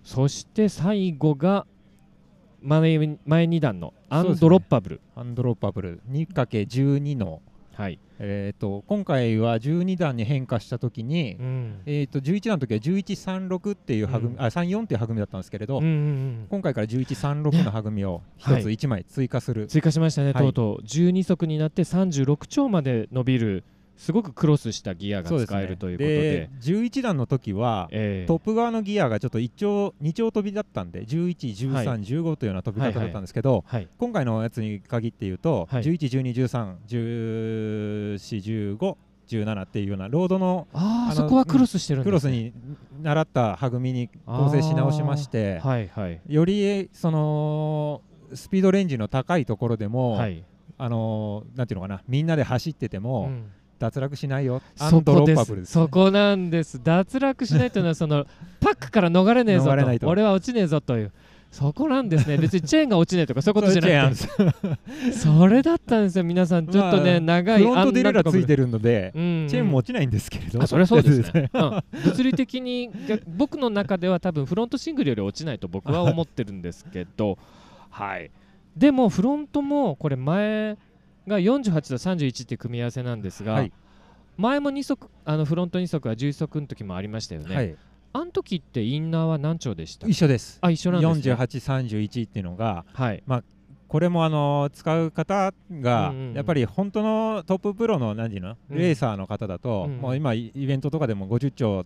[0.04, 1.66] そして最後が
[2.62, 7.42] 前前2段のアンドロッパブル、アンドロッパブル 2×12 の、
[7.74, 8.00] はい。
[8.20, 11.82] えー、と今回は12段に変化した時に、うん。
[11.86, 14.42] えー、と11段の時は1136っていうはぐみ、うん。
[14.42, 16.48] あ34っていうはぐみだったんですけれど、うんうんうん。
[16.50, 18.76] 今回から1136のはぐみを1つはい。
[18.76, 20.44] 1枚追加する、追加しましたね、はい。
[20.44, 20.86] とうとう。
[20.86, 23.64] 12足になって36丁まで伸びる
[23.98, 26.50] すごくクロスしたギアが使えるということで。
[26.62, 28.28] 11段の時は、ええ。
[28.28, 31.36] トップ側のギアがちょっと1丁2丁飛びだったんで11、
[31.72, 31.86] 13、はい。
[31.86, 35.84] 15というような飛び方だったんですけど、はい今回のやつに限って言うと、はい。
[35.84, 38.14] 11、12、13、14、
[38.78, 38.96] 15、
[39.28, 42.12] 17っていうようなロードののあーそこはクロスしてるんですね。
[42.12, 42.54] クロスに
[43.02, 46.22] 習ったはぐみに構成し直しまして、はいはい。
[46.28, 48.02] よりその
[48.34, 50.44] スピードレンジの高いところでも、はい。
[50.78, 53.46] あのーなんていうのかなみんなで走ってても、うん
[53.80, 54.62] 脱落しないよ。
[54.80, 56.82] アそこです、すそこなんです。
[56.84, 58.26] 脱落しないというのはその
[58.60, 60.00] パックから逃れねえぞと。
[60.00, 60.08] と。
[60.08, 61.12] 俺は落ちねえぞという。
[61.54, 62.38] そこなんですね。
[62.40, 66.66] 別にチェーンが落ちねえとか そういうことじゃなくてそれだったんですよ皆さん。
[66.66, 69.48] ちょっとね、まあ長いフロントデレラついてるので、うんうん。
[69.48, 70.64] チェーンも落ちないんですけれど。
[70.64, 71.84] あそれはそうですね、 ううん。
[72.06, 77.38] 物理的に逆僕の中では多分フロントシングルより落ちないと僕は思ってるんですけど。
[77.92, 78.32] はい。
[78.76, 80.76] でもフロントもこれ前
[81.28, 83.72] が48と31っていう組み合わせなんですが、はい。
[84.38, 87.76] 前も2足あのフロント2足は11足の時もありましたよね、はい。
[88.14, 90.08] あの時ってインナーは何丁でした？
[90.08, 90.58] 一緒です。
[90.62, 91.34] あ一緒なんですね。
[91.36, 93.24] 4831っていうのが、はい。
[93.26, 93.44] まあ
[93.88, 98.78] これもあの使う方がやっぱり本当のトッププロの何ていうの、うん。
[98.78, 101.86] レーサーの方だと、うんもう今イイベントとかでも50兆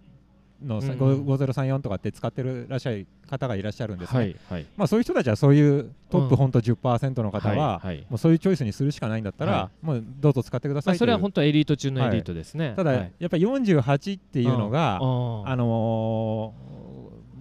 [0.65, 1.25] のさうんうん。
[1.25, 4.65] 5034とかって使ってるらっしゃる方がいらっしゃるんですね、はいはい。
[4.75, 6.29] まあそういう人たちはそういうトッうん。
[6.29, 10.99] プ本当10%の方は、もうそういうチョイスにするしかないんだったら、はもうどうぞ使ってくださまあ、いという。
[10.99, 13.11] それは本当エリート中のエリートですね、ただ、はい。
[13.19, 16.77] やっぱり48っていうのが、あのー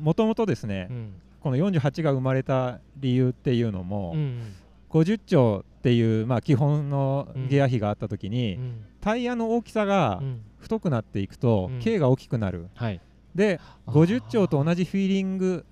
[0.00, 1.12] もともとですね、うん。
[1.40, 4.54] この48が生まれた理由っていうのも、うん
[4.88, 8.84] 50兆っていう、まあ、基本のギア比があった時に、うん。
[9.00, 10.40] タイヤの大きさがうん。
[10.58, 11.80] 太くなっていくと、うん。
[11.80, 13.00] K が大きくなる、はい
[13.36, 15.64] で50兆と同じフィーリング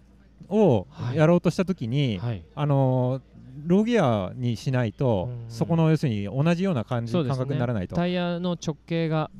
[0.48, 1.16] をはい。
[1.16, 2.42] やろうとした時に、はい。
[2.54, 3.22] あのー
[3.66, 7.94] ローギアにしないと、そこの要するに同じような感じ、感覚にならないと。
[7.94, 9.30] タイヤの直径が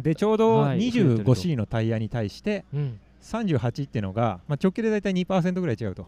[0.00, 0.80] でちょうどはい。
[0.80, 3.00] 増えてると 25C のタイヤに対して、うん。
[3.22, 6.02] 38っていうのが、まあ、直径で大体2%ぐらい違うと。
[6.02, 6.06] っ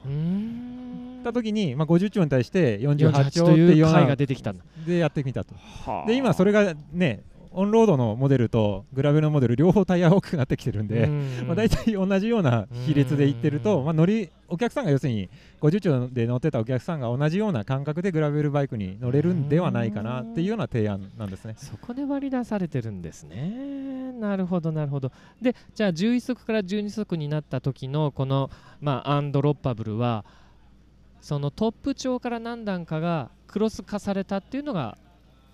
[1.23, 4.65] た時に、まあ、50兆に対して48 48兆っていうようなという回が出てきたんだ。
[4.87, 5.55] でやってみたと。
[5.55, 6.07] はあ。
[6.07, 7.23] で今それがね
[7.53, 15.29] オンロードのモデルとグラベルのモデル両方タイヤが大きくなってきてるんで、うんまあ、大体同じような比率でいってると、まあ、乗りお客さんが要するに
[15.61, 21.55] 50兆で乗ってたお客さんが同じような感覚でグラベルバイクに乗れるんではないかなっていうような提案なんですね。
[21.57, 24.13] そこで割り出されてるんですね。
[24.13, 25.11] なるほどなるほど。
[25.41, 28.51] でじゃあ11足から12足になった時のこの、
[28.81, 30.25] まあ、アンドロッパブルは
[31.21, 34.97] そのトップ調から何段かがクロス化されたっていうのが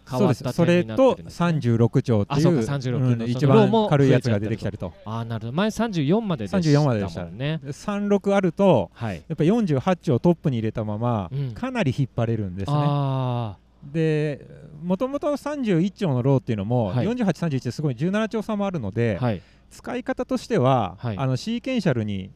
[0.08, 4.92] 変わったそうですそれと36兆っていううか36うんの一番も軽いやつが出てきたりと。
[5.04, 5.56] あーなるほど。
[5.56, 7.24] 前34まででした34まででした。
[7.24, 7.60] もんね。
[7.64, 9.16] 36あると、はい。
[9.28, 11.52] やっぱ48兆トップに入れたまま、うん。
[11.52, 12.76] かなり引っ張れるんですね。
[12.78, 13.56] あ
[13.92, 14.46] で
[14.82, 17.06] もともと31兆のローっていうのも、はい。
[17.06, 19.42] 48、31ってすごい17兆差もあるので、はい。
[19.70, 21.18] 使い方としては、はい。
[21.18, 22.30] あのシーケンシャルに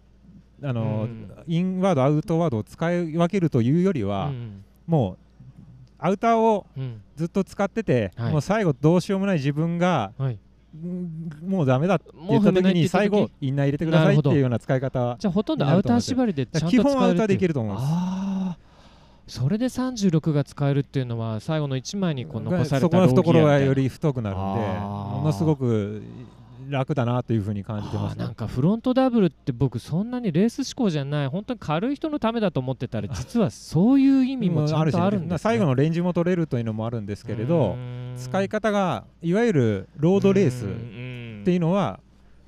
[0.62, 1.30] あの、うん。
[1.46, 4.64] インワード、アウトワードを使い分けるというよりは、うん。
[4.86, 5.29] もう
[6.00, 7.02] アウターをうん。
[7.16, 8.32] ずっと使ってて、はい。
[8.32, 10.38] もう最後どうしようもない自分が、はい。
[10.74, 18.56] うんもうダメだって言った時に最後インナー入れてくださいっていうような使い方じゃあほとんどアウター縛りでちゃんと使える基本アウターでいけると思いま
[19.26, 26.02] すそれで36が使えるっていうのは最後の1枚にこう残されたそこの懐がより太くなるんでものすごく
[26.70, 28.24] 楽だなというふうに感じてます、ね。
[28.24, 31.26] なんかフロントダブルって僕そんなにレース志向じゃない。
[31.28, 37.76] 本当に軽い人のためだと思ってたら 実はそういう意味もちゃんとあるんです、ね、最後のレンジも取れるというのもあるんですけれど
[38.16, 42.00] 使い方がいわゆるロードレースっていうのは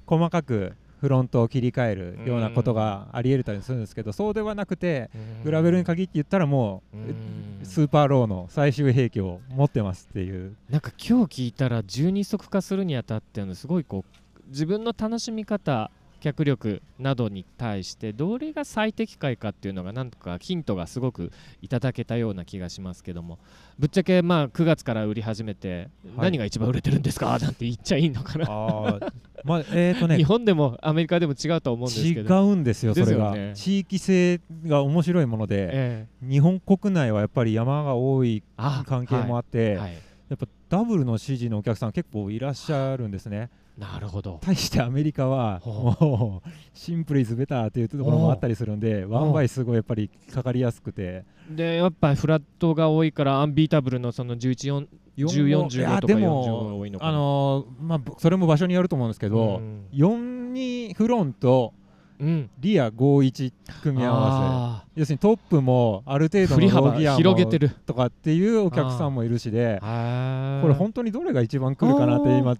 [0.06, 5.10] 細かくフロントを切り替えるようなことがあり得るたりするんですけどそうではなくて
[5.42, 10.54] グラベルに限って言ったらもうスーパーローの最終兵器を持ってますっていう。
[10.70, 15.90] なんか今日聞いたら12足化するにあたってのすごいこう自分の楽しみ方
[16.22, 23.38] 脚力などに対してどれが最適解かっていうのがなんとかヒントがすごくいただけたような気がしますけども。
[23.78, 26.30] ぶっちゃけまあ9月から売り始めてはい。
[26.30, 28.46] 何が一番売れてるんですかなんて言っちゃいいのかな。
[28.48, 29.12] あー
[29.44, 33.32] まあえーとね 日本でもアメリカでも違うと思うんですけ違どうんですよそれが。
[33.34, 33.52] ね。
[33.56, 39.92] 地域性が面白いもので、え日本国内はやっぱり山が多いあ関係もあって、はい。
[40.28, 43.50] やっぱダブルの支持のお客さん結構いらっしゃるんですね。
[43.78, 44.38] なるほど。
[44.42, 51.24] 対してアメリカはもうシンプルイズベターというところもあったりするんでワンバイすごいやっぱりかかりやすくて。
[51.50, 54.86] でやっぱりフラットが多いからアンビータブルのその11
[55.16, 57.10] 1415とかいやで45がも多いのかな。
[57.10, 59.86] あのーまあぼそれも場所によると思うんですけど、うん。
[59.92, 61.72] 42フロント
[62.20, 62.50] うん。
[62.60, 67.70] リア51組み合わあせ要するにトップもある程度のギアも広げてる。
[67.86, 70.62] とかっていうお客さんもいるしでー。
[70.62, 72.56] これ本当にどれが一番来るかなって今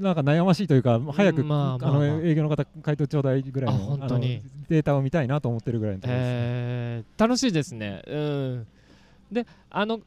[0.00, 4.42] なんか悩ましいというか早く、まあまあの営業の方回答ちょうだいぐらいあの本当に。
[4.68, 8.02] データを見たいなと思ってるぐらいのえー楽しいですね。
[8.06, 8.66] うん。
[9.32, 10.00] であの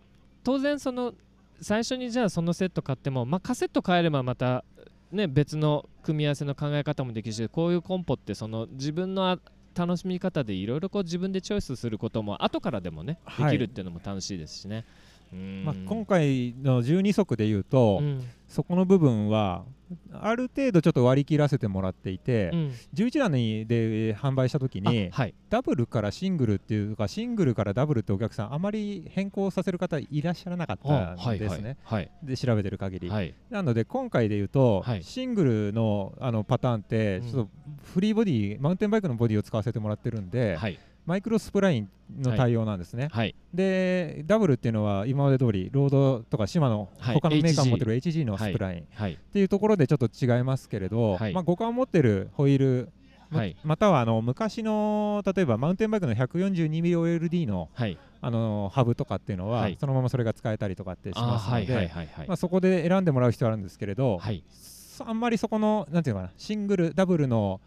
[0.44, 1.14] 当然その
[1.61, 4.64] 最初にじゃあそのセット買っても、まあ、カセット変えればまた、
[5.11, 9.40] ね、別の組み合わせの考え方もできるしこういうコンポってその自分のあ
[9.76, 13.52] 楽しみ方でいろいろこう自分でチョイスすることも後からでもねではい。
[13.52, 14.86] きるっていうのも楽しいですしね。
[15.32, 15.64] うん。
[15.65, 18.24] まあ、今回の12足でいうと、うん。
[18.48, 19.64] そこの部分は
[20.11, 22.72] ある程度ちょっと割り切らせてもらっていて、うん。
[22.94, 25.34] 11段にで販売した時に、あはい。
[25.49, 31.78] ダブルからシングルっていうかシングルからダブルってお客さんあまり変更させる方いらっしゃらなかったんですね。
[31.84, 32.11] はいはい。
[32.24, 33.34] で調べてる限り、はい。
[33.49, 35.03] なので今回で言うと、はい。
[35.03, 37.32] シングルのあのパターンってうん。
[37.32, 37.49] ちょっと
[37.94, 41.89] フリーボディマウンテンバイクのボディを使わせてもらってるんで、はいマイクロスプライン
[42.19, 43.35] の対応なんですね、はい。
[43.53, 47.15] でダブルっていうのは今まで通りロードとかシマのはい。
[47.15, 49.13] 他のメーカー持ってる HG のスプライン、はい。
[49.13, 51.34] っていうところでちょっと違いますけれど、はい。
[51.34, 52.89] まあ、互換を持ってるホイール
[53.30, 53.55] まはい。
[53.63, 57.97] またはあの昔の例えばマウンテンバイクの 142mmOLD のはい。
[58.25, 59.77] あのハブとかっていうのは、はい。
[59.77, 61.91] そのままそれが使えたりとかってしますので
[62.38, 64.43] そこで選んでもらう必要あるんですけれど、はい。
[64.49, 67.59] そあんまりそこのなんていうのかなシングルダブルの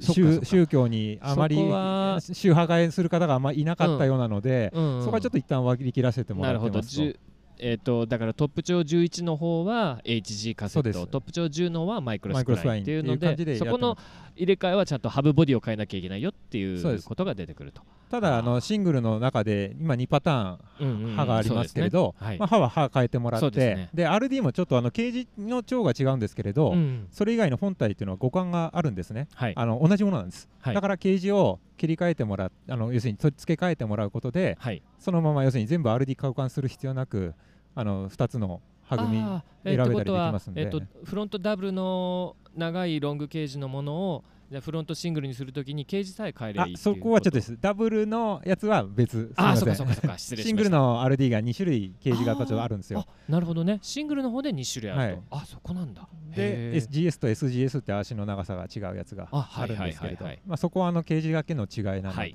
[0.00, 5.02] 宗宗教にあまり宗派替えする方があんまりいなかったようなので、うんうん。
[5.02, 7.18] そこはちょっと一旦割り切らせてもなるほどらってますと。
[7.58, 11.06] えー、とだからトップ長11の方は HG カセット。
[11.06, 13.96] トップ長10のはマイクロスプラインっていうのでそこの
[14.36, 17.82] 入れ替えはちゃんとハブボディを変えなきゃいけないよっていうことが出てくると。
[18.14, 22.28] ただあのシングルの中で今2パターン刃がありますけれど、そうですね。
[22.28, 22.38] はい。
[22.38, 23.90] まあ、刃は刃変えてもらってですね。
[23.92, 29.52] で RD もちょっとあのケージの長が違うんですけれど、うんそれ以外の本体っていうのは互換があるんですね、はい。
[29.56, 30.74] あの同じものなんです、はい。
[30.76, 34.80] だからケージを切り替えてもらうあの要するに取り付け替えてもらうことで、はい。
[35.00, 37.34] そのまま要するに全部 RD 交換する必要なく
[37.74, 47.56] あの2つの歯組み選べたりできますんで、えっとフロントダブルの長いロングケージのものをじゃあフロントシングルにするときにケージさえ変えればいいっていうあそこはちょっとです。
[47.60, 49.32] ダブルのやつは別。
[49.36, 50.18] あそうかそうかそうか。
[50.18, 50.48] 失礼しました。
[50.48, 53.06] シングルの RD が2種類ケージがちょっとあるんですよ。
[53.28, 53.78] なるほどね。
[53.82, 55.42] シングルの方で2種類あると、はい。
[55.42, 56.08] あそこなんだ。
[56.34, 60.56] で SGS と SGS って足の長さが違うやつがああるんですけれど。
[60.56, 62.34] そこはあのケージだけの違いなので、はい。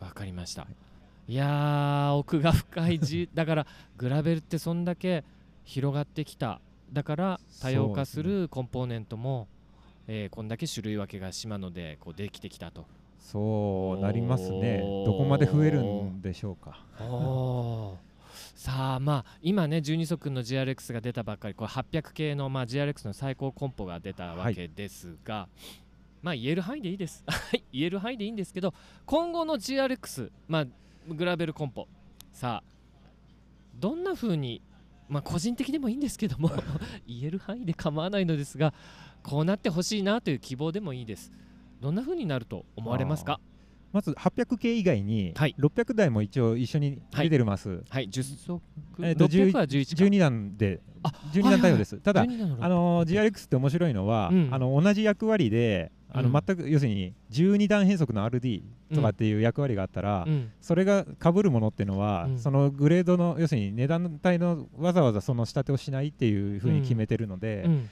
[0.00, 0.66] わかりました。
[1.28, 3.66] いやー奥が深いじ だから
[3.96, 5.24] グラベルってそんだけ
[5.64, 6.60] 広がってきた。
[6.92, 9.48] だから多様化するコンポーネントも、
[10.08, 12.86] えーこんだけ種類分けが島野でこうできてきたと。
[13.18, 14.78] そうなりますね。
[15.04, 16.78] どこまで増えるんでしょうか。
[18.54, 25.48] さあまあ今ね12足の GRX が出たばっかりこれ800系の、まあ、GRX の最高コンポが出たわけですが、
[26.22, 27.24] まあ言える範囲でいいです。
[27.26, 28.74] はい言える範囲でいいんですけど
[29.06, 30.66] 今後の GRX まあ
[31.08, 31.88] グラベルコンポ。
[32.32, 32.76] さあ
[33.74, 34.62] どんな風に
[35.08, 36.50] まあ個人的でもいいんですけども
[37.06, 38.72] 言える範囲で構わないのですが
[39.26, 41.32] こうなってほしいなという希望でもいいです。
[41.80, 43.40] どんな風になると思われますか？
[43.92, 48.08] まず800系以外に600台も一応一緒に出てるます、はい。
[48.08, 48.60] 10足
[49.00, 50.80] えーと600は11か12段で
[51.32, 54.48] 12段対応です、はいはいただ、12段の600あの GRX って面白いのは、うん。
[54.52, 56.42] あの同じ役割であのうん。
[56.46, 58.62] 全く要するに12段変速の RD
[58.94, 60.52] とかっていう役割があったら、うん。
[60.60, 62.38] それが被るものっていうのは、うん。
[62.38, 67.88] そのグレードの要するに値段帯のわざわざその仕立てをしないっていうふうに決めてるので、うん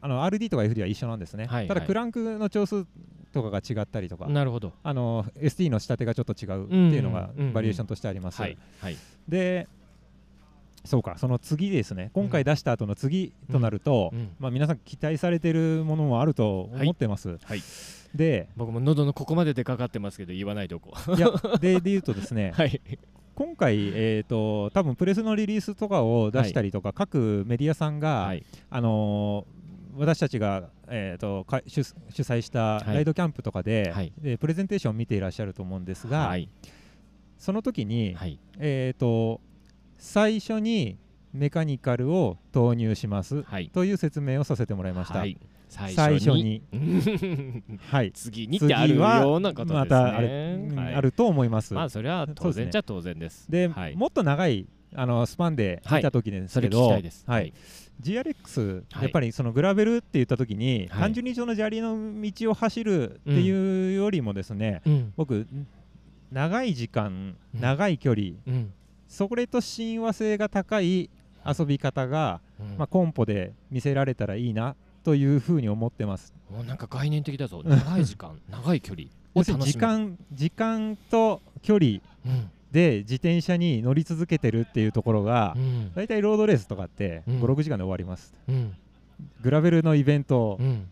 [0.00, 1.68] あの RD とか FD は一緒なんですね、はいはい。
[1.68, 2.86] ただクランクの調数
[3.32, 4.26] とかが違ったりとか。
[4.26, 4.72] なるほど。
[4.82, 8.96] あの ST の仕立てがちょっと違うっていうのがバリエーションとしてあります、はいはい。
[9.28, 9.68] で
[10.84, 12.10] そうかその次ですね。
[12.14, 14.30] 今回出した後の次となると、うんうん。
[14.38, 17.62] まあ、皆さん期待されてるものもあると思ってます、はい。
[18.14, 20.94] で僕も喉のここまで出かかってますけど言わないでおこ。
[21.08, 21.30] ういや
[21.60, 22.80] でで言うとですね、 はい。
[23.34, 28.32] 今回、えー、と多分プレスのリリースとかを出したりとか、各メディアさんが、
[28.70, 29.57] あのー
[29.98, 32.94] 私たちが、えー、とか主主催したはい。
[32.94, 34.12] ライドキャンプとかで,、はい。
[34.18, 36.48] でプレゼンテーションを見ていらっしゃると思うんですが、はい。
[37.36, 38.38] その時に、はい。
[38.58, 39.40] えー、と
[39.96, 40.96] 最初に
[41.32, 43.70] メカニカルを投入します、はい。
[43.70, 45.18] という説明をさせてもらいました。
[45.18, 45.38] はい。
[45.68, 46.62] 最初に。
[47.90, 49.78] はい、次にってあるようなことですね。
[49.80, 50.94] またあはい。
[50.94, 51.74] あると思います。
[51.74, 52.70] まあそれは当然。
[52.70, 53.50] じゃ当然です。
[53.50, 53.96] で、はい。
[53.96, 57.12] もっと長いあのスパンで見た時ですけど、はい。
[57.26, 57.52] はい
[58.02, 59.02] GRX、はい。
[59.02, 61.00] やっぱりそのグラベルって言った時に、はい。
[61.02, 65.12] 単純にその砂利の道を走るっていうよりもですね、うん。
[65.16, 65.46] 僕
[66.30, 67.60] 長い時間、うん。
[67.60, 68.72] 長い距離、うん。
[69.08, 71.10] それと親和性が高い
[71.44, 72.78] 遊び方が、うん。
[72.78, 76.34] まあ、コンポで見せられたらいいなというふうに思ってます。
[76.50, 77.62] もうなんか概念的だぞ。
[77.64, 79.64] 長い時間長い距離を楽しむ。
[79.64, 85.92] 時間時間と距離うんで自転車に乗り続けてるっていうところが、うん。
[85.94, 87.42] 大体ロードレースとかってうん。
[87.42, 88.76] 56時間で終わります、うん。
[89.42, 90.88] グラベルのイベント、うん。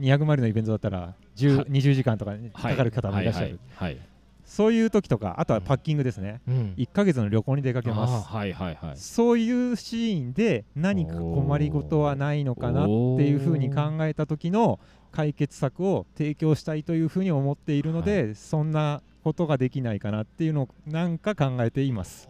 [0.00, 1.66] 200マイルのイベントだったら10、はい。
[1.66, 2.76] 20時間とかかはい。
[2.76, 4.10] かる方もいらっしゃる、はいはいはい
[4.50, 6.74] そういう時とかあとはパッキングですね、うん。
[6.76, 8.96] 1ヶ月の旅行に出かけます、はいはいはい。
[8.96, 14.80] そういうシーンで何か困りごとはないのかなっていうふうに考えた時の
[15.12, 22.28] 解決策を提供したいというふうに思っているので、そんなことができないかなっていうのをなんか考えています。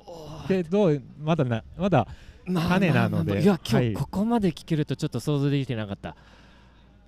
[0.49, 2.07] けどまだなまだ
[2.47, 3.89] まあ種なので、いや今はい。
[3.91, 6.17] 日ここまで聞けるとちょっと想像できてなかった。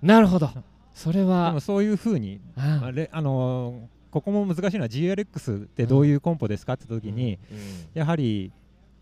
[0.01, 0.49] なるほど。
[0.93, 2.91] それではもそういうふうに、ああ。
[2.91, 7.57] れあのーここも難しいのは GRX ってどういうコンポですかって時に、うん
[7.95, 8.51] やはり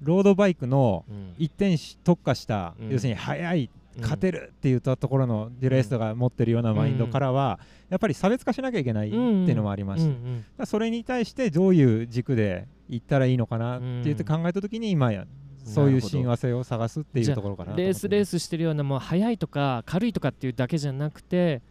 [0.01, 1.33] ロードバイクのうん。
[1.37, 2.89] 一点し特化した、うん。
[2.89, 7.59] 要するに速いうん勝てるって言ったところのデュライストが持ってるようなマインドからは、
[7.89, 15.25] やっぱり差別化しなきゃいけないっていうのもありまして、うんうんだからそれに対してどういう軸で行ったらいいのかなって言って考えた時に今や
[15.63, 21.61] そういう親和性を探すっていうところかなレースレースしてるようなもう速いとか軽いとかっていうだけじゃなくて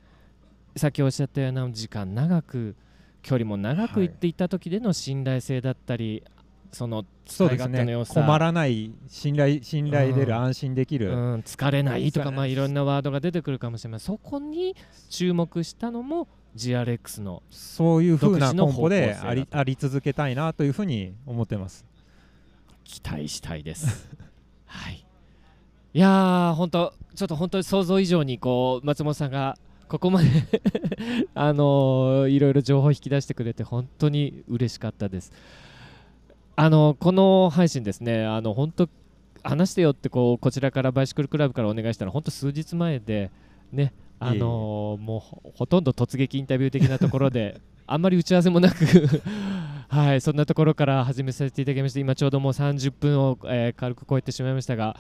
[0.77, 2.77] さっきおっしゃったような時間長く
[3.23, 6.23] 距離も長く行っていった時での信頼性だったり、
[6.73, 14.77] その使い勝手の良さ困らない信頼信頼出る、うん安心できる、うん、疲れないとか、まあ、いろんなワードが出てくるかもしれないそこに
[15.09, 21.85] 注目したのも GRX のそういうふうなコンポでありあり続けたいなというふうに思ってます。
[22.85, 24.09] 期待したいです。
[24.67, 25.05] はい。
[25.93, 30.29] いやー、本当ちょっと本当に想像以上にこう松本さんがここまで
[31.35, 35.33] あのいろいろ情報引き出してくれて本当に嬉しかったです。
[36.63, 38.89] あのこの配信ですね、あの本当
[39.43, 43.31] 話してよってこうこちらからバイシクルクラブからお願いしたら本当数日前で
[43.73, 48.85] ね、あのもうほほとんど突撃インタビュー的なところで あんまり打ち合わせもなく
[49.89, 54.99] はいそんなところから始めさせていただきまして今ちょうどもう30分を、えー軽く超えてしまいましたが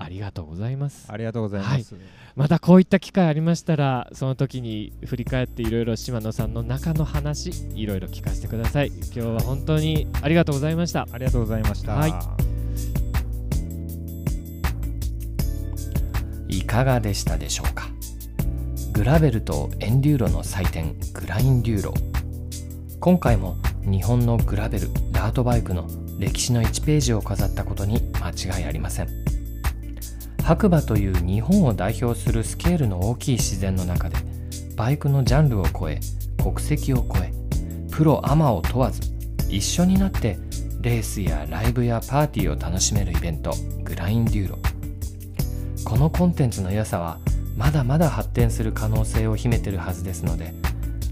[0.00, 1.10] ありがとうございます。
[1.10, 1.94] ありがとうございます。
[1.94, 2.04] はい。
[2.36, 8.88] またこういった機会ありましたらその時に振り返っていろいろ島野さんの中の話いろいろ聞かせてください。
[8.88, 11.08] 今日は本当にありがとうございました。
[11.10, 11.96] ありがとうございました。
[11.96, 12.14] はい。
[16.56, 17.88] いかがでしたでしょうか？
[18.92, 21.94] グラベルとエンデューロの祭典グラインデューロ。
[23.00, 25.86] 今回も日本のグラベルダートバイクの
[26.18, 29.37] 歴史の1ページを飾ったことに間違いありません
[30.48, 34.16] 白馬という日本を代表するスケールの大きい自然の中で
[34.76, 36.00] バイクのジャンルを超え
[36.42, 37.30] 国籍を超え
[37.90, 39.02] プロアマを問わず
[39.50, 40.38] 一緒になって
[40.80, 43.52] レースやライブやパーティーを楽しめるイベント
[43.82, 44.58] グラインデューロ。
[45.84, 47.18] このコンテンツの良さは
[47.54, 50.54] まだまだ発展する可能性を秘めてるはずですので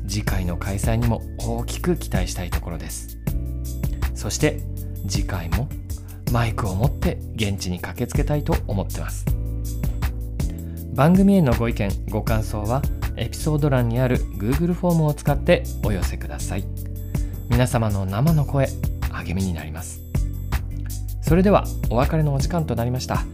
[0.09, 3.19] 次回の開催にも大きく期待したいところです。
[4.15, 4.61] そして
[5.07, 5.69] 次回も
[6.32, 9.24] マイクを持って現地に駆けつけたいと思ってます。
[10.94, 12.82] 番組へのご意見ご感想は
[13.16, 16.65] エピソード欄にある Google フォームを使ってお寄せください。
[17.48, 18.69] 皆様の生の声
[19.12, 20.03] 励みになります。
[21.23, 23.24] それではお別れのお時間となりました。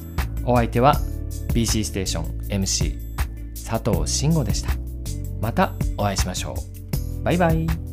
[0.45, 0.95] お相手は
[1.55, 3.13] BC ステーション MC
[3.69, 4.71] 佐藤慎吾でした。
[5.41, 6.55] またお会いしましょ
[7.21, 7.23] う。
[7.25, 7.92] バイバイ。